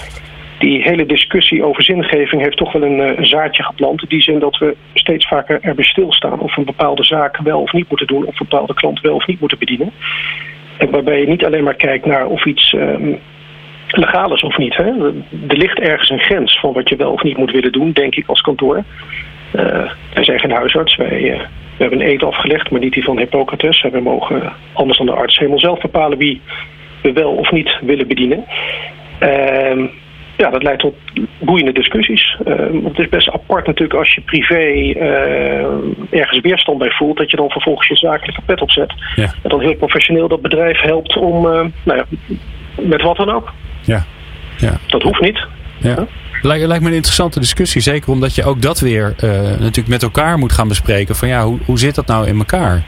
die 0.60 0.82
hele 0.82 1.06
discussie 1.06 1.64
over 1.64 1.84
zingeving 1.84 2.42
heeft 2.42 2.58
toch 2.58 2.72
wel 2.72 2.84
een, 2.84 3.00
een 3.00 3.28
zaadje 3.28 3.64
geplant. 3.64 4.02
In 4.02 4.08
die 4.10 4.22
zin 4.22 4.40
dat 4.40 4.58
we 4.58 4.76
steeds 4.94 5.28
vaker 5.28 5.58
erbij 5.62 5.84
stilstaan 5.84 6.40
of 6.40 6.58
een 6.58 6.66
bepaalde 6.66 7.04
zaak 7.04 7.38
wel 7.38 7.62
of 7.62 7.74
niet 7.74 7.90
moeten 7.90 8.08
doen, 8.08 8.26
of 8.26 8.40
een 8.40 8.48
bepaalde 8.50 8.74
klant 8.74 9.02
wel 9.02 9.16
of 9.16 9.28
niet 9.28 9.40
moeten 9.40 9.58
bedienen. 9.58 9.92
En 10.78 10.90
waarbij 10.90 11.20
je 11.20 11.28
niet 11.28 11.46
alleen 11.46 11.64
maar 11.64 11.76
kijkt 11.76 12.06
naar 12.06 12.28
of 12.28 12.46
iets 12.46 12.74
um, 12.74 13.20
legaal 13.88 14.34
is 14.34 14.42
of 14.42 14.58
niet. 14.58 14.76
Hè? 14.76 14.86
Er 15.48 15.58
ligt 15.58 15.80
ergens 15.80 16.10
een 16.10 16.20
grens 16.20 16.60
van 16.60 16.74
wat 16.74 16.90
je 16.90 16.96
wel 16.96 17.12
of 17.12 17.24
niet 17.24 17.38
moet 17.38 17.52
willen 17.52 17.72
doen, 17.72 17.92
denk 17.92 18.16
ik, 18.16 18.28
als 18.28 18.42
kantoor. 18.42 18.84
Uh, 19.56 19.92
wij 20.14 20.24
zijn 20.24 20.40
geen 20.40 20.52
huisarts. 20.52 20.96
Wij, 20.96 21.22
uh, 21.22 21.40
we 21.78 21.86
hebben 21.86 22.02
een 22.02 22.10
eet 22.10 22.24
afgelegd, 22.24 22.72
maar 22.72 22.80
niet 22.80 22.94
die 22.94 23.04
van 23.04 23.18
Hippocrates. 23.18 23.82
En 23.82 23.92
we 23.92 24.00
mogen 24.00 24.54
anders 24.74 24.98
dan 24.98 25.08
de 25.08 25.14
arts 25.14 25.38
helemaal 25.38 25.60
zelf 25.60 25.82
bepalen 25.82 26.18
wie 26.18 26.42
we 27.02 27.14
wel 27.14 27.32
of 27.32 27.52
niet 27.52 27.78
willen 27.82 28.08
bedienen. 28.08 28.46
Uh, 29.20 29.86
ja, 30.40 30.50
dat 30.50 30.64
leidt 30.64 30.82
tot 30.82 30.96
boeiende 31.40 31.72
discussies. 31.72 32.38
Uh, 32.48 32.56
het 32.84 33.00
is 33.00 33.10
best 33.10 33.30
apart 33.30 33.68
natuurlijk 33.68 34.00
als 34.00 34.16
je 34.16 34.22
privé 34.22 34.64
uh, 34.64 36.20
ergens 36.20 36.40
weerstand 36.40 36.78
bij 36.78 36.90
voelt, 36.90 37.18
dat 37.18 37.32
je 37.32 37.38
dan 37.38 37.50
vervolgens 37.50 37.88
je 37.88 37.96
zakelijke 37.96 38.42
pet 38.46 38.62
opzet. 38.62 38.94
Ja. 39.16 39.24
En 39.24 39.50
dan 39.50 39.60
heel 39.60 39.76
professioneel 39.76 40.28
dat 40.28 40.42
bedrijf 40.42 40.82
helpt 40.82 41.18
om, 41.18 41.46
uh, 41.46 41.66
nou 41.84 41.98
ja, 41.98 42.06
met 42.82 43.02
wat 43.02 43.18
dan 43.18 43.30
ook. 43.30 43.54
Ja. 43.82 44.06
ja. 44.58 44.74
Dat 44.88 45.02
hoeft 45.02 45.22
niet. 45.22 45.48
Ja. 45.78 46.08
Lijkt, 46.42 46.66
lijkt 46.66 46.84
me 46.84 46.90
een 46.90 46.96
interessante 46.96 47.40
discussie. 47.40 47.82
Zeker 47.82 48.12
omdat 48.12 48.36
je 48.36 48.44
ook 48.44 48.62
dat 48.62 48.80
weer 48.80 49.14
uh, 49.24 49.32
natuurlijk 49.32 49.88
met 49.88 50.04
elkaar 50.04 50.38
moet 50.38 50.52
gaan 50.52 50.68
bespreken. 50.68 51.16
Van 51.16 51.28
ja, 51.28 51.44
hoe, 51.44 51.60
hoe 51.66 51.80
zit 51.80 51.96
dat 51.96 52.08
nou 52.08 52.28
in 52.28 52.38
elkaar? 52.38 52.84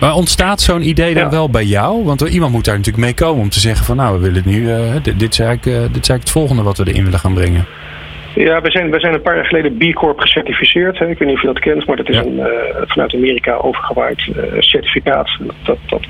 Maar 0.00 0.14
ontstaat 0.14 0.60
zo'n 0.60 0.88
idee 0.88 1.14
dan 1.14 1.30
wel 1.30 1.50
bij 1.50 1.64
jou? 1.64 2.04
Want 2.04 2.20
iemand 2.20 2.52
moet 2.52 2.64
daar 2.64 2.76
natuurlijk 2.76 3.04
mee 3.04 3.14
komen 3.14 3.42
om 3.42 3.48
te 3.48 3.60
zeggen 3.60 3.84
van 3.84 3.96
nou, 3.96 4.20
we 4.20 4.30
willen 4.30 4.42
nu, 4.46 4.62
uh, 4.62 4.92
dit, 5.02 5.18
dit, 5.18 5.32
is 5.32 5.38
eigenlijk, 5.38 5.66
uh, 5.66 5.72
dit 5.72 6.02
is 6.02 6.08
eigenlijk 6.08 6.20
het 6.20 6.30
volgende 6.30 6.62
wat 6.62 6.78
we 6.78 6.88
erin 6.88 7.04
willen 7.04 7.18
gaan 7.18 7.34
brengen. 7.34 7.66
Ja, 8.34 8.60
we 8.60 8.70
zijn, 8.70 8.90
we 8.90 9.00
zijn 9.00 9.14
een 9.14 9.22
paar 9.22 9.34
jaar 9.34 9.46
geleden 9.46 9.76
B 9.76 9.94
Corp 9.94 10.20
gecertificeerd. 10.20 10.98
Hè. 10.98 11.08
Ik 11.08 11.18
weet 11.18 11.28
niet 11.28 11.36
of 11.36 11.42
je 11.42 11.46
dat 11.46 11.58
kent, 11.58 11.86
maar 11.86 11.96
dat 11.96 12.08
is 12.08 12.16
ja. 12.16 12.22
een 12.22 12.38
uh, 12.38 12.46
vanuit 12.86 13.14
Amerika 13.14 13.54
overgewaaid 13.54 14.26
uh, 14.26 14.60
certificaat. 14.60 15.30
Dat, 15.62 15.78
dat 15.86 16.06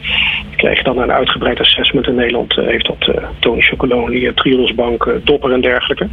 krijg 0.57 0.79
je 0.79 0.85
dan 0.85 0.99
een 0.99 1.13
uitgebreid 1.13 1.61
assessment 1.61 2.07
in 2.07 2.15
Nederland. 2.15 2.59
Uh, 2.59 2.67
heeft 2.67 2.87
dat 2.87 3.11
Tony 3.39 3.61
Chocoloni, 3.61 4.33
Triodos 4.35 4.75
Bank, 4.75 5.13
Dopper 5.25 5.53
en 5.53 5.61
dergelijke. 5.61 6.09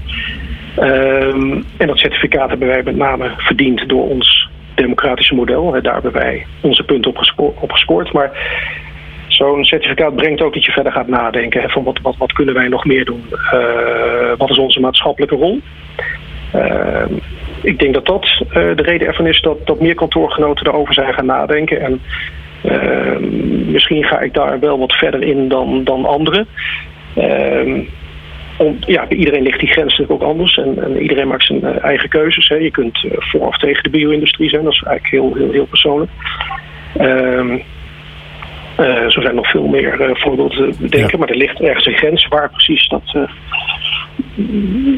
Um, 0.80 1.66
en 1.78 1.88
dat 1.88 1.98
certificaat 1.98 2.50
hebben 2.50 2.68
wij 2.68 2.82
met 2.84 2.96
name 2.96 3.32
verdiend 3.38 3.90
door 3.90 4.10
ons 4.10 4.50
democratische 4.76 5.36
model. 5.36 5.82
Daar 5.82 5.94
hebben 5.94 6.12
wij 6.12 6.46
onze 6.62 6.84
punten 6.84 7.12
op, 7.12 7.18
gesco 7.18 7.56
op 7.60 7.72
gescoord. 7.72 8.14
Maar 8.14 8.32
zo'n 9.28 9.64
certificaat 9.64 10.16
brengt 10.16 10.42
ook 10.42 10.54
dat 10.54 10.66
je 10.66 10.72
verder 10.72 10.92
gaat 10.92 11.08
nadenken. 11.08 11.62
Hè, 11.62 11.70
van 11.70 11.84
wat, 11.84 12.00
wat, 12.02 12.18
wat 12.18 12.34
kunnen 12.34 12.54
wij 12.54 12.68
nog 12.68 12.86
meer 12.86 13.06
doen? 13.06 13.24
Uh, 13.54 14.38
wat 14.38 14.50
is 14.50 14.58
onze 14.58 14.80
maatschappelijke 14.80 15.36
rol? 15.36 15.62
Uh, 16.56 17.06
ik 17.62 17.80
denk 17.80 17.94
dat 17.94 18.06
dat 18.06 18.42
uh, 18.42 18.54
de 18.54 18.84
reden 18.84 19.08
ervan 19.08 19.28
is 19.28 19.42
dat, 19.42 19.68
dat 19.68 19.80
meer 19.80 19.96
kantoorgenoten 19.96 20.68
erover 20.68 20.94
zijn 20.94 21.14
gaan 21.14 21.26
nadenken. 21.26 21.82
En 21.82 22.02
misschien 23.72 24.04
ga 24.04 24.20
ik 24.20 24.34
daar 24.34 24.60
wel 24.60 24.80
wat 24.80 24.94
verder 24.94 25.24
in 25.24 25.48
dan, 25.48 25.84
dan 25.84 26.06
anderen. 26.06 26.48
Om, 28.58 28.78
ja, 28.80 29.06
bij 29.08 29.18
iedereen 29.18 29.44
ligt 29.44 29.60
die 29.60 29.70
grens 29.70 29.98
natuurlijk 29.98 30.22
ook 30.22 30.30
anders 30.30 30.58
en, 30.58 30.84
en 30.84 31.02
iedereen 31.02 31.28
maakt 31.28 31.46
zijn 31.46 31.64
uh, 31.64 31.84
eigen 31.84 32.10
keuzes. 32.10 32.48
Hè. 32.48 32.56
Je 32.56 32.72
kunt 32.72 33.04
uh, 33.04 33.12
voor 33.18 33.48
of 33.48 33.58
tegen 33.58 33.84
de 33.84 33.90
bio-industrie 33.90 34.50
zijn, 34.50 34.64
dat 34.64 34.74
is 34.74 34.84
eigenlijk 34.84 35.16
heel, 35.16 35.34
heel, 35.36 35.52
heel 35.52 35.66
persoonlijk. 35.66 36.12
Um, 37.02 37.64
uh, 38.80 39.10
zo 39.10 39.22
zijn 39.22 39.36
nog 39.36 39.50
veel 39.50 39.68
meer 39.68 40.10
voorbeelden 40.14 40.58
te 40.58 40.82
bedenken, 40.82 41.12
ja. 41.12 41.18
maar 41.18 41.30
er 41.30 41.38
ligt 41.38 41.62
ergens 41.62 41.86
een 41.86 41.98
grens 41.98 42.28
waar 42.28 42.50
precies 42.50 42.88
dat. 42.88 43.28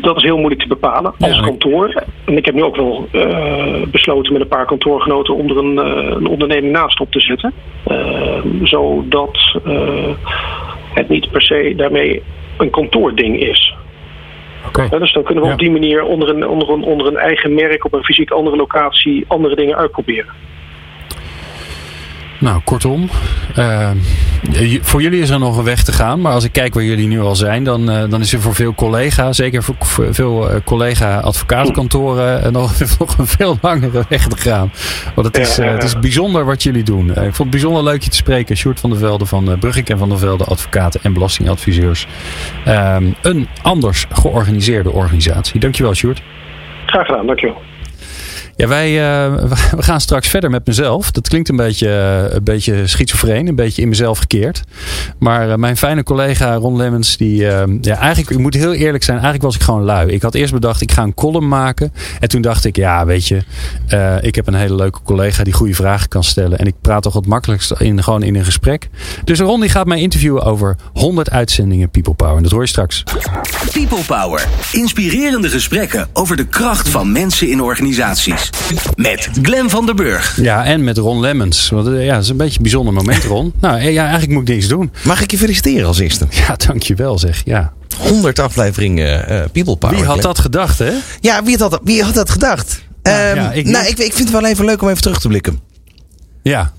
dat 0.02 0.18
is 0.18 0.24
heel 0.24 0.38
moeilijk 0.38 0.62
te 0.62 0.68
bepalen 0.68 1.14
als 1.20 1.36
ja, 1.36 1.42
kantoor. 1.42 2.04
En 2.26 2.38
ik 2.38 2.46
heb 2.46 2.56
nu 2.56 2.64
ook 2.64 2.76
wel 2.76 3.10
besloten 3.92 4.34
met 4.34 4.42
een 4.42 4.48
paar 4.48 4.66
kantoorgenoten 4.66 5.36
om 5.36 5.50
er 5.50 5.58
een, 5.58 5.78
een 6.16 6.28
onderneming 6.28 6.74
naast 6.74 7.00
op 7.00 7.12
te 7.12 7.20
zetten. 7.20 7.54
Ehm, 7.88 8.66
zodat 8.66 9.60
het 10.94 11.10
niet 11.10 11.32
per 11.32 11.42
se 11.42 11.74
daarmee 11.76 12.24
een 12.58 12.70
kantoording 12.70 13.40
is. 13.40 13.76
Okay. 14.68 14.88
Ja, 14.92 15.00
dus 15.00 15.14
dan 15.14 15.24
kunnen 15.24 15.44
we 15.44 15.50
ja. 15.50 15.56
op 15.56 15.60
die 15.60 15.72
manier 15.72 16.04
onder 16.04 16.30
een, 16.30 16.48
onder, 16.48 16.70
een, 16.70 16.84
onder 16.84 17.08
een 17.08 17.18
eigen 17.18 17.54
merk 17.54 17.86
op 17.86 17.94
een 17.94 18.04
fysiek 18.04 18.32
andere 18.32 18.56
locatie 18.56 19.26
andere 19.28 19.56
dingen 19.56 19.78
uitproberen. 19.78 20.34
Nou, 22.40 22.62
kortom, 22.64 23.10
uh, 23.58 23.90
voor 24.82 25.02
jullie 25.02 25.22
is 25.22 25.30
er 25.30 25.40
nog 25.40 25.58
een 25.58 25.64
weg 25.64 25.84
te 25.84 25.92
gaan. 25.92 26.22
Maar 26.22 26.34
als 26.34 26.44
ik 26.44 26.52
kijk 26.52 26.74
waar 26.74 26.84
jullie 26.84 27.08
nu 27.08 27.22
al 27.22 27.36
zijn, 27.36 27.64
dan, 27.64 27.92
uh, 27.92 28.10
dan 28.10 28.22
is 28.22 28.34
er 28.34 28.42
voor 28.42 28.56
veel 28.56 28.74
collega's, 28.74 29.36
zeker 29.36 29.64
voor, 29.64 29.76
voor 29.80 30.14
veel 30.14 30.52
uh, 30.52 30.56
collega-advocaatkantoren, 30.64 32.54
nog, 32.54 32.80
nog 33.00 33.18
een 33.18 33.28
veel 33.28 33.58
langere 33.62 34.06
weg 34.10 34.28
te 34.28 34.38
gaan. 34.38 34.72
Want 35.16 35.28
het 35.28 35.38
is, 35.38 35.56
ja, 35.56 35.64
ja, 35.64 35.72
het 35.72 35.84
is 35.84 36.00
bijzonder 36.00 36.46
wat 36.46 36.64
jullie 36.64 36.84
doen. 36.84 37.10
ik 37.10 37.16
vond 37.16 37.38
het 37.38 37.50
bijzonder 37.50 37.84
leuk 37.84 38.04
je 38.04 38.10
te 38.10 38.16
spreken. 38.16 38.58
Sjoerd 38.58 38.80
van 38.80 38.90
der 38.90 39.00
Velde 39.00 39.26
van 39.26 39.60
Brugging 39.60 39.88
en 39.88 39.98
van 39.98 40.10
der 40.10 40.18
Velde, 40.18 40.44
advocaten 40.44 41.00
en 41.04 41.14
belastingadviseurs. 41.14 42.08
Um, 42.68 43.16
een 43.22 43.48
anders 43.62 44.06
georganiseerde 44.12 44.92
organisatie. 44.92 45.60
Dankjewel, 45.60 45.94
Sjoerd. 45.94 46.22
Graag 46.86 47.06
gedaan, 47.06 47.26
dankjewel. 47.26 47.62
Ja, 48.58 48.68
wij 48.68 48.90
uh, 48.90 49.44
we 49.80 49.84
gaan 49.84 50.02
straks 50.02 50.28
verder 50.28 50.50
met 50.50 50.66
mezelf. 50.66 51.12
Dat 51.12 51.28
klinkt 51.28 51.50
een 51.50 51.56
beetje, 51.56 51.88
uh, 51.88 52.36
een 52.36 52.44
beetje 52.44 52.88
schizofreen, 52.88 53.48
een 53.48 53.56
beetje 53.56 53.82
in 53.82 53.90
mezelf 53.90 54.20
gekeerd. 54.20 54.64
Maar 55.20 55.50
uh, 55.50 55.56
mijn 55.56 55.78
fijne 55.78 56.04
collega 56.04 56.56
Ron 56.56 56.78
Lemmens, 56.78 57.18
die, 57.18 57.36
ja, 57.36 57.66
eigenlijk, 57.82 58.30
ik 58.30 58.38
moet 58.38 58.54
heel 58.54 58.74
eerlijk 58.74 59.04
zijn, 59.04 59.18
eigenlijk 59.18 59.46
was 59.46 59.56
ik 59.56 59.62
gewoon 59.62 59.84
lui. 59.84 60.10
Ik 60.10 60.22
had 60.22 60.34
eerst 60.34 60.54
bedacht, 60.54 60.82
ik 60.82 60.92
ga 60.92 61.04
een 61.04 61.14
column 61.14 61.48
maken. 61.48 61.94
En 62.20 62.30
toen 62.30 62.42
dacht 62.42 62.66
ik, 62.66 62.76
ja, 62.76 63.06
weet 63.06 63.28
je, 63.28 63.44
ik 64.22 64.36
heb 64.36 64.48
een 64.48 64.54
hele 64.54 64.76
leuke 64.76 65.00
collega 65.04 65.44
die 65.44 65.54
goede 65.54 65.74
vragen 65.74 66.08
kan 66.08 66.24
stellen. 66.24 66.60
En 66.60 66.66
ik 66.66 66.76
praat 66.82 67.04
toch 67.04 67.14
het 67.14 67.26
makkelijkst 67.26 67.72
in, 67.72 68.04
gewoon 68.04 68.24
in 68.24 68.36
een 68.36 68.46
gesprek. 68.46 68.90
Dus 69.24 69.40
Ron 69.40 69.60
die 69.60 69.70
gaat 69.70 69.88
mij 69.88 70.00
interviewen 70.00 70.44
over 70.44 70.76
100 70.94 71.30
uitzendingen 71.30 71.90
People 71.90 72.14
Power. 72.14 72.38
En 72.38 72.44
dat 72.44 72.52
hoor 72.52 72.62
je 72.62 72.68
straks. 72.68 73.04
People 73.72 74.04
Power. 74.08 74.48
Inspirerende 74.72 75.50
gesprekken 75.50 76.08
over 76.14 76.36
de 76.36 76.48
kracht 76.48 76.90
van 76.90 77.12
mensen 77.12 77.50
in 77.50 77.62
organisaties. 77.62 78.47
Met 78.96 79.30
Glen 79.42 79.70
van 79.70 79.86
der 79.86 79.96
Burg. 79.96 80.38
Ja, 80.42 80.66
en 80.66 80.84
met 80.84 80.98
Ron 80.98 81.20
Lemmens. 81.20 81.70
Want 81.70 81.88
ja, 81.88 82.14
dat 82.14 82.24
is 82.24 82.30
een 82.30 82.38
beetje 82.38 82.58
een 82.58 82.62
bijzonder 82.64 82.94
moment, 82.94 83.24
Ron. 83.24 83.54
nou, 83.62 83.82
ja, 83.82 84.02
eigenlijk 84.02 84.32
moet 84.32 84.50
ik 84.50 84.56
niks 84.56 84.68
doen. 84.68 84.92
Mag 85.04 85.22
ik 85.22 85.32
je 85.32 85.38
feliciteren 85.38 85.88
als 85.88 86.00
eerste? 86.00 86.28
Ja, 86.48 86.56
dankjewel 86.56 87.20
zeg. 87.20 87.42
Ja. 87.46 87.74
100 87.98 88.40
afleveringen 88.40 89.32
uh, 89.32 89.42
People 89.52 89.76
Power. 89.78 89.96
Wie 89.96 90.06
had 90.06 90.14
Glenn. 90.14 90.22
dat 90.28 90.40
gedacht, 90.40 90.80
hè? 90.80 90.92
Ja, 91.22 91.44
wie 91.44 91.58
had 91.58 91.72
dat, 91.72 91.82
wie 91.84 92.04
had 92.04 92.14
dat 92.14 92.30
gedacht? 92.30 92.82
Ja, 93.04 93.30
um, 93.30 93.36
ja, 93.36 93.52
ik 93.52 93.66
nou, 93.66 93.86
ik, 93.86 93.98
ik 93.98 94.14
vind 94.14 94.30
het 94.32 94.42
wel 94.42 94.46
even 94.46 94.66
leuk 94.66 94.82
om 94.82 94.90
even 94.90 95.02
terug 95.02 95.20
te 95.20 95.28
blikken. 95.28 95.60
Ja. 96.44 96.72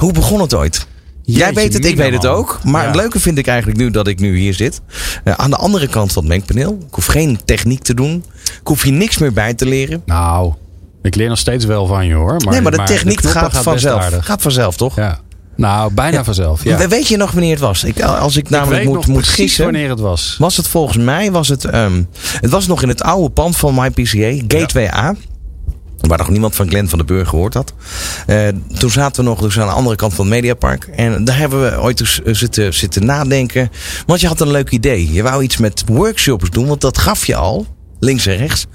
Hoe 0.00 0.12
begon 0.12 0.40
het 0.40 0.54
ooit? 0.54 0.86
Jij 1.22 1.38
Jeetje, 1.38 1.54
weet 1.54 1.72
het, 1.72 1.84
ik 1.84 1.96
weet 1.96 2.12
het 2.12 2.26
ook. 2.26 2.60
Maar 2.64 2.80
Ja. 2.82 2.86
het 2.86 2.96
leuke 2.96 3.20
vind 3.20 3.38
ik 3.38 3.46
eigenlijk 3.46 3.78
nu 3.78 3.90
dat 3.90 4.06
ik 4.06 4.20
nu 4.20 4.36
hier 4.38 4.54
zit. 4.54 4.80
Uh, 5.24 5.34
aan 5.36 5.50
de 5.50 5.56
andere 5.56 5.88
kant 5.88 6.12
van 6.12 6.22
het 6.22 6.32
mengpaneel. 6.32 6.78
Ik 6.88 6.94
hoef 6.94 7.06
geen 7.06 7.38
techniek 7.44 7.82
te 7.82 7.94
doen. 7.94 8.24
Ik 8.44 8.66
hoef 8.66 8.82
hier 8.82 8.92
niks 8.92 9.18
meer 9.18 9.32
bij 9.32 9.54
te 9.54 9.66
leren. 9.66 10.02
Nou, 10.06 10.52
ik 11.04 11.14
leer 11.14 11.28
nog 11.28 11.38
steeds 11.38 11.64
wel 11.64 11.86
van 11.86 12.06
je 12.06 12.14
hoor. 12.14 12.36
Maar, 12.44 12.52
nee, 12.52 12.60
maar 12.60 12.72
de 12.72 12.82
techniek 12.84 13.26
gaat, 13.26 13.56
vanzelf. 13.56 14.08
Gaat 14.20 14.42
vanzelf, 14.42 14.76
toch? 14.76 14.96
Ja. 14.96 15.18
Nou, 15.56 15.92
bijna 15.92 16.16
Ja. 16.16 16.24
vanzelf. 16.24 16.64
Ja. 16.64 16.76
We- 16.76 16.88
Weet 16.88 17.08
je 17.08 17.16
nog 17.16 17.30
wanneer 17.30 17.50
het 17.50 17.60
was? 17.60 17.84
Ik, 17.84 18.02
als 18.02 18.36
ik 18.36 18.50
namelijk 18.50 18.84
moet, 18.84 19.06
moet 19.06 19.26
gissen. 19.26 19.64
wanneer 19.64 19.88
het 19.90 20.00
was. 20.00 20.36
Was 20.38 20.56
het 20.56 20.68
volgens 20.68 20.96
mij, 21.04 21.30
was 21.32 21.48
het, 21.48 21.64
ehm, 21.64 22.02
het 22.40 22.50
was 22.50 22.66
nog 22.66 22.82
in 22.82 22.88
het 22.88 23.02
oude 23.02 23.30
pand 23.30 23.56
van 23.56 23.74
MyPCA, 23.74 24.42
Gateway 24.48 24.86
A. 24.86 25.14
Waar 26.00 26.18
nog 26.18 26.28
niemand 26.30 26.54
van 26.56 26.68
Glenn 26.68 26.88
van 26.88 26.98
den 26.98 27.06
Burg 27.06 27.28
gehoord 27.28 27.54
had. 27.54 27.72
Eh, 28.26 28.48
toen 28.78 28.90
zaten 28.90 29.24
we 29.24 29.30
nog 29.30 29.40
dus 29.40 29.58
aan 29.60 29.66
de 29.66 29.72
andere 29.72 29.96
kant 29.96 30.14
van 30.14 30.24
het 30.24 30.34
Mediapark. 30.34 30.84
En 30.96 31.24
daar 31.24 31.38
hebben 31.38 31.62
we 31.62 31.80
ooit 31.80 31.98
dus 31.98 32.20
zitten, 32.24 32.74
zitten 32.74 33.06
nadenken. 33.06 33.70
Want 34.06 34.20
je 34.20 34.26
had 34.26 34.40
een 34.40 34.50
leuk 34.50 34.70
idee. 34.70 35.12
Je 35.12 35.22
wou 35.22 35.42
iets 35.42 35.56
met 35.56 35.82
workshops 35.86 36.50
doen, 36.50 36.66
want 36.66 36.80
dat 36.80 36.98
gaf 36.98 37.26
je 37.26 37.34
al. 37.36 37.66
Links 38.00 38.26
en 38.26 38.36
rechts. 38.36 38.66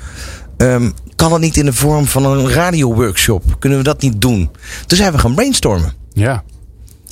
Ehm, 0.60 0.90
kan 1.16 1.30
dat 1.30 1.40
niet 1.40 1.58
in 1.58 1.66
de 1.66 1.74
vorm 1.74 2.06
van 2.06 2.26
een 2.26 2.50
radioworkshop? 2.50 3.44
Kunnen 3.60 3.78
we 3.78 3.84
dat 3.84 4.02
niet 4.02 4.22
doen? 4.22 4.50
Toen 4.86 4.98
zijn 4.98 5.12
we 5.12 5.18
gaan 5.18 5.36
brainstormen. 5.36 5.94
Ja. 6.14 6.44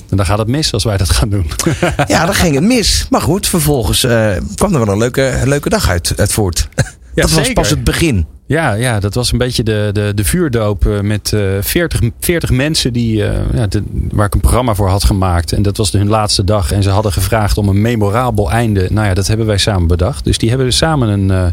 En 0.10 0.18
dan 0.18 0.26
gaat 0.26 0.38
het 0.38 0.48
mis 0.48 0.74
als 0.74 0.84
wij 0.84 0.98
dat 0.98 1.10
gaan 1.10 1.30
doen. 1.30 1.52
Ja, 2.08 2.26
dan 2.26 2.36
ging 2.36 2.56
het 2.56 2.64
mis. 2.64 3.08
Maar 3.10 3.22
goed, 3.22 3.48
vervolgens 3.48 4.04
eh, 4.04 4.32
kwam 4.56 4.74
er 4.74 4.80
wel 4.80 4.94
een 4.94 4.98
leuke, 4.98 5.42
leuke 5.46 5.70
dag 5.70 5.90
uit, 5.90 6.14
uit 6.16 6.34
voort. 6.34 6.70
dat 7.16 7.32
was 7.32 7.54
pas 7.54 7.70
het 7.70 7.84
begin. 7.84 8.26
Ja, 8.48 8.74
ja, 8.74 9.00
dat 9.00 9.14
was 9.14 9.32
een 9.32 9.38
beetje 9.38 9.64
de, 9.64 9.90
de, 9.94 10.12
de 10.16 10.24
vuurdoop 10.24 10.86
eh, 10.86 11.00
met 11.00 11.34
eh 11.34 11.42
40, 11.62 12.00
40 12.20 12.50
mensen 12.50 12.94
die, 12.94 13.24
eh, 13.24 13.34
ja, 13.54 13.68
waar 14.12 14.26
ik 14.26 14.34
een 14.34 14.40
programma 14.40 14.76
voor 14.76 14.90
had 14.90 15.04
gemaakt. 15.04 15.52
En 15.52 15.62
dat 15.62 15.78
was 15.78 15.92
hun 15.92 16.08
laatste 16.08 16.44
dag. 16.44 16.72
En 16.72 16.84
ze 16.84 16.90
hadden 16.90 17.12
gevraagd 17.12 17.58
om 17.58 17.70
een 17.70 17.82
memorabel 17.82 18.52
einde. 18.52 18.88
Nou 18.92 19.08
ja, 19.08 19.14
dat 19.14 19.28
hebben 19.28 19.46
wij 19.46 19.58
samen 19.58 19.88
bedacht. 19.88 20.24
Dus 20.24 20.38
die 20.38 20.50
hebben 20.50 20.74
samen 20.74 21.10
een, 21.10 21.32
eh 21.32 21.46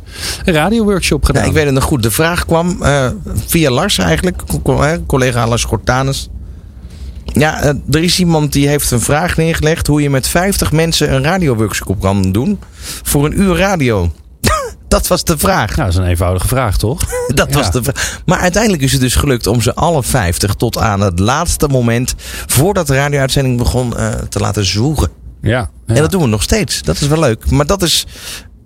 een 0.45 0.55
radioworkshop 0.55 1.25
gedaan. 1.25 1.43
Ja, 1.43 1.49
ik 1.49 1.55
weet 1.55 1.65
het 1.65 1.75
nog 1.75 1.85
goed. 1.85 2.03
De 2.03 2.11
vraag 2.11 2.45
kwam 2.45 2.79
via 3.47 3.71
Lars 3.71 3.99
eigenlijk. 3.99 4.43
Collega 5.07 5.47
Lars 5.47 5.65
Gortanus. 5.65 6.29
Ja, 7.25 7.75
er 7.91 8.03
is 8.03 8.19
iemand 8.19 8.53
die 8.53 8.69
heeft 8.69 8.91
een 8.91 9.01
vraag 9.01 9.37
neergelegd. 9.37 9.87
Hoe 9.87 10.03
je 10.03 10.11
met 10.11 10.29
50 10.29 10.73
mensen 10.73 11.15
een 11.15 11.23
radioworkshop 11.23 12.01
kan 12.01 12.33
doen. 12.33 12.59
Voor 13.03 13.25
een 13.25 13.41
uur 13.41 13.57
radio. 13.57 14.11
Dat 14.95 15.07
was 15.07 15.25
de 15.25 15.39
vraag. 15.39 15.69
Nou, 15.77 15.79
dat 15.79 15.89
is 15.89 15.97
een 15.97 16.07
eenvoudige 16.11 16.49
vraag, 16.49 16.77
toch? 16.77 17.01
Dat 17.35 17.49
Ja. 17.51 17.55
was 17.57 17.71
de 17.71 17.83
vraag. 17.83 18.21
Maar 18.27 18.39
uiteindelijk 18.39 18.83
is 18.83 18.93
het 18.93 19.01
dus 19.01 19.15
gelukt 19.15 19.47
om 19.47 19.61
ze 19.61 19.75
alle 19.75 20.03
50 20.03 20.55
tot 20.55 20.79
aan 20.79 21.01
het 21.01 21.19
laatste 21.19 21.69
moment. 21.69 22.15
voordat 22.47 22.87
de 22.87 22.95
radio-uitzending 22.95 23.59
begon 23.59 23.97
eh, 23.97 24.09
te 24.09 24.39
laten 24.39 24.65
zwoegen. 24.65 25.09
Ja, 25.43 25.51
ja. 25.51 25.71
En 25.87 25.95
dat 25.95 26.11
doen 26.11 26.21
we 26.23 26.27
nog 26.29 26.43
steeds. 26.43 26.83
Dat 26.83 27.01
is 27.01 27.07
wel 27.07 27.19
leuk. 27.19 27.51
Maar 27.51 27.67
dat 27.67 27.83
is 27.83 28.07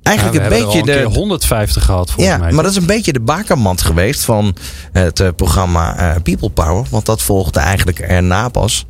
eigenlijk 0.03 0.37
Ja, 0.39 0.43
een 0.45 0.49
beetje 0.65 0.79
een 0.79 0.85
de. 0.87 0.93
keer 0.93 1.05
150 1.05 1.85
gehad 1.85 2.11
volgens 2.11 2.27
Ja, 2.27 2.37
mij. 2.41 2.53
maar 2.53 2.63
dat 2.63 2.73
is 2.73 2.79
een 2.79 2.87
beetje 2.87 3.13
de 3.13 3.21
bakermat 3.21 3.81
geweest 3.83 4.25
van 4.25 4.57
het 4.93 5.21
eh, 5.21 5.29
programma 5.37 5.97
eh, 5.97 6.23
People 6.23 6.51
Power. 6.51 6.85
Want 6.91 7.07
dat 7.07 7.23
volgde 7.23 7.61
eigenlijk 7.61 7.99
erna 7.99 8.49
pas. 8.49 8.87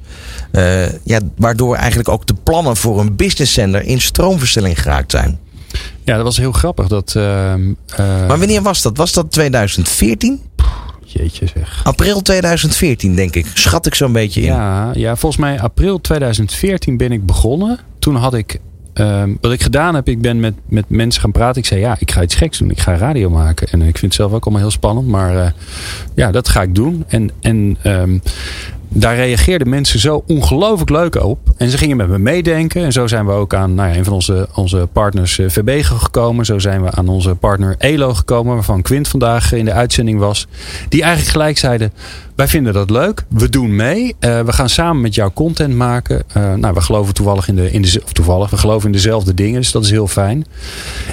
Ja, 1.04 1.20
waardoor 1.36 1.76
eigenlijk 1.76 2.08
ook 2.08 2.26
de 2.26 2.34
plannen 2.42 2.76
voor 2.76 3.00
een 3.00 3.16
business 3.16 3.58
in 3.58 4.00
stroomverstelling 4.00 4.82
geraakt 4.82 5.10
zijn. 5.10 5.38
Ja, 6.04 6.14
dat 6.14 6.24
was 6.24 6.36
heel 6.36 6.52
grappig. 6.52 6.88
Dat, 6.88 7.14
ehm, 7.16 7.72
eh, 7.86 8.26
Maar 8.26 8.38
wanneer 8.38 8.62
was 8.62 8.82
dat? 8.82 8.96
Was 8.96 9.12
dat 9.12 9.30
2014? 9.32 10.40
Jeetje 11.04 11.46
zeg. 11.46 11.80
April 11.84 12.22
2014, 12.22 13.14
denk 13.14 13.34
ik. 13.34 13.46
Schat 13.54 13.86
ik 13.86 13.94
zo'n 13.94 14.12
beetje 14.12 14.40
in. 14.40 14.46
Ja, 14.46 14.90
ja, 14.94 15.16
volgens 15.16 15.40
mij 15.40 15.60
april 15.60 16.00
2014 16.00 16.96
ben 16.96 17.12
ik 17.12 17.26
begonnen. 17.26 17.78
Toen 17.98 18.14
had 18.14 18.34
ik, 18.34 18.60
ehm, 18.92 19.34
wat 19.40 19.52
ik 19.52 19.62
gedaan 19.62 19.94
heb, 19.94 20.08
ik 20.08 20.20
ben 20.20 20.40
met, 20.40 20.54
met 20.68 20.84
mensen 20.88 21.20
gaan 21.20 21.32
praten. 21.32 21.60
Ik 21.60 21.66
zei, 21.68 21.80
ja, 21.80 21.96
ik 21.98 22.10
ga 22.10 22.22
iets 22.22 22.34
geks 22.34 22.58
doen. 22.58 22.70
Ik 22.70 22.80
ga 22.80 22.96
radio 22.96 23.30
maken. 23.30 23.68
En 23.68 23.80
ik 23.80 23.98
vind 23.98 24.00
het 24.00 24.14
zelf 24.14 24.32
ook 24.32 24.44
allemaal 24.44 24.62
heel 24.62 24.70
spannend. 24.70 25.06
Maar 25.06 25.36
eh, 25.36 25.50
ja, 26.14 26.30
dat 26.30 26.48
ga 26.48 26.62
ik 26.62 26.74
doen. 26.74 27.04
En, 27.08 27.30
en 27.40 27.76
ehm, 27.82 28.18
daar 28.88 29.16
reageerden 29.16 29.68
mensen 29.68 30.00
zo 30.00 30.24
ongelooflijk 30.26 30.90
leuk 30.90 31.22
op. 31.22 31.38
En 31.56 31.70
ze 31.70 31.78
gingen 31.78 31.96
met 31.96 32.08
me 32.08 32.18
meedenken. 32.18 32.84
En 32.84 32.92
zo 32.92 33.06
zijn 33.06 33.26
we 33.26 33.32
ook 33.32 33.54
aan 33.54 33.74
nou 33.74 33.88
ja, 33.88 33.96
een 33.96 34.04
van 34.04 34.12
onze, 34.12 34.48
onze 34.54 34.88
partners 34.92 35.38
eh, 35.38 35.48
VB 35.48 35.84
gekomen. 35.84 36.44
Zo 36.44 36.58
zijn 36.58 36.82
we 36.82 36.90
aan 36.90 37.08
onze 37.08 37.34
partner 37.34 37.74
Elo 37.78 38.14
gekomen. 38.14 38.54
Waarvan 38.54 38.82
Quint 38.82 39.08
vandaag 39.08 39.52
in 39.52 39.64
de 39.64 39.72
uitzending 39.72 40.18
was. 40.18 40.46
Die 40.88 41.02
eigenlijk 41.02 41.32
gelijk 41.32 41.58
zeiden. 41.58 41.92
Wij 42.38 42.48
vinden 42.48 42.72
dat 42.72 42.90
leuk. 42.90 43.24
We 43.28 43.48
doen 43.48 43.76
mee. 43.76 44.16
Eh, 44.18 44.40
we 44.40 44.52
gaan 44.52 44.68
samen 44.68 45.02
met 45.02 45.14
jou 45.14 45.30
content 45.32 45.74
maken. 45.74 46.22
Eh, 46.32 46.54
nou, 46.54 46.74
we 46.74 46.80
geloven 46.80 47.14
toevallig 47.14 47.48
in 47.48 47.56
de, 47.56 47.70
in 47.70 47.82
de. 47.82 48.00
Of 48.04 48.12
toevallig, 48.12 48.50
we 48.50 48.56
geloven 48.56 48.86
in 48.86 48.92
dezelfde 48.92 49.34
dingen. 49.34 49.60
Dus 49.60 49.72
dat 49.72 49.84
is 49.84 49.90
heel 49.90 50.08
fijn. 50.08 50.46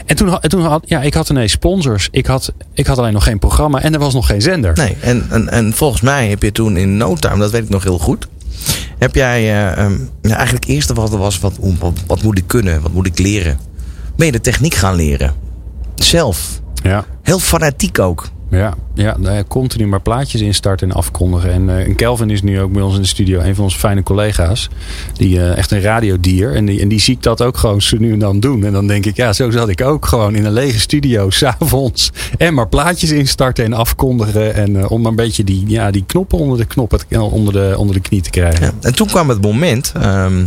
En 0.05 0.15
toen, 0.15 0.39
toen 0.39 0.61
had. 0.61 0.83
Ja, 0.85 1.01
ik 1.01 1.13
had 1.13 1.29
ineens 1.29 1.51
sponsors. 1.51 2.07
Ik 2.11 2.25
had, 2.25 2.53
ik 2.73 2.87
had 2.87 2.97
alleen 2.97 3.13
nog 3.13 3.23
geen 3.23 3.39
programma. 3.39 3.81
En 3.81 3.93
er 3.93 3.99
was 3.99 4.13
nog 4.13 4.25
geen 4.25 4.41
zender. 4.41 4.73
Nee, 4.75 4.97
en, 5.01 5.25
en, 5.29 5.49
en 5.49 5.73
volgens 5.73 6.01
mij 6.01 6.29
heb 6.29 6.43
je 6.43 6.51
toen 6.51 6.77
in 6.77 6.97
no 6.97 7.15
time, 7.15 7.37
dat 7.37 7.51
weet 7.51 7.63
ik 7.63 7.69
nog 7.69 7.83
heel 7.83 7.99
goed. 7.99 8.27
Heb 8.97 9.15
jij 9.15 9.41
eh, 9.41 9.77
ehm, 9.77 9.97
eigenlijk 10.21 10.65
eerst 10.65 10.93
wat 10.93 11.13
er 11.13 11.19
was, 11.19 11.39
wat, 11.39 11.57
wat, 11.79 11.93
wat 12.07 12.23
moet 12.23 12.37
ik 12.37 12.47
kunnen? 12.47 12.81
Wat 12.81 12.93
moet 12.93 13.07
ik 13.07 13.19
leren? 13.19 13.59
Ben 14.15 14.25
je 14.25 14.31
de 14.31 14.41
techniek 14.41 14.73
gaan 14.73 14.95
leren? 14.95 15.33
Zelf. 15.95 16.61
Ja. 16.83 17.05
Heel 17.21 17.39
fanatiek 17.39 17.99
ook. 17.99 18.27
Ja, 18.55 18.73
ja 18.93 19.15
nou 19.19 19.35
ja, 19.35 19.43
continu 19.47 19.87
maar 19.87 20.01
plaatjes 20.01 20.41
instarten 20.41 20.89
en 20.89 20.95
afkondigen. 20.95 21.51
En, 21.51 21.69
eh, 21.69 21.85
en 21.85 21.95
Kelvin 21.95 22.29
is 22.29 22.41
nu 22.41 22.61
ook 22.61 22.71
bij 22.71 22.81
ons 22.81 22.95
in 22.95 23.01
de 23.01 23.07
studio, 23.07 23.39
een 23.39 23.55
van 23.55 23.63
onze 23.63 23.77
fijne 23.79 24.03
collega's. 24.03 24.69
Die 25.13 25.39
eh, 25.39 25.57
echt 25.57 25.71
een 25.71 25.81
radiodier. 25.81 26.53
En 26.55 26.65
die, 26.65 26.81
en 26.81 26.87
die 26.87 26.99
zie 26.99 27.13
ik 27.15 27.23
dat 27.23 27.41
ook 27.41 27.57
gewoon 27.57 27.81
zo 27.81 27.97
nu 27.97 28.11
en 28.11 28.19
dan 28.19 28.39
doen. 28.39 28.63
En 28.63 28.73
dan 28.73 28.87
denk 28.87 29.05
ik, 29.05 29.15
ja, 29.15 29.33
zo 29.33 29.51
zat 29.51 29.69
ik 29.69 29.81
ook 29.81 30.05
gewoon 30.05 30.35
in 30.35 30.45
een 30.45 30.51
lege 30.53 30.79
studio, 30.79 31.29
s'avonds. 31.39 32.11
En 32.37 32.53
maar 32.53 32.67
plaatjes 32.67 33.11
instarten 33.11 33.65
en 33.65 33.73
afkondigen. 33.73 34.53
En 34.53 34.75
eh, 34.79 34.91
om 34.91 35.05
een 35.05 35.15
beetje 35.15 35.43
die, 35.43 35.63
ja, 35.67 35.91
die 35.91 36.03
knoppen 36.05 36.37
onder 36.37 36.57
de, 36.57 36.87
te- 37.07 37.21
onder 37.21 37.53
de, 37.53 37.73
onder 37.77 37.95
de 37.95 38.01
knie 38.01 38.21
te 38.21 38.29
krijgen. 38.29 38.65
Ja. 38.65 38.71
En 38.81 38.95
toen 38.95 39.07
kwam 39.07 39.29
het 39.29 39.41
moment, 39.41 39.91
ehm, 40.01 40.43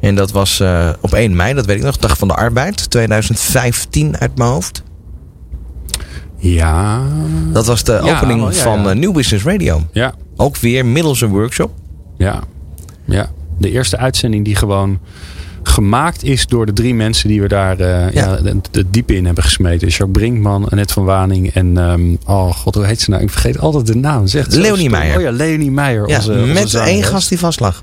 en 0.00 0.14
dat 0.14 0.30
was 0.30 0.62
op 1.00 1.12
1 1.12 1.36
mei, 1.36 1.54
dat 1.54 1.66
weet 1.66 1.76
ik 1.76 1.82
nog, 1.82 1.96
Dag 1.96 2.18
van 2.18 2.28
de 2.28 2.34
Arbeid, 2.34 2.90
2015 2.90 4.16
uit 4.18 4.36
mijn 4.38 4.50
hoofd. 4.50 4.82
Ja, 6.38 7.02
Dat 7.52 7.66
was 7.66 7.84
de 7.84 8.00
Ja, 8.04 8.16
opening 8.16 8.42
oh, 8.42 8.52
ja, 8.52 8.62
van 8.62 8.82
ja. 8.82 8.90
eh, 8.90 8.96
New 8.96 9.12
Business 9.12 9.44
Radio. 9.44 9.82
ja, 9.92 10.14
Ook 10.36 10.56
weer 10.56 10.86
middels 10.86 11.20
een 11.20 11.28
workshop. 11.30 11.70
ja, 12.16 12.40
ja. 13.04 13.30
De 13.58 13.70
eerste 13.70 13.96
uitzending 13.96 14.44
die 14.44 14.54
gewoon 14.54 14.98
gemaakt 15.62 16.22
is 16.22 16.46
door 16.46 16.66
de 16.66 16.72
drie 16.72 16.94
mensen 16.94 17.28
die 17.28 17.40
we 17.40 17.48
daar 17.48 17.78
eh, 17.80 18.12
ja. 18.12 18.38
de 18.70 18.90
diepe 18.90 19.16
in 19.16 19.24
hebben 19.26 19.44
gesmeten. 19.44 19.88
Jacques 19.88 20.10
Brinkman, 20.12 20.68
Annette 20.68 20.92
van 20.92 21.04
Waning 21.04 21.50
en... 21.54 21.78
ehm, 21.78 22.16
oh 22.26 22.50
god, 22.54 22.74
hoe 22.74 22.84
heet 22.86 23.00
ze 23.00 23.10
nou? 23.10 23.22
Ik 23.22 23.30
vergeet 23.30 23.58
altijd 23.58 23.86
de 23.86 23.94
naam. 23.96 24.26
Zegt 24.26 24.54
Leonie. 24.54 24.90
Meijer. 24.90 25.16
Oh 25.16 25.22
ja, 25.22 25.30
Leonie 25.30 25.70
Meijer. 25.70 26.08
Ja, 26.08 26.16
onze, 26.16 26.32
onze 26.32 26.52
met 26.52 26.70
zangeres. 26.70 26.94
één 26.94 27.02
gast 27.02 27.28
die 27.28 27.38
vast 27.38 27.60
lag. 27.60 27.82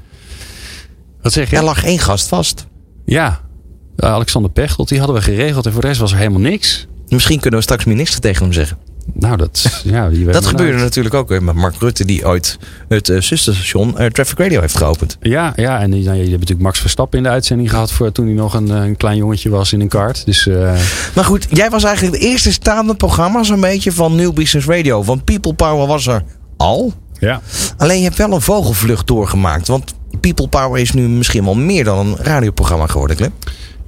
Wat 1.22 1.32
zeg 1.34 1.50
je? 1.50 1.56
Er 1.56 1.64
lag 1.64 1.84
één 1.84 2.00
gast 2.00 2.28
vast. 2.28 2.66
Ja, 3.06 3.42
Uh, 3.98 4.10
Alexander 4.10 4.52
Pechtold. 4.52 4.90
Die 4.90 4.98
hadden 4.98 5.16
we 5.16 5.22
geregeld. 5.22 5.66
En 5.66 5.72
voor 5.72 5.82
de 5.82 5.88
rest 5.88 6.00
was 6.00 6.12
er 6.12 6.18
helemaal 6.18 6.40
niks. 6.40 6.88
Misschien 7.14 7.40
kunnen 7.40 7.60
we 7.60 7.66
straks 7.66 7.86
minister 7.86 8.20
tegen 8.20 8.44
hem 8.44 8.54
zeggen. 8.54 8.78
Nou, 9.14 9.38
dat, 9.38 9.82
ja, 9.84 10.10
Dat 10.32 10.46
gebeurde 10.46 10.78
natuurlijk 10.78 11.16
ook 11.16 11.30
met 11.30 11.56
Mark 11.56 11.76
Rutte, 11.80 12.06
die 12.06 12.28
ooit 12.28 12.58
het 12.88 13.10
eh, 13.10 13.22
zusterstation 13.22 13.98
eh, 13.98 14.06
Traffic 14.06 14.38
Radio 14.38 14.60
heeft 14.60 14.78
geopend. 14.78 15.18
Ja, 15.22 15.54
ja, 15.56 15.80
en 15.80 15.92
die, 15.92 16.04
nou, 16.04 16.16
je 16.16 16.22
hebt 16.22 16.32
natuurlijk 16.32 16.62
Max 16.62 16.80
Verstappen 16.80 17.18
in 17.18 17.24
de 17.24 17.30
uitzending 17.30 17.70
gehad 17.70 17.92
voor 17.92 18.12
toen 18.12 18.26
hij 18.26 18.34
nog 18.34 18.54
een, 18.54 18.72
eh, 18.72 18.84
een 18.84 18.98
klein 18.98 19.18
jongetje 19.18 19.50
was 19.50 19.74
in 19.74 19.82
een 19.82 19.88
kart. 19.88 20.26
Dus 20.26 20.46
Maar 21.16 21.26
goed, 21.26 21.48
jij 21.50 21.70
was 21.70 21.84
eigenlijk 21.84 22.16
het 22.16 22.26
eerste 22.26 22.52
staande 22.52 22.96
programma 22.96 23.44
zo'n 23.44 23.62
beetje 23.62 23.92
van 23.92 24.16
New 24.16 24.34
Business 24.34 24.68
Radio. 24.68 25.04
Want 25.04 25.24
People 25.24 25.54
Power 25.54 25.88
was 25.88 26.08
er 26.08 26.24
al. 26.58 26.94
ja. 27.20 27.42
Alleen 27.78 27.98
je 27.98 28.04
hebt 28.04 28.18
wel 28.18 28.32
een 28.32 28.42
vogelvlucht 28.42 29.08
doorgemaakt. 29.08 29.68
Want 29.68 29.94
People 30.20 30.48
Power 30.48 30.82
is 30.82 30.92
nu 30.92 31.08
misschien 31.08 31.44
wel 31.46 31.56
meer 31.56 31.84
dan 31.84 32.08
een 32.08 32.16
radioprogramma 32.16 32.88
geworden, 32.88 33.16
Clem. 33.18 33.34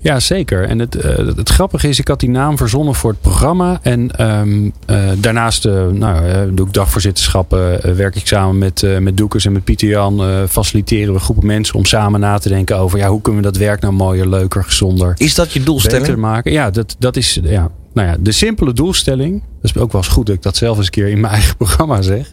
Ja, 0.05 0.19
zeker. 0.19 0.63
En 0.63 0.79
het, 0.79 0.95
eh, 0.95 1.17
het 1.17 1.49
grappige 1.49 1.87
is, 1.87 1.99
ik 1.99 2.07
had 2.07 2.19
die 2.19 2.29
naam 2.29 2.57
verzonnen 2.57 2.95
voor 2.95 3.09
het 3.09 3.21
programma. 3.21 3.79
En 3.81 4.11
ehm, 4.11 4.69
eh, 4.85 5.09
daarnaast 5.17 5.65
eh, 5.65 5.87
nou, 5.87 6.53
doe 6.53 6.67
ik 6.67 6.73
dagvoorzitterschappen. 6.73 7.95
werk 7.95 8.15
ik 8.15 8.27
samen 8.27 8.57
met, 8.57 8.99
met 8.99 9.17
Doekers 9.17 9.45
en 9.45 9.51
met 9.51 9.63
Pieter 9.63 9.87
Jan. 9.87 10.47
faciliteren 10.47 11.13
we 11.13 11.19
groepen 11.19 11.45
mensen 11.45 11.75
om 11.75 11.85
samen 11.85 12.19
na 12.19 12.37
te 12.37 12.49
denken 12.49 12.77
over... 12.77 12.99
Ja, 12.99 13.09
hoe 13.09 13.21
kunnen 13.21 13.41
we 13.41 13.47
dat 13.47 13.57
werk 13.57 13.81
nou 13.81 13.93
mooier, 13.93 14.27
leuker, 14.27 14.63
gezonder, 14.63 15.13
Is 15.17 15.35
dat 15.35 15.53
je 15.53 15.63
doelstelling? 15.63 16.15
maken? 16.15 16.51
Ja, 16.51 16.69
dat, 16.69 16.95
dat 16.99 17.15
is 17.15 17.39
ja, 17.43 17.71
nou 17.93 18.07
ja, 18.07 18.15
de 18.19 18.31
simpele 18.31 18.73
doelstelling. 18.73 19.43
Dat 19.61 19.75
is 19.75 19.81
ook 19.81 19.91
wel 19.91 20.01
eens 20.01 20.11
goed 20.11 20.25
dat 20.25 20.35
ik 20.35 20.41
dat 20.41 20.55
zelf 20.55 20.77
eens 20.77 20.85
een 20.85 20.91
keer 20.91 21.07
in 21.07 21.19
mijn 21.19 21.33
eigen 21.33 21.57
programma 21.57 22.01
zeg. 22.01 22.31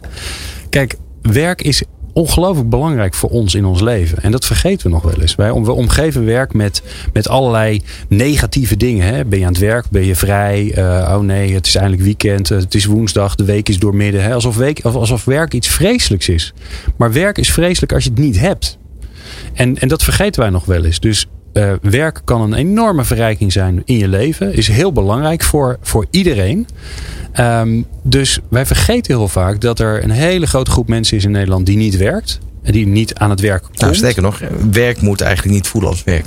Kijk, 0.69 0.95
werk 1.21 1.61
is 1.61 1.83
ongelooflijk 2.13 2.69
belangrijk 2.69 3.13
voor 3.13 3.29
ons 3.29 3.55
in 3.55 3.65
ons 3.65 3.81
leven. 3.81 4.21
En 4.23 4.31
dat 4.31 4.45
vergeten 4.45 4.87
we 4.87 4.93
nog 4.93 5.03
wel 5.03 5.21
eens. 5.21 5.35
Wij, 5.35 5.53
we 5.53 5.71
omgeven 5.71 6.25
werk 6.25 6.53
met, 6.53 6.81
met 7.13 7.27
allerlei 7.27 7.81
negatieve 8.07 8.77
dingen. 8.77 9.07
Hè? 9.07 9.25
Ben 9.25 9.39
je 9.39 9.45
aan 9.45 9.51
het 9.51 9.61
werk? 9.61 9.85
Ben 9.89 10.05
je 10.05 10.15
vrij? 10.15 10.71
Eh, 10.75 10.83
oh 11.15 11.19
nee, 11.19 11.53
het 11.53 11.67
is 11.67 11.75
eindelijk 11.75 12.03
weekend. 12.03 12.51
eh, 12.51 12.57
Het 12.57 12.75
is 12.75 12.85
woensdag. 12.85 13.35
De 13.35 13.45
week 13.45 13.69
is 13.69 13.79
doormidden. 13.79 14.23
Hè? 14.23 14.33
Alsof, 14.33 14.55
week, 14.55 14.79
alsof 14.81 15.25
werk 15.25 15.53
iets 15.53 15.67
vreselijks 15.67 16.29
is. 16.29 16.53
Maar 16.97 17.11
werk 17.11 17.37
is 17.37 17.51
vreselijk 17.51 17.93
als 17.93 18.03
je 18.03 18.09
het 18.09 18.19
niet 18.19 18.39
hebt. 18.39 18.77
En, 19.53 19.77
en 19.79 19.87
dat 19.87 20.03
vergeten 20.03 20.41
wij 20.41 20.49
nog 20.49 20.65
wel 20.65 20.85
eens. 20.85 20.99
Dus 20.99 21.27
eh, 21.53 21.71
werk 21.81 22.21
kan 22.23 22.41
een 22.41 22.53
enorme 22.53 23.03
verrijking 23.03 23.51
zijn 23.51 23.81
in 23.85 23.97
je 23.97 24.07
leven. 24.07 24.53
Is 24.53 24.67
heel 24.67 24.91
belangrijk 24.91 25.43
voor, 25.43 25.77
voor 25.81 26.05
iedereen. 26.09 26.67
Ehm, 27.31 27.81
dus 28.03 28.39
wij 28.49 28.65
vergeten 28.65 29.15
heel 29.15 29.27
vaak 29.27 29.61
dat 29.61 29.79
er 29.79 30.03
een 30.03 30.11
hele 30.11 30.47
grote 30.47 30.71
groep 30.71 30.87
mensen 30.87 31.17
is 31.17 31.23
in 31.23 31.31
Nederland 31.31 31.65
die 31.65 31.77
niet 31.77 31.97
werkt. 31.97 32.39
En 32.63 32.71
die 32.71 32.87
niet 32.87 33.15
aan 33.15 33.29
het 33.29 33.39
werk 33.39 33.63
komt. 33.63 33.79
Nou, 33.79 33.95
sterker 33.95 34.21
nog, 34.21 34.41
werk 34.71 35.01
moet 35.01 35.21
eigenlijk 35.21 35.55
niet 35.55 35.67
voelen 35.67 35.89
als 35.89 36.03
werk. 36.03 36.25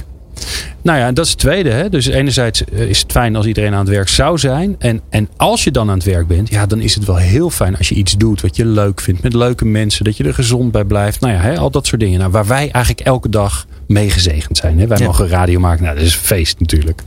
Nou 0.82 0.98
ja, 0.98 1.06
en 1.06 1.14
dat 1.14 1.24
is 1.24 1.30
het 1.30 1.40
tweede. 1.40 1.70
Hè? 1.70 1.88
Dus 1.88 2.06
enerzijds 2.06 2.64
eh, 2.64 2.80
is 2.80 3.00
het 3.00 3.12
fijn 3.12 3.36
als 3.36 3.46
iedereen 3.46 3.72
aan 3.72 3.78
het 3.78 3.88
werk 3.88 4.08
zou 4.08 4.38
zijn. 4.38 4.76
En, 4.78 5.00
en 5.10 5.28
als 5.36 5.64
je 5.64 5.70
dan 5.70 5.90
aan 5.90 5.96
het 5.96 6.06
werk 6.06 6.26
bent, 6.26 6.48
ja, 6.48 6.66
dan 6.66 6.80
is 6.80 6.94
het 6.94 7.04
wel 7.04 7.16
heel 7.16 7.50
fijn 7.50 7.76
als 7.76 7.88
je 7.88 7.94
iets 7.94 8.16
doet 8.16 8.40
wat 8.40 8.56
je 8.56 8.64
leuk 8.64 9.00
vindt. 9.00 9.22
Met 9.22 9.34
leuke 9.34 9.64
mensen, 9.64 10.04
dat 10.04 10.16
je 10.16 10.24
er 10.24 10.34
gezond 10.34 10.72
bij 10.72 10.84
blijft. 10.84 11.20
Nou 11.20 11.32
ja, 11.34 11.40
hè, 11.40 11.56
al 11.56 11.70
dat 11.70 11.86
soort 11.86 12.00
dingen. 12.00 12.18
Nou, 12.18 12.30
waar 12.30 12.46
wij 12.46 12.70
eigenlijk 12.70 13.06
elke 13.06 13.28
dag 13.28 13.66
mee 13.86 14.10
gezegend 14.10 14.56
zijn. 14.56 14.78
Hè? 14.78 14.86
Wij 14.86 14.98
Ja. 14.98 15.04
mogen 15.06 15.28
radio 15.28 15.60
maken. 15.60 15.84
Nou, 15.84 15.96
dat 15.96 16.04
is 16.06 16.14
een 16.14 16.20
feest 16.20 16.60
natuurlijk. 16.60 17.02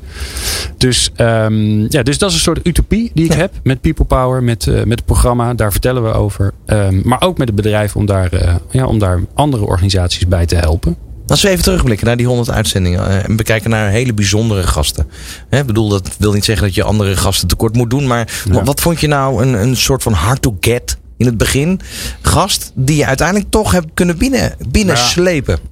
Dus, 0.78 1.10
ehm, 1.16 1.80
ja, 1.90 2.04
dus 2.04 2.18
dat 2.18 2.30
is 2.30 2.36
een 2.36 2.42
soort 2.42 2.60
utopie 2.68 3.12
die 3.14 3.26
ik 3.26 3.32
Ja. 3.34 3.38
heb 3.38 3.54
met 3.64 3.82
People 3.82 4.06
Power, 4.06 4.44
met, 4.44 4.68
eh, 4.68 4.74
met 4.76 4.98
het 4.98 5.06
programma. 5.06 5.54
Daar 5.54 5.72
vertellen 5.72 6.04
we 6.04 6.12
over. 6.14 6.52
Ehm, 6.66 7.02
maar 7.04 7.22
ook 7.22 7.38
met 7.38 7.48
het 7.48 7.56
bedrijf 7.56 7.96
om 7.96 8.06
daar, 8.06 8.32
eh, 8.34 8.56
ja, 8.72 8.86
om 8.86 9.00
daar 9.00 9.20
andere 9.34 9.66
organisaties 9.66 10.28
bij 10.28 10.46
te 10.46 10.56
helpen. 10.56 10.96
Als 11.28 11.42
we 11.42 11.50
even 11.50 11.64
terugblikken 11.64 12.08
naar 12.08 12.18
die 12.18 12.26
100 12.28 12.50
uitzendingen 12.52 13.08
eh, 13.08 13.30
en 13.30 13.36
bekijken 13.36 13.70
naar 13.70 13.90
hele 13.90 14.14
bijzondere 14.14 14.64
gasten. 14.64 15.08
Ik 15.50 15.66
bedoel, 15.66 15.90
dat 15.90 16.10
wil 16.18 16.34
niet 16.34 16.46
zeggen 16.46 16.66
dat 16.66 16.76
je 16.76 16.84
andere 16.84 17.16
gasten 17.18 17.48
tekort 17.48 17.76
moet 17.76 17.90
doen. 17.90 18.08
Maar 18.08 18.42
Ja. 18.46 18.54
wat, 18.54 18.66
wat 18.66 18.82
vond 18.82 19.00
je 19.00 19.08
nou 19.08 19.42
een, 19.44 19.54
een 19.62 19.76
soort 19.76 20.04
van 20.04 20.14
hard 20.14 20.42
to 20.42 20.58
get 20.60 20.98
in 21.20 21.26
het 21.26 21.38
begin? 21.38 21.80
Gast 22.22 22.72
die 22.76 22.96
je 22.96 23.06
uiteindelijk 23.06 23.50
toch 23.50 23.72
hebt 23.72 23.88
kunnen 23.94 24.18
binnen, 24.18 24.56
binnen 24.68 24.96
Ja. 24.96 25.02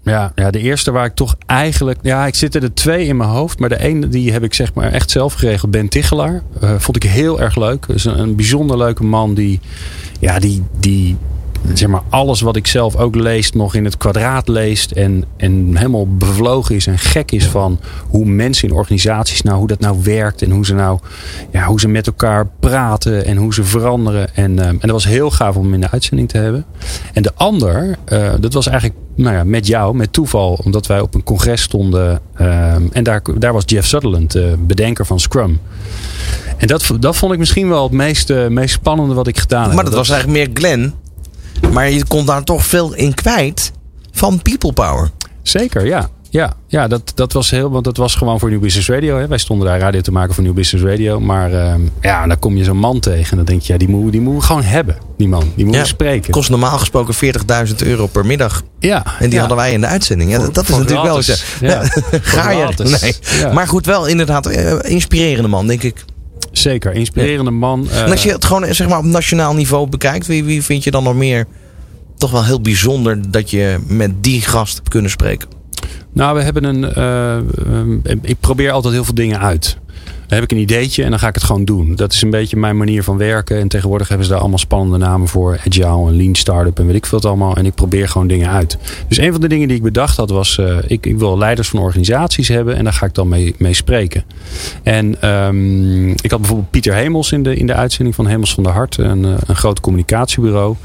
Ja, 0.03 0.31
ja, 0.35 0.51
de 0.51 0.59
eerste 0.59 0.91
waar 0.91 1.05
ik 1.05 1.15
toch 1.15 1.35
eigenlijk. 1.45 1.99
Ja, 2.01 2.25
ik 2.25 2.35
zit 2.35 2.55
er 2.55 2.73
twee 2.73 3.05
in 3.05 3.17
mijn 3.17 3.29
hoofd. 3.29 3.59
Maar 3.59 3.69
de 3.69 3.79
ene 3.79 4.09
die 4.09 4.31
heb 4.31 4.43
ik 4.43 4.53
zeg 4.53 4.73
maar 4.73 4.91
echt 4.91 5.11
zelf 5.11 5.33
geregeld. 5.33 5.71
Ben 5.71 5.87
Tichelaar. 5.87 6.41
Eh, 6.61 6.71
vond 6.77 7.03
ik 7.03 7.09
heel 7.09 7.41
erg 7.41 7.55
leuk. 7.55 7.87
Dus 7.87 8.05
een, 8.05 8.19
een 8.19 8.35
bijzonder 8.35 8.77
leuke 8.77 9.03
man 9.03 9.33
die. 9.33 9.59
Ja, 10.19 10.39
die. 10.39 10.63
die 10.79 11.17
zeg 11.73 11.89
maar 11.89 12.01
alles 12.09 12.41
wat 12.41 12.55
ik 12.55 12.67
zelf 12.67 12.95
ook 12.95 13.15
lees 13.15 13.51
nog 13.51 13.75
in 13.75 13.85
het 13.85 13.97
kwadraat 13.97 14.47
leest. 14.47 14.91
En, 14.91 15.23
en 15.37 15.77
helemaal 15.77 16.07
bevlogen 16.17 16.75
is 16.75 16.87
en 16.87 16.97
gek 16.97 17.31
is 17.31 17.45
van 17.45 17.79
hoe 18.07 18.25
mensen 18.25 18.69
in 18.69 18.75
organisaties 18.75 19.41
nou, 19.41 19.57
hoe 19.57 19.67
dat 19.67 19.79
nou 19.79 19.97
werkt. 20.03 20.41
En 20.41 20.51
hoe 20.51 20.65
ze 20.65 20.73
nou, 20.73 20.99
ja, 21.51 21.65
hoe 21.65 21.79
ze 21.79 21.87
met 21.87 22.07
elkaar 22.07 22.47
praten 22.59 23.25
en 23.25 23.37
hoe 23.37 23.53
ze 23.53 23.63
veranderen. 23.63 24.35
En, 24.35 24.59
ehm, 24.59 24.69
en 24.69 24.79
dat 24.79 24.89
was 24.89 25.05
heel 25.05 25.31
gaaf 25.31 25.55
om 25.55 25.73
in 25.73 25.81
de 25.81 25.91
uitzending 25.91 26.29
te 26.29 26.37
hebben. 26.37 26.65
En 27.13 27.21
de 27.21 27.31
ander, 27.35 27.97
eh, 28.05 28.33
dat 28.39 28.53
was 28.53 28.67
eigenlijk 28.67 28.99
nou 29.15 29.35
ja, 29.35 29.43
met 29.43 29.67
jou, 29.67 29.95
met 29.95 30.13
toeval, 30.13 30.59
omdat 30.63 30.87
wij 30.87 30.99
op 30.99 31.15
een 31.15 31.23
congres 31.23 31.61
stonden. 31.61 32.19
ehm, 32.35 32.81
en 32.91 33.03
daar, 33.03 33.21
daar 33.37 33.53
was 33.53 33.63
Jeff 33.65 33.87
Sutherland, 33.87 34.31
de 34.31 34.55
bedenker 34.59 35.05
van 35.05 35.19
Scrum. 35.19 35.59
En 36.57 36.67
dat, 36.67 36.91
dat 36.99 37.15
vond 37.15 37.33
ik 37.33 37.39
misschien 37.39 37.69
wel 37.69 37.83
het 37.83 37.91
meest, 37.91 38.29
eh, 38.29 38.47
meest 38.47 38.73
spannende 38.73 39.13
wat 39.13 39.27
ik 39.27 39.39
gedaan 39.39 39.63
heb. 39.63 39.73
Maar 39.73 39.83
dat 39.83 39.93
was 39.93 40.09
eigenlijk 40.09 40.39
meer 40.39 40.57
Glenn. 40.57 40.93
Maar 41.71 41.89
je 41.89 42.05
kon 42.07 42.25
daar 42.25 42.43
toch 42.43 42.65
veel 42.65 42.93
in 42.93 43.13
kwijt 43.13 43.71
van 44.11 44.41
people 44.41 44.73
power. 44.73 45.09
Zeker, 45.41 45.85
ja. 45.85 46.09
Ja, 46.29 46.53
ja 46.67 46.87
dat, 46.87 47.11
dat 47.15 47.33
was 47.33 47.49
heel, 47.49 47.69
want 47.71 47.83
dat 47.83 47.97
was 47.97 48.15
gewoon 48.15 48.39
voor 48.39 48.49
New 48.49 48.59
Business 48.59 48.89
Radio. 48.89 49.17
Hè. 49.17 49.27
Wij 49.27 49.37
stonden 49.37 49.67
daar 49.67 49.79
radio 49.79 50.01
te 50.01 50.11
maken 50.11 50.33
voor 50.33 50.43
New 50.43 50.53
Business 50.53 50.85
Radio. 50.85 51.19
Maar 51.19 51.53
ehm, 51.53 51.81
ja, 52.01 52.27
dan 52.27 52.39
kom 52.39 52.57
je 52.57 52.63
zo'n 52.63 52.77
man 52.77 52.99
tegen. 52.99 53.31
En 53.31 53.37
dan 53.37 53.45
denk 53.45 53.61
je, 53.61 53.73
ja, 53.73 53.79
die 53.79 53.87
moeten 53.89 54.11
die 54.11 54.21
moet 54.21 54.35
we 54.35 54.41
gewoon 54.41 54.63
hebben. 54.63 54.97
Die 55.17 55.27
man, 55.27 55.51
die 55.55 55.63
moeten 55.65 55.81
Ja, 55.83 55.87
spreken. 55.87 56.31
Kost 56.31 56.49
normaal 56.49 56.77
gesproken 56.77 57.15
40.000 57.69 57.75
euro 57.77 58.07
per 58.07 58.25
middag. 58.25 58.63
ja, 58.79 59.05
En 59.05 59.25
die 59.25 59.33
ja. 59.33 59.39
hadden 59.39 59.57
wij 59.57 59.71
in 59.71 59.81
de 59.81 59.87
uitzending. 59.87 60.31
Ja, 60.31 60.37
dat, 60.39 60.53
dat 60.53 60.63
is 60.69 60.75
natuurlijk 60.75 61.03
wel 61.03 61.15
eens. 61.17 61.43
Ja, 61.59 61.81
Ga 62.21 62.51
je? 62.51 62.67
Nee. 62.77 63.53
Maar 63.53 63.67
goed, 63.67 63.85
wel 63.85 64.05
inderdaad 64.05 64.45
eh, 64.45 64.91
inspirerende 64.91 65.49
man, 65.49 65.67
denk 65.67 65.83
ik. 65.83 66.05
Zeker, 66.57 66.93
inspirerende 66.93 67.51
man. 67.51 67.87
eh, 67.89 68.01
En 68.01 68.11
als 68.11 68.23
je 68.23 68.31
het 68.31 68.45
gewoon 68.45 68.73
zeg 68.75 68.87
maar, 68.87 68.97
op 68.97 69.05
nationaal 69.05 69.53
niveau 69.53 69.89
bekijkt, 69.89 70.27
wie, 70.27 70.43
wie 70.43 70.63
vind 70.63 70.83
je 70.83 70.91
dan 70.91 71.03
nog 71.03 71.15
meer 71.15 71.45
toch 72.17 72.31
wel 72.31 72.45
heel 72.45 72.61
bijzonder 72.61 73.31
dat 73.31 73.49
je 73.49 73.77
met 73.87 74.23
die 74.23 74.41
gast 74.41 74.75
hebt 74.75 74.89
kunnen 74.89 75.11
spreken? 75.11 75.47
Nou, 76.13 76.35
we 76.37 76.43
hebben 76.43 76.63
een. 76.63 76.93
eh, 76.93 77.35
ehm, 77.37 77.97
ik 78.21 78.39
probeer 78.39 78.71
altijd 78.71 78.93
heel 78.93 79.03
veel 79.03 79.13
dingen 79.13 79.39
uit. 79.39 79.77
Heb 80.27 80.43
ik 80.43 80.51
een 80.51 80.57
ideetje 80.57 81.03
en 81.03 81.09
dan 81.09 81.19
ga 81.19 81.27
ik 81.27 81.35
het 81.35 81.43
gewoon 81.43 81.65
doen. 81.65 81.95
Dat 81.95 82.13
is 82.13 82.21
een 82.21 82.29
beetje 82.29 82.57
mijn 82.57 82.77
manier 82.77 83.03
van 83.03 83.17
werken. 83.17 83.59
En 83.59 83.67
tegenwoordig 83.67 84.07
hebben 84.07 84.25
ze 84.25 84.31
daar 84.31 84.41
allemaal 84.41 84.59
spannende 84.59 84.97
namen 84.97 85.27
voor. 85.27 85.59
Agile 85.67 86.07
en 86.07 86.15
Lean 86.17 86.35
Startup 86.35 86.79
en 86.79 86.85
weet 86.85 86.95
ik 86.95 87.05
veel 87.05 87.17
het 87.17 87.27
allemaal. 87.27 87.55
En 87.55 87.65
ik 87.65 87.73
probeer 87.75 88.09
gewoon 88.09 88.27
dingen 88.27 88.49
uit. 88.49 88.77
Dus 89.07 89.17
een 89.17 89.31
van 89.31 89.41
de 89.41 89.47
dingen 89.47 89.67
die 89.67 89.77
ik 89.77 89.83
bedacht 89.83 90.17
had 90.17 90.29
was... 90.29 90.57
eh, 90.57 90.77
ik, 90.87 91.05
ik 91.05 91.17
wil 91.17 91.37
leiders 91.37 91.67
van 91.69 91.79
organisaties 91.79 92.47
hebben 92.47 92.75
en 92.75 92.83
daar 92.83 92.93
ga 92.93 93.05
ik 93.05 93.13
dan 93.13 93.27
mee, 93.27 93.55
mee 93.57 93.73
spreken. 93.73 94.23
En 94.83 95.21
ehm, 95.21 96.09
ik 96.09 96.31
had 96.31 96.39
bijvoorbeeld 96.39 96.69
Pieter 96.71 96.93
Hemels 96.93 97.31
in 97.31 97.43
de, 97.43 97.55
in 97.55 97.67
de 97.67 97.73
uitzending 97.73 98.15
van 98.15 98.27
Hemels 98.27 98.53
van 98.53 98.63
der 98.63 98.73
Hart. 98.73 98.97
Een, 98.97 99.25
eh, 99.25 99.31
een 99.45 99.55
groot 99.55 99.79
communicatiebureau. 99.79 100.75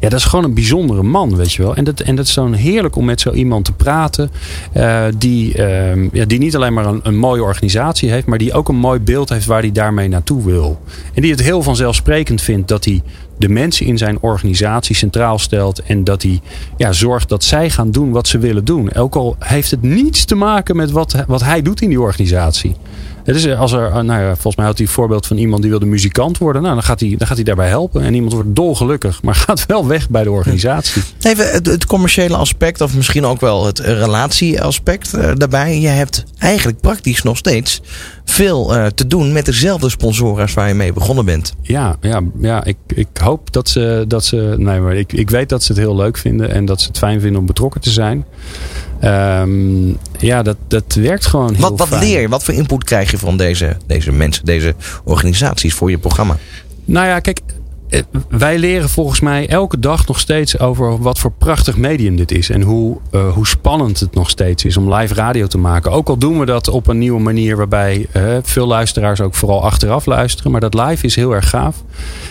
Ja, 0.00 0.08
dat 0.08 0.18
is 0.18 0.24
gewoon 0.24 0.44
een 0.44 0.54
bijzondere 0.54 1.02
man, 1.02 1.36
weet 1.36 1.52
je 1.52 1.62
wel. 1.62 1.74
En 1.76 1.84
dat, 1.84 2.00
en 2.00 2.14
dat 2.16 2.26
is 2.26 2.34
dan 2.34 2.52
heerlijk 2.52 2.96
om 2.96 3.04
met 3.04 3.20
zo 3.20 3.30
iemand 3.32 3.64
te 3.64 3.72
praten. 3.72 4.30
eh, 4.72 5.04
die, 5.18 5.54
ehm, 5.54 6.08
ja, 6.12 6.24
die 6.24 6.38
niet 6.38 6.56
alleen 6.56 6.72
maar 6.72 6.86
een, 6.86 7.00
een 7.02 7.16
mooie 7.18 7.42
organisatie 7.42 8.10
heeft, 8.10 8.26
maar 8.26 8.38
die 8.38 8.52
ook 8.52 8.68
een 8.68 8.76
mooi 8.90 9.02
beeld 9.02 9.28
heeft 9.28 9.46
waar 9.46 9.60
hij 9.60 9.72
daarmee 9.72 10.08
naartoe 10.08 10.44
wil. 10.44 10.80
En 11.14 11.22
die 11.22 11.30
het 11.30 11.42
heel 11.42 11.62
vanzelfsprekend 11.62 12.42
vindt 12.42 12.68
dat 12.68 12.84
hij 12.84 13.02
de 13.40 13.48
mensen 13.48 13.86
in 13.86 13.98
zijn 13.98 14.18
organisatie 14.20 14.96
centraal 14.96 15.38
stelt. 15.38 15.82
En 15.82 16.04
dat 16.04 16.22
hij 16.22 16.40
ja, 16.76 16.92
zorgt 16.92 17.28
dat 17.28 17.44
zij 17.44 17.70
gaan 17.70 17.90
doen 17.90 18.10
wat 18.10 18.28
ze 18.28 18.38
willen 18.38 18.64
doen. 18.64 18.94
Ook 18.94 19.14
al 19.14 19.36
heeft 19.38 19.70
het 19.70 19.82
niets 19.82 20.24
te 20.24 20.34
maken 20.34 20.76
met 20.76 20.90
wat, 20.90 21.24
wat 21.26 21.42
hij 21.42 21.62
doet 21.62 21.80
in 21.80 21.88
die 21.88 22.00
organisatie. 22.00 22.76
Het 23.24 23.36
is 23.36 23.56
als 23.56 23.72
er, 23.72 24.04
nou 24.04 24.20
ja, 24.20 24.32
volgens 24.32 24.56
mij 24.56 24.66
had 24.66 24.78
hij 24.78 24.86
een 24.86 24.92
voorbeeld 24.92 25.26
van 25.26 25.36
iemand 25.36 25.62
die 25.62 25.70
wilde 25.70 25.86
muzikant 25.86 26.38
worden. 26.38 26.62
Nou, 26.62 26.74
dan 26.74 26.82
gaat 26.82 27.00
hij, 27.00 27.14
dan 27.16 27.26
gaat 27.26 27.36
hij 27.36 27.44
daarbij 27.44 27.68
helpen. 27.68 28.02
En 28.02 28.14
iemand 28.14 28.32
wordt 28.32 28.54
dolgelukkig, 28.54 29.22
maar 29.22 29.34
gaat 29.46 29.66
wel 29.66 29.86
weg 29.86 30.08
bij 30.08 30.22
de 30.22 30.30
organisatie. 30.30 31.02
Even 31.20 31.50
het, 31.50 31.66
het 31.66 31.86
commerciële 31.86 32.36
aspect, 32.36 32.80
of 32.80 32.94
misschien 32.94 33.24
ook 33.24 33.40
wel 33.40 33.66
het 33.66 33.78
relatieaspect 33.78 35.14
eh, 35.14 35.30
daarbij. 35.34 35.80
Je 35.80 35.88
hebt 35.88 36.24
eigenlijk 36.38 36.80
praktisch 36.80 37.22
nog 37.22 37.36
steeds 37.36 37.80
veel 38.24 38.74
eh, 38.74 38.86
te 38.86 39.06
doen 39.06 39.32
met 39.32 39.44
dezelfde 39.44 39.88
sponsoren 39.88 40.42
als 40.42 40.54
waar 40.54 40.68
je 40.68 40.74
mee 40.74 40.92
begonnen 40.92 41.24
bent. 41.24 41.54
Ja, 41.62 41.96
ja, 42.00 42.20
ja 42.40 42.64
ik, 42.64 42.76
ik 42.86 43.08
hoop 43.22 43.29
dat 43.44 43.68
ze, 43.68 44.04
dat 44.08 44.24
ze. 44.24 44.54
Nee, 44.58 44.80
maar 44.80 44.94
ik, 44.96 45.12
ik 45.12 45.30
weet 45.30 45.48
dat 45.48 45.62
ze 45.62 45.72
het 45.72 45.80
heel 45.80 45.96
leuk 45.96 46.16
vinden 46.18 46.50
en 46.50 46.64
dat 46.64 46.80
ze 46.80 46.88
het 46.88 46.98
fijn 46.98 47.20
vinden 47.20 47.40
om 47.40 47.46
betrokken 47.46 47.80
te 47.80 47.90
zijn. 47.90 48.24
Ehm, 49.00 49.88
ja, 50.18 50.42
dat, 50.42 50.56
dat 50.68 50.94
werkt 50.94 51.26
gewoon 51.26 51.52
heel 51.54 51.60
Wat, 51.60 51.78
wat 51.78 51.88
fijn. 51.88 52.00
leer 52.04 52.20
je? 52.20 52.28
Wat 52.28 52.44
voor 52.44 52.54
input 52.54 52.84
krijg 52.84 53.10
je 53.10 53.18
van 53.18 53.36
deze, 53.36 53.76
deze 53.86 54.12
mensen, 54.12 54.44
deze 54.44 54.74
organisaties 55.04 55.74
voor 55.74 55.90
je 55.90 55.98
programma? 55.98 56.36
Nou 56.84 57.06
ja, 57.06 57.20
kijk, 57.20 57.40
wij 58.28 58.58
leren 58.58 58.88
volgens 58.88 59.20
mij 59.20 59.48
elke 59.48 59.78
dag 59.78 60.06
nog 60.06 60.18
steeds 60.18 60.58
over 60.58 60.98
wat 60.98 61.18
voor 61.18 61.32
prachtig 61.32 61.76
medium 61.76 62.16
dit 62.16 62.30
is. 62.30 62.50
En 62.50 62.62
hoe, 62.62 62.96
eh, 63.10 63.32
hoe 63.32 63.46
spannend 63.46 64.00
het 64.00 64.14
nog 64.14 64.30
steeds 64.30 64.64
is 64.64 64.76
om 64.76 64.94
live 64.94 65.14
radio 65.14 65.46
te 65.46 65.58
maken. 65.58 65.90
Ook 65.92 66.08
al 66.08 66.16
doen 66.16 66.38
we 66.38 66.46
dat 66.46 66.68
op 66.68 66.86
een 66.86 66.98
nieuwe 66.98 67.20
manier 67.20 67.56
waarbij 67.56 68.06
eh, 68.12 68.36
veel 68.42 68.66
luisteraars 68.66 69.20
ook 69.20 69.34
vooral 69.34 69.62
achteraf 69.62 70.06
luisteren. 70.06 70.52
Maar 70.52 70.60
dat 70.60 70.74
live 70.74 71.06
is 71.06 71.16
heel 71.16 71.32
erg 71.32 71.48
gaaf. 71.48 71.82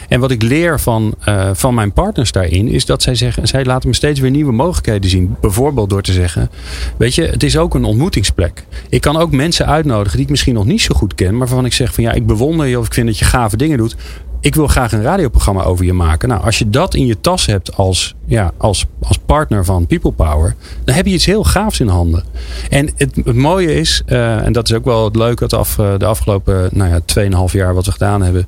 En 0.08 0.20
wat 0.20 0.32
ik 0.32 0.42
leer 0.42 0.80
van, 0.80 1.16
eh, 1.24 1.50
van 1.54 1.74
mijn 1.74 1.94
partners 1.94 2.32
daarin 2.32 2.68
is 2.68 2.86
dat 2.86 3.02
zij 3.02 3.16
zeggen, 3.16 3.48
zij 3.48 3.66
laten 3.66 3.90
me 3.90 3.96
steeds 3.96 4.20
weer 4.20 4.32
nieuwe 4.32 4.52
mogelijkheden 4.52 5.10
zien. 5.10 5.36
Bijvoorbeeld 5.42 5.90
door 5.90 6.02
te 6.02 6.14
zeggen, 6.14 6.50
weet 6.98 7.16
je, 7.16 7.24
het 7.24 7.44
is 7.44 7.58
ook 7.58 7.76
een 7.76 7.84
ontmoetingsplek. 7.84 8.66
Ik 8.90 9.02
kan 9.02 9.18
ook 9.18 9.32
mensen 9.32 9.66
uitnodigen 9.66 10.16
die 10.16 10.26
ik 10.26 10.30
misschien 10.30 10.54
nog 10.54 10.66
niet 10.66 10.82
zo 10.82 10.96
goed 10.96 11.16
ken. 11.16 11.30
Maar 11.30 11.48
waarvan 11.48 11.66
ik 11.66 11.74
zeg 11.74 11.94
van 11.94 12.04
ja, 12.04 12.12
ik 12.12 12.26
bewonder 12.26 12.66
je 12.66 12.80
of 12.80 12.86
ik 12.86 12.94
vind 12.94 13.08
dat 13.08 13.20
je 13.20 13.26
gave 13.26 13.58
dingen 13.58 13.78
doet 13.78 13.96
ik 14.42 14.56
wil 14.56 14.68
graag 14.68 14.92
een 14.92 15.02
radioprogramma 15.02 15.64
over 15.64 15.86
je 15.86 15.94
maken. 15.94 16.30
Nou, 16.30 16.44
als 16.44 16.58
je 16.60 16.70
dat 16.70 16.96
in 16.96 17.06
je 17.06 17.22
tas 17.22 17.46
hebt 17.46 17.76
als, 17.76 18.16
ja, 18.26 18.52
als, 18.58 18.86
als 19.02 19.18
partner 19.26 19.66
van 19.66 19.88
People 19.88 20.12
Power, 20.12 20.56
dan 20.84 20.96
heb 20.96 21.06
je 21.06 21.14
iets 21.14 21.26
heel 21.26 21.44
gaafs 21.44 21.80
in 21.80 21.88
handen. 21.88 22.24
En 22.70 22.90
het, 22.96 23.16
het 23.16 23.36
mooie 23.36 23.74
is, 23.76 24.02
eh, 24.06 24.46
en 24.46 24.52
dat 24.52 24.70
is 24.70 24.76
ook 24.76 24.86
wel 24.86 25.06
het 25.06 25.16
leuke 25.16 25.44
het 25.44 25.54
af, 25.54 25.80
eh, 25.80 25.94
de 25.98 26.06
afgelopen 26.06 26.70
nou 26.72 26.90
ja, 26.90 27.00
2,5 27.06 27.54
jaar 27.54 27.74
wat 27.74 27.86
we 27.86 27.92
gedaan 27.92 28.22
hebben, 28.22 28.48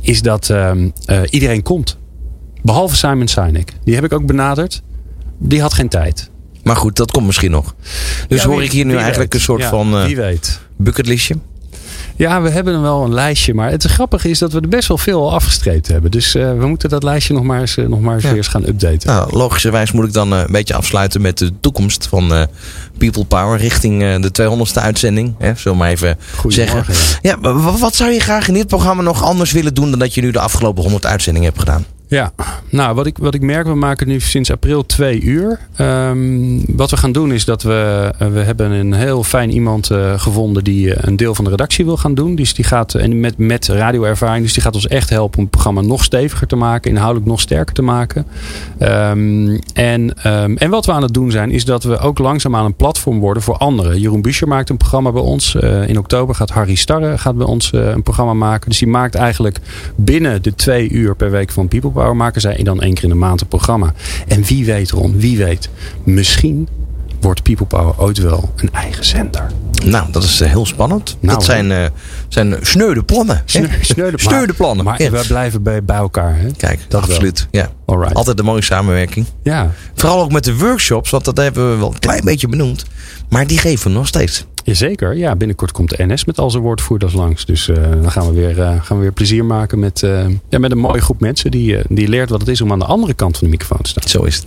is 0.00 0.22
dat 0.22 0.50
ehm, 0.50 0.88
eh, 1.04 1.20
iedereen 1.30 1.62
komt. 1.62 1.98
Behalve 2.62 2.96
Simon 2.96 3.28
Sinek. 3.28 3.72
Die 3.84 3.94
heb 3.94 4.04
ik 4.04 4.12
ook 4.12 4.26
benaderd. 4.26 4.82
Die 5.38 5.60
had 5.60 5.72
geen 5.72 5.88
tijd. 5.88 6.30
Maar 6.62 6.76
goed, 6.76 6.96
dat 6.96 7.10
komt 7.10 7.26
misschien 7.26 7.50
nog. 7.50 7.74
Dus 8.28 8.42
Ja, 8.42 8.48
hoor 8.48 8.62
ik 8.62 8.72
hier 8.72 8.84
nu 8.84 8.96
eigenlijk 8.96 9.32
weet. 9.32 9.34
een 9.34 9.46
soort 9.46 9.60
Ja, 9.60 9.68
van 9.68 10.04
Wie 10.04 10.16
weet. 10.16 10.60
bucketlistje? 10.76 11.36
Ja, 12.16 12.42
we 12.42 12.50
hebben 12.50 12.82
wel 12.82 13.04
een 13.04 13.14
lijstje. 13.14 13.54
Maar 13.54 13.70
het 13.70 13.84
grappige 13.84 14.28
is 14.30 14.38
dat 14.38 14.52
we 14.52 14.60
er 14.60 14.68
best 14.68 14.88
wel 14.88 14.98
veel 14.98 15.20
al 15.20 15.32
afgestreept 15.34 15.88
hebben. 15.88 16.10
Dus 16.10 16.34
eh, 16.34 16.58
we 16.58 16.66
moeten 16.66 16.88
dat 16.88 17.02
lijstje 17.02 17.34
nog 17.34 17.42
maar 17.42 17.60
eens, 17.60 17.76
eh, 17.76 17.86
nog 17.86 18.00
maar 18.00 18.14
eens 18.14 18.22
Ja. 18.22 18.28
weer 18.28 18.38
eens 18.38 18.46
gaan 18.48 18.66
updaten. 18.66 19.08
Nou, 19.08 19.36
logischerwijs 19.36 19.92
moet 19.92 20.04
ik 20.06 20.12
dan 20.12 20.32
eh, 20.32 20.38
een 20.38 20.52
beetje 20.52 20.74
afsluiten 20.74 21.20
met 21.20 21.38
de 21.38 21.50
toekomst 21.60 22.06
van 22.06 22.46
People 22.98 23.24
Power 23.24 23.58
richting 23.58 24.00
de 24.20 24.30
200ste 24.32 24.80
uitzending. 24.82 25.34
Hè, 25.38 25.54
zullen 25.56 25.78
we 25.78 25.84
maar 25.84 25.90
even 25.92 26.16
zeggen. 26.48 26.84
Goedemorgen, 26.84 26.94
ja. 27.22 27.36
Ja, 27.42 27.52
wa- 27.54 27.78
wat 27.78 27.94
zou 27.94 28.10
je 28.10 28.20
graag 28.20 28.48
in 28.48 28.54
dit 28.54 28.66
programma 28.66 29.02
nog 29.02 29.22
anders 29.22 29.52
willen 29.52 29.74
doen 29.74 29.90
dan 29.90 29.98
dat 29.98 30.14
je 30.14 30.20
nu 30.20 30.30
de 30.30 30.40
afgelopen 30.40 30.82
100 30.82 31.06
uitzendingen 31.06 31.48
hebt 31.48 31.60
gedaan? 31.60 31.84
Ja, 32.06 32.32
nou 32.68 32.94
wat 32.94 33.06
ik, 33.06 33.18
wat 33.18 33.34
ik 33.34 33.40
merk, 33.40 33.66
we 33.66 33.74
maken 33.74 34.08
nu 34.08 34.20
sinds 34.20 34.50
april 34.50 34.86
twee 34.86 35.20
uur. 35.20 35.58
Ehm, 35.76 36.58
wat 36.66 36.90
we 36.90 36.96
gaan 36.96 37.12
doen 37.12 37.32
is 37.32 37.44
dat 37.44 37.62
we, 37.62 38.10
eh, 38.18 38.28
we 38.28 38.38
hebben 38.38 38.70
een 38.70 38.92
heel 38.92 39.22
fijn 39.22 39.50
iemand 39.50 39.90
eh, 39.90 40.18
gevonden 40.18 40.64
die 40.64 40.94
eh, 40.94 41.08
een 41.08 41.16
deel 41.16 41.34
van 41.34 41.44
de 41.44 41.50
redactie 41.50 41.84
wil 41.84 41.96
gaan 41.96 42.14
doen. 42.14 42.34
Dus 42.34 42.54
die 42.54 42.64
gaat, 42.64 42.94
en 42.94 43.20
met, 43.20 43.38
met 43.38 43.68
radioervaring, 43.68 44.44
dus 44.44 44.52
die 44.52 44.62
gaat 44.62 44.74
ons 44.74 44.86
echt 44.86 45.10
helpen 45.10 45.36
om 45.36 45.42
het 45.42 45.52
programma 45.52 45.80
nog 45.80 46.04
steviger 46.04 46.46
te 46.46 46.56
maken, 46.56 46.90
inhoudelijk 46.90 47.26
nog 47.26 47.40
sterker 47.40 47.74
te 47.74 47.82
maken. 47.82 48.26
Ehm, 48.78 49.58
en, 49.74 50.14
ehm, 50.22 50.54
en 50.56 50.70
wat 50.70 50.86
we 50.86 50.92
aan 50.92 51.02
het 51.02 51.14
doen 51.14 51.30
zijn, 51.30 51.50
is 51.50 51.64
dat 51.64 51.84
we 51.84 51.98
ook 51.98 52.18
langzaamaan 52.18 52.64
een 52.64 52.74
platform 52.74 53.20
worden 53.20 53.42
voor 53.42 53.56
anderen. 53.56 54.00
Jeroen 54.00 54.22
Buescher 54.22 54.48
maakt 54.48 54.70
een 54.70 54.76
programma 54.76 55.12
bij 55.12 55.22
ons. 55.22 55.54
In 55.86 55.98
oktober 55.98 56.34
gaat 56.34 56.50
Harry 56.50 56.74
Starre 56.74 57.18
gaat 57.18 57.36
bij 57.36 57.46
ons 57.46 57.72
een 57.72 58.02
programma 58.02 58.32
maken. 58.32 58.68
Dus 58.68 58.78
die 58.78 58.88
maakt 58.88 59.14
eigenlijk 59.14 59.58
binnen 59.96 60.42
de 60.42 60.54
twee 60.54 60.90
uur 60.90 61.16
per 61.16 61.30
week 61.30 61.50
van 61.50 61.68
People 61.68 61.90
Power 61.94 62.16
maken 62.16 62.40
zij 62.40 62.62
dan 62.62 62.80
één 62.80 62.94
keer 62.94 63.02
in 63.02 63.08
de 63.08 63.14
maand 63.14 63.40
een 63.40 63.46
programma. 63.48 63.92
En 64.28 64.42
wie 64.44 64.64
weet 64.64 64.90
Ron, 64.90 65.18
wie 65.18 65.38
weet. 65.38 65.68
Misschien 66.04 66.68
wordt 67.20 67.42
People 67.42 67.66
Power 67.66 67.94
ooit 67.96 68.18
wel 68.18 68.52
een 68.56 68.70
eigen 68.72 69.04
zender. 69.04 69.46
Nou, 69.84 70.06
dat 70.12 70.22
is 70.22 70.40
eh, 70.40 70.48
heel 70.48 70.66
spannend. 70.66 71.16
Nou, 71.20 71.34
dat 71.34 71.44
zijn, 71.44 71.72
eh 71.72 71.84
zijn 72.28 72.56
sneude 72.60 73.02
plannen. 73.02 73.36
hè? 73.36 73.42
Sneude, 73.80 74.18
Sneude 74.18 74.52
plannen. 74.52 74.84
Maar 74.84 75.02
Ja. 75.02 75.10
we 75.10 75.24
blijven 75.28 75.62
bij, 75.62 75.84
bij 75.84 75.96
elkaar. 75.96 76.36
Hè? 76.38 76.50
Kijk, 76.56 76.80
Dat 76.88 77.02
absoluut. 77.02 77.46
Ja. 77.50 77.70
Alright. 77.84 78.14
Altijd 78.14 78.38
een 78.38 78.44
mooie 78.44 78.62
samenwerking. 78.62 79.26
Ja, 79.42 79.70
Vooral 79.94 80.20
ook 80.22 80.32
met 80.32 80.44
de 80.44 80.56
workshops, 80.56 81.10
want 81.10 81.24
dat 81.24 81.36
hebben 81.36 81.70
we 81.70 81.76
wel 81.78 81.92
een 81.92 81.98
klein 81.98 82.24
beetje 82.24 82.48
benoemd. 82.48 82.84
Maar 83.28 83.46
die 83.46 83.58
geven 83.58 83.90
we 83.90 83.96
nog 83.96 84.06
steeds. 84.06 84.44
Jazeker. 84.64 85.16
Ja, 85.16 85.36
binnenkort 85.36 85.72
komt 85.72 85.96
de 85.96 86.04
NS 86.06 86.24
met 86.24 86.38
al 86.38 86.50
zijn 86.50 86.62
woordvoerders 86.62 87.12
langs. 87.12 87.44
Dus 87.44 87.68
eh, 87.68 87.76
dan 87.90 88.10
gaan 88.10 88.26
we, 88.26 88.32
weer, 88.32 88.60
eh, 88.60 88.82
gaan 88.82 88.96
we 88.96 89.02
weer 89.02 89.12
plezier 89.12 89.44
maken 89.44 89.78
met, 89.78 90.02
eh, 90.02 90.24
ja, 90.48 90.58
met 90.58 90.70
een 90.70 90.78
mooie 90.78 91.00
groep 91.00 91.20
mensen 91.20 91.50
die, 91.50 91.76
die 91.88 92.08
leert 92.08 92.30
wat 92.30 92.40
het 92.40 92.48
is 92.48 92.60
om 92.60 92.72
aan 92.72 92.78
de 92.78 92.84
andere 92.84 93.14
kant 93.14 93.36
van 93.38 93.46
de 93.46 93.52
microfoon 93.52 93.82
te 93.82 93.88
staan. 93.90 94.08
Zo 94.08 94.22
is 94.22 94.36
het. 94.36 94.46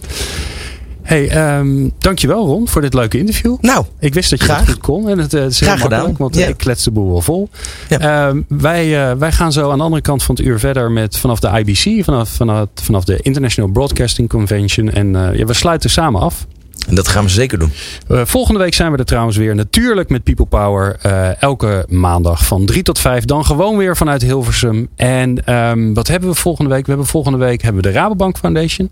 Hey, 1.01 1.29
ehm, 1.29 1.89
dankjewel 1.97 2.45
Ron 2.45 2.67
voor 2.67 2.81
dit 2.81 2.93
leuke 2.93 3.17
interview. 3.17 3.57
Nou, 3.61 3.85
Ik 3.99 4.13
wist 4.13 4.29
dat 4.29 4.39
je 4.39 4.45
Graag. 4.45 4.59
dat 4.59 4.69
goed 4.69 4.77
kon. 4.81 5.09
En 5.09 5.17
het, 5.19 5.31
het 5.31 5.51
is 5.51 5.59
heel 5.59 5.69
Graag 5.69 5.81
gedaan. 5.81 6.15
want 6.17 6.35
Ja. 6.35 6.47
ik 6.47 6.57
klets 6.57 6.83
de 6.83 6.91
boel 6.91 7.11
wel 7.11 7.21
vol. 7.21 7.49
Ja. 7.89 7.99
Ehm, 8.27 8.41
wij, 8.47 9.17
wij 9.17 9.31
gaan 9.31 9.51
zo 9.51 9.71
aan 9.71 9.77
de 9.77 9.83
andere 9.83 10.01
kant 10.01 10.23
van 10.23 10.35
het 10.35 10.45
uur 10.45 10.59
verder 10.59 10.91
met 10.91 11.17
vanaf 11.17 11.39
de 11.39 11.47
IBC, 11.65 12.03
vanaf, 12.03 12.29
vanaf, 12.29 12.67
vanaf 12.73 13.03
de 13.03 13.19
International 13.21 13.69
Broadcasting 13.71 14.29
Convention. 14.29 14.89
En 14.89 15.11
ja, 15.11 15.45
we 15.45 15.53
sluiten 15.53 15.89
samen 15.89 16.21
af. 16.21 16.45
En 16.87 16.95
dat 16.95 17.07
gaan 17.07 17.23
we 17.23 17.29
zeker 17.29 17.59
doen. 17.59 17.71
Eh, 18.07 18.21
volgende 18.25 18.59
week 18.59 18.73
zijn 18.73 18.91
we 18.91 18.97
er 18.97 19.05
trouwens 19.05 19.37
weer. 19.37 19.55
Natuurlijk 19.55 20.09
met 20.09 20.23
People 20.23 20.45
Power. 20.45 20.95
eh, 21.01 21.41
elke 21.41 21.85
maandag 21.89 22.45
van 22.45 22.65
3 22.65 22.83
tot 22.83 22.99
5. 22.99 23.25
Dan 23.25 23.45
gewoon 23.45 23.77
weer 23.77 23.97
vanuit 23.97 24.21
Hilversum. 24.21 24.87
En 24.95 25.45
ehm, 25.45 25.93
wat 25.93 26.07
hebben 26.07 26.29
we 26.29 26.35
volgende 26.35 26.69
week? 26.69 26.81
We 26.85 26.89
hebben 26.89 27.07
volgende 27.07 27.37
week 27.37 27.61
hebben 27.61 27.83
we 27.83 27.89
de 27.89 27.93
Rabobank 27.95 28.37
Foundation. 28.37 28.89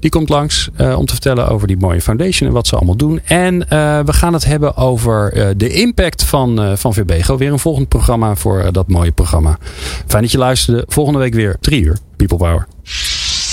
Die 0.00 0.10
komt 0.10 0.28
langs 0.28 0.68
eh, 0.76 0.98
om 0.98 1.06
te 1.06 1.12
vertellen 1.12 1.48
over 1.48 1.66
die 1.66 1.76
mooie 1.76 2.00
foundation 2.00 2.48
en 2.48 2.54
wat 2.54 2.66
ze 2.66 2.76
allemaal 2.76 2.96
doen. 2.96 3.20
En 3.24 3.58
we 4.06 4.12
gaan 4.12 4.32
het 4.32 4.44
hebben 4.44 4.76
over 4.76 5.54
de 5.56 5.68
impact 5.68 6.24
van, 6.24 6.78
van 6.78 6.94
VBGO. 6.94 7.36
Weer 7.36 7.52
een 7.52 7.58
volgend 7.58 7.88
programma 7.88 8.34
voor 8.34 8.72
dat 8.72 8.88
mooie 8.88 9.12
programma. 9.12 9.58
Fijn 10.06 10.22
dat 10.22 10.32
je 10.32 10.38
luisterde. 10.38 10.84
Volgende 10.88 11.18
week 11.18 11.34
weer 11.34 11.56
3 11.60 11.82
uur. 11.82 11.96
People 12.16 12.36
Power. 12.36 12.66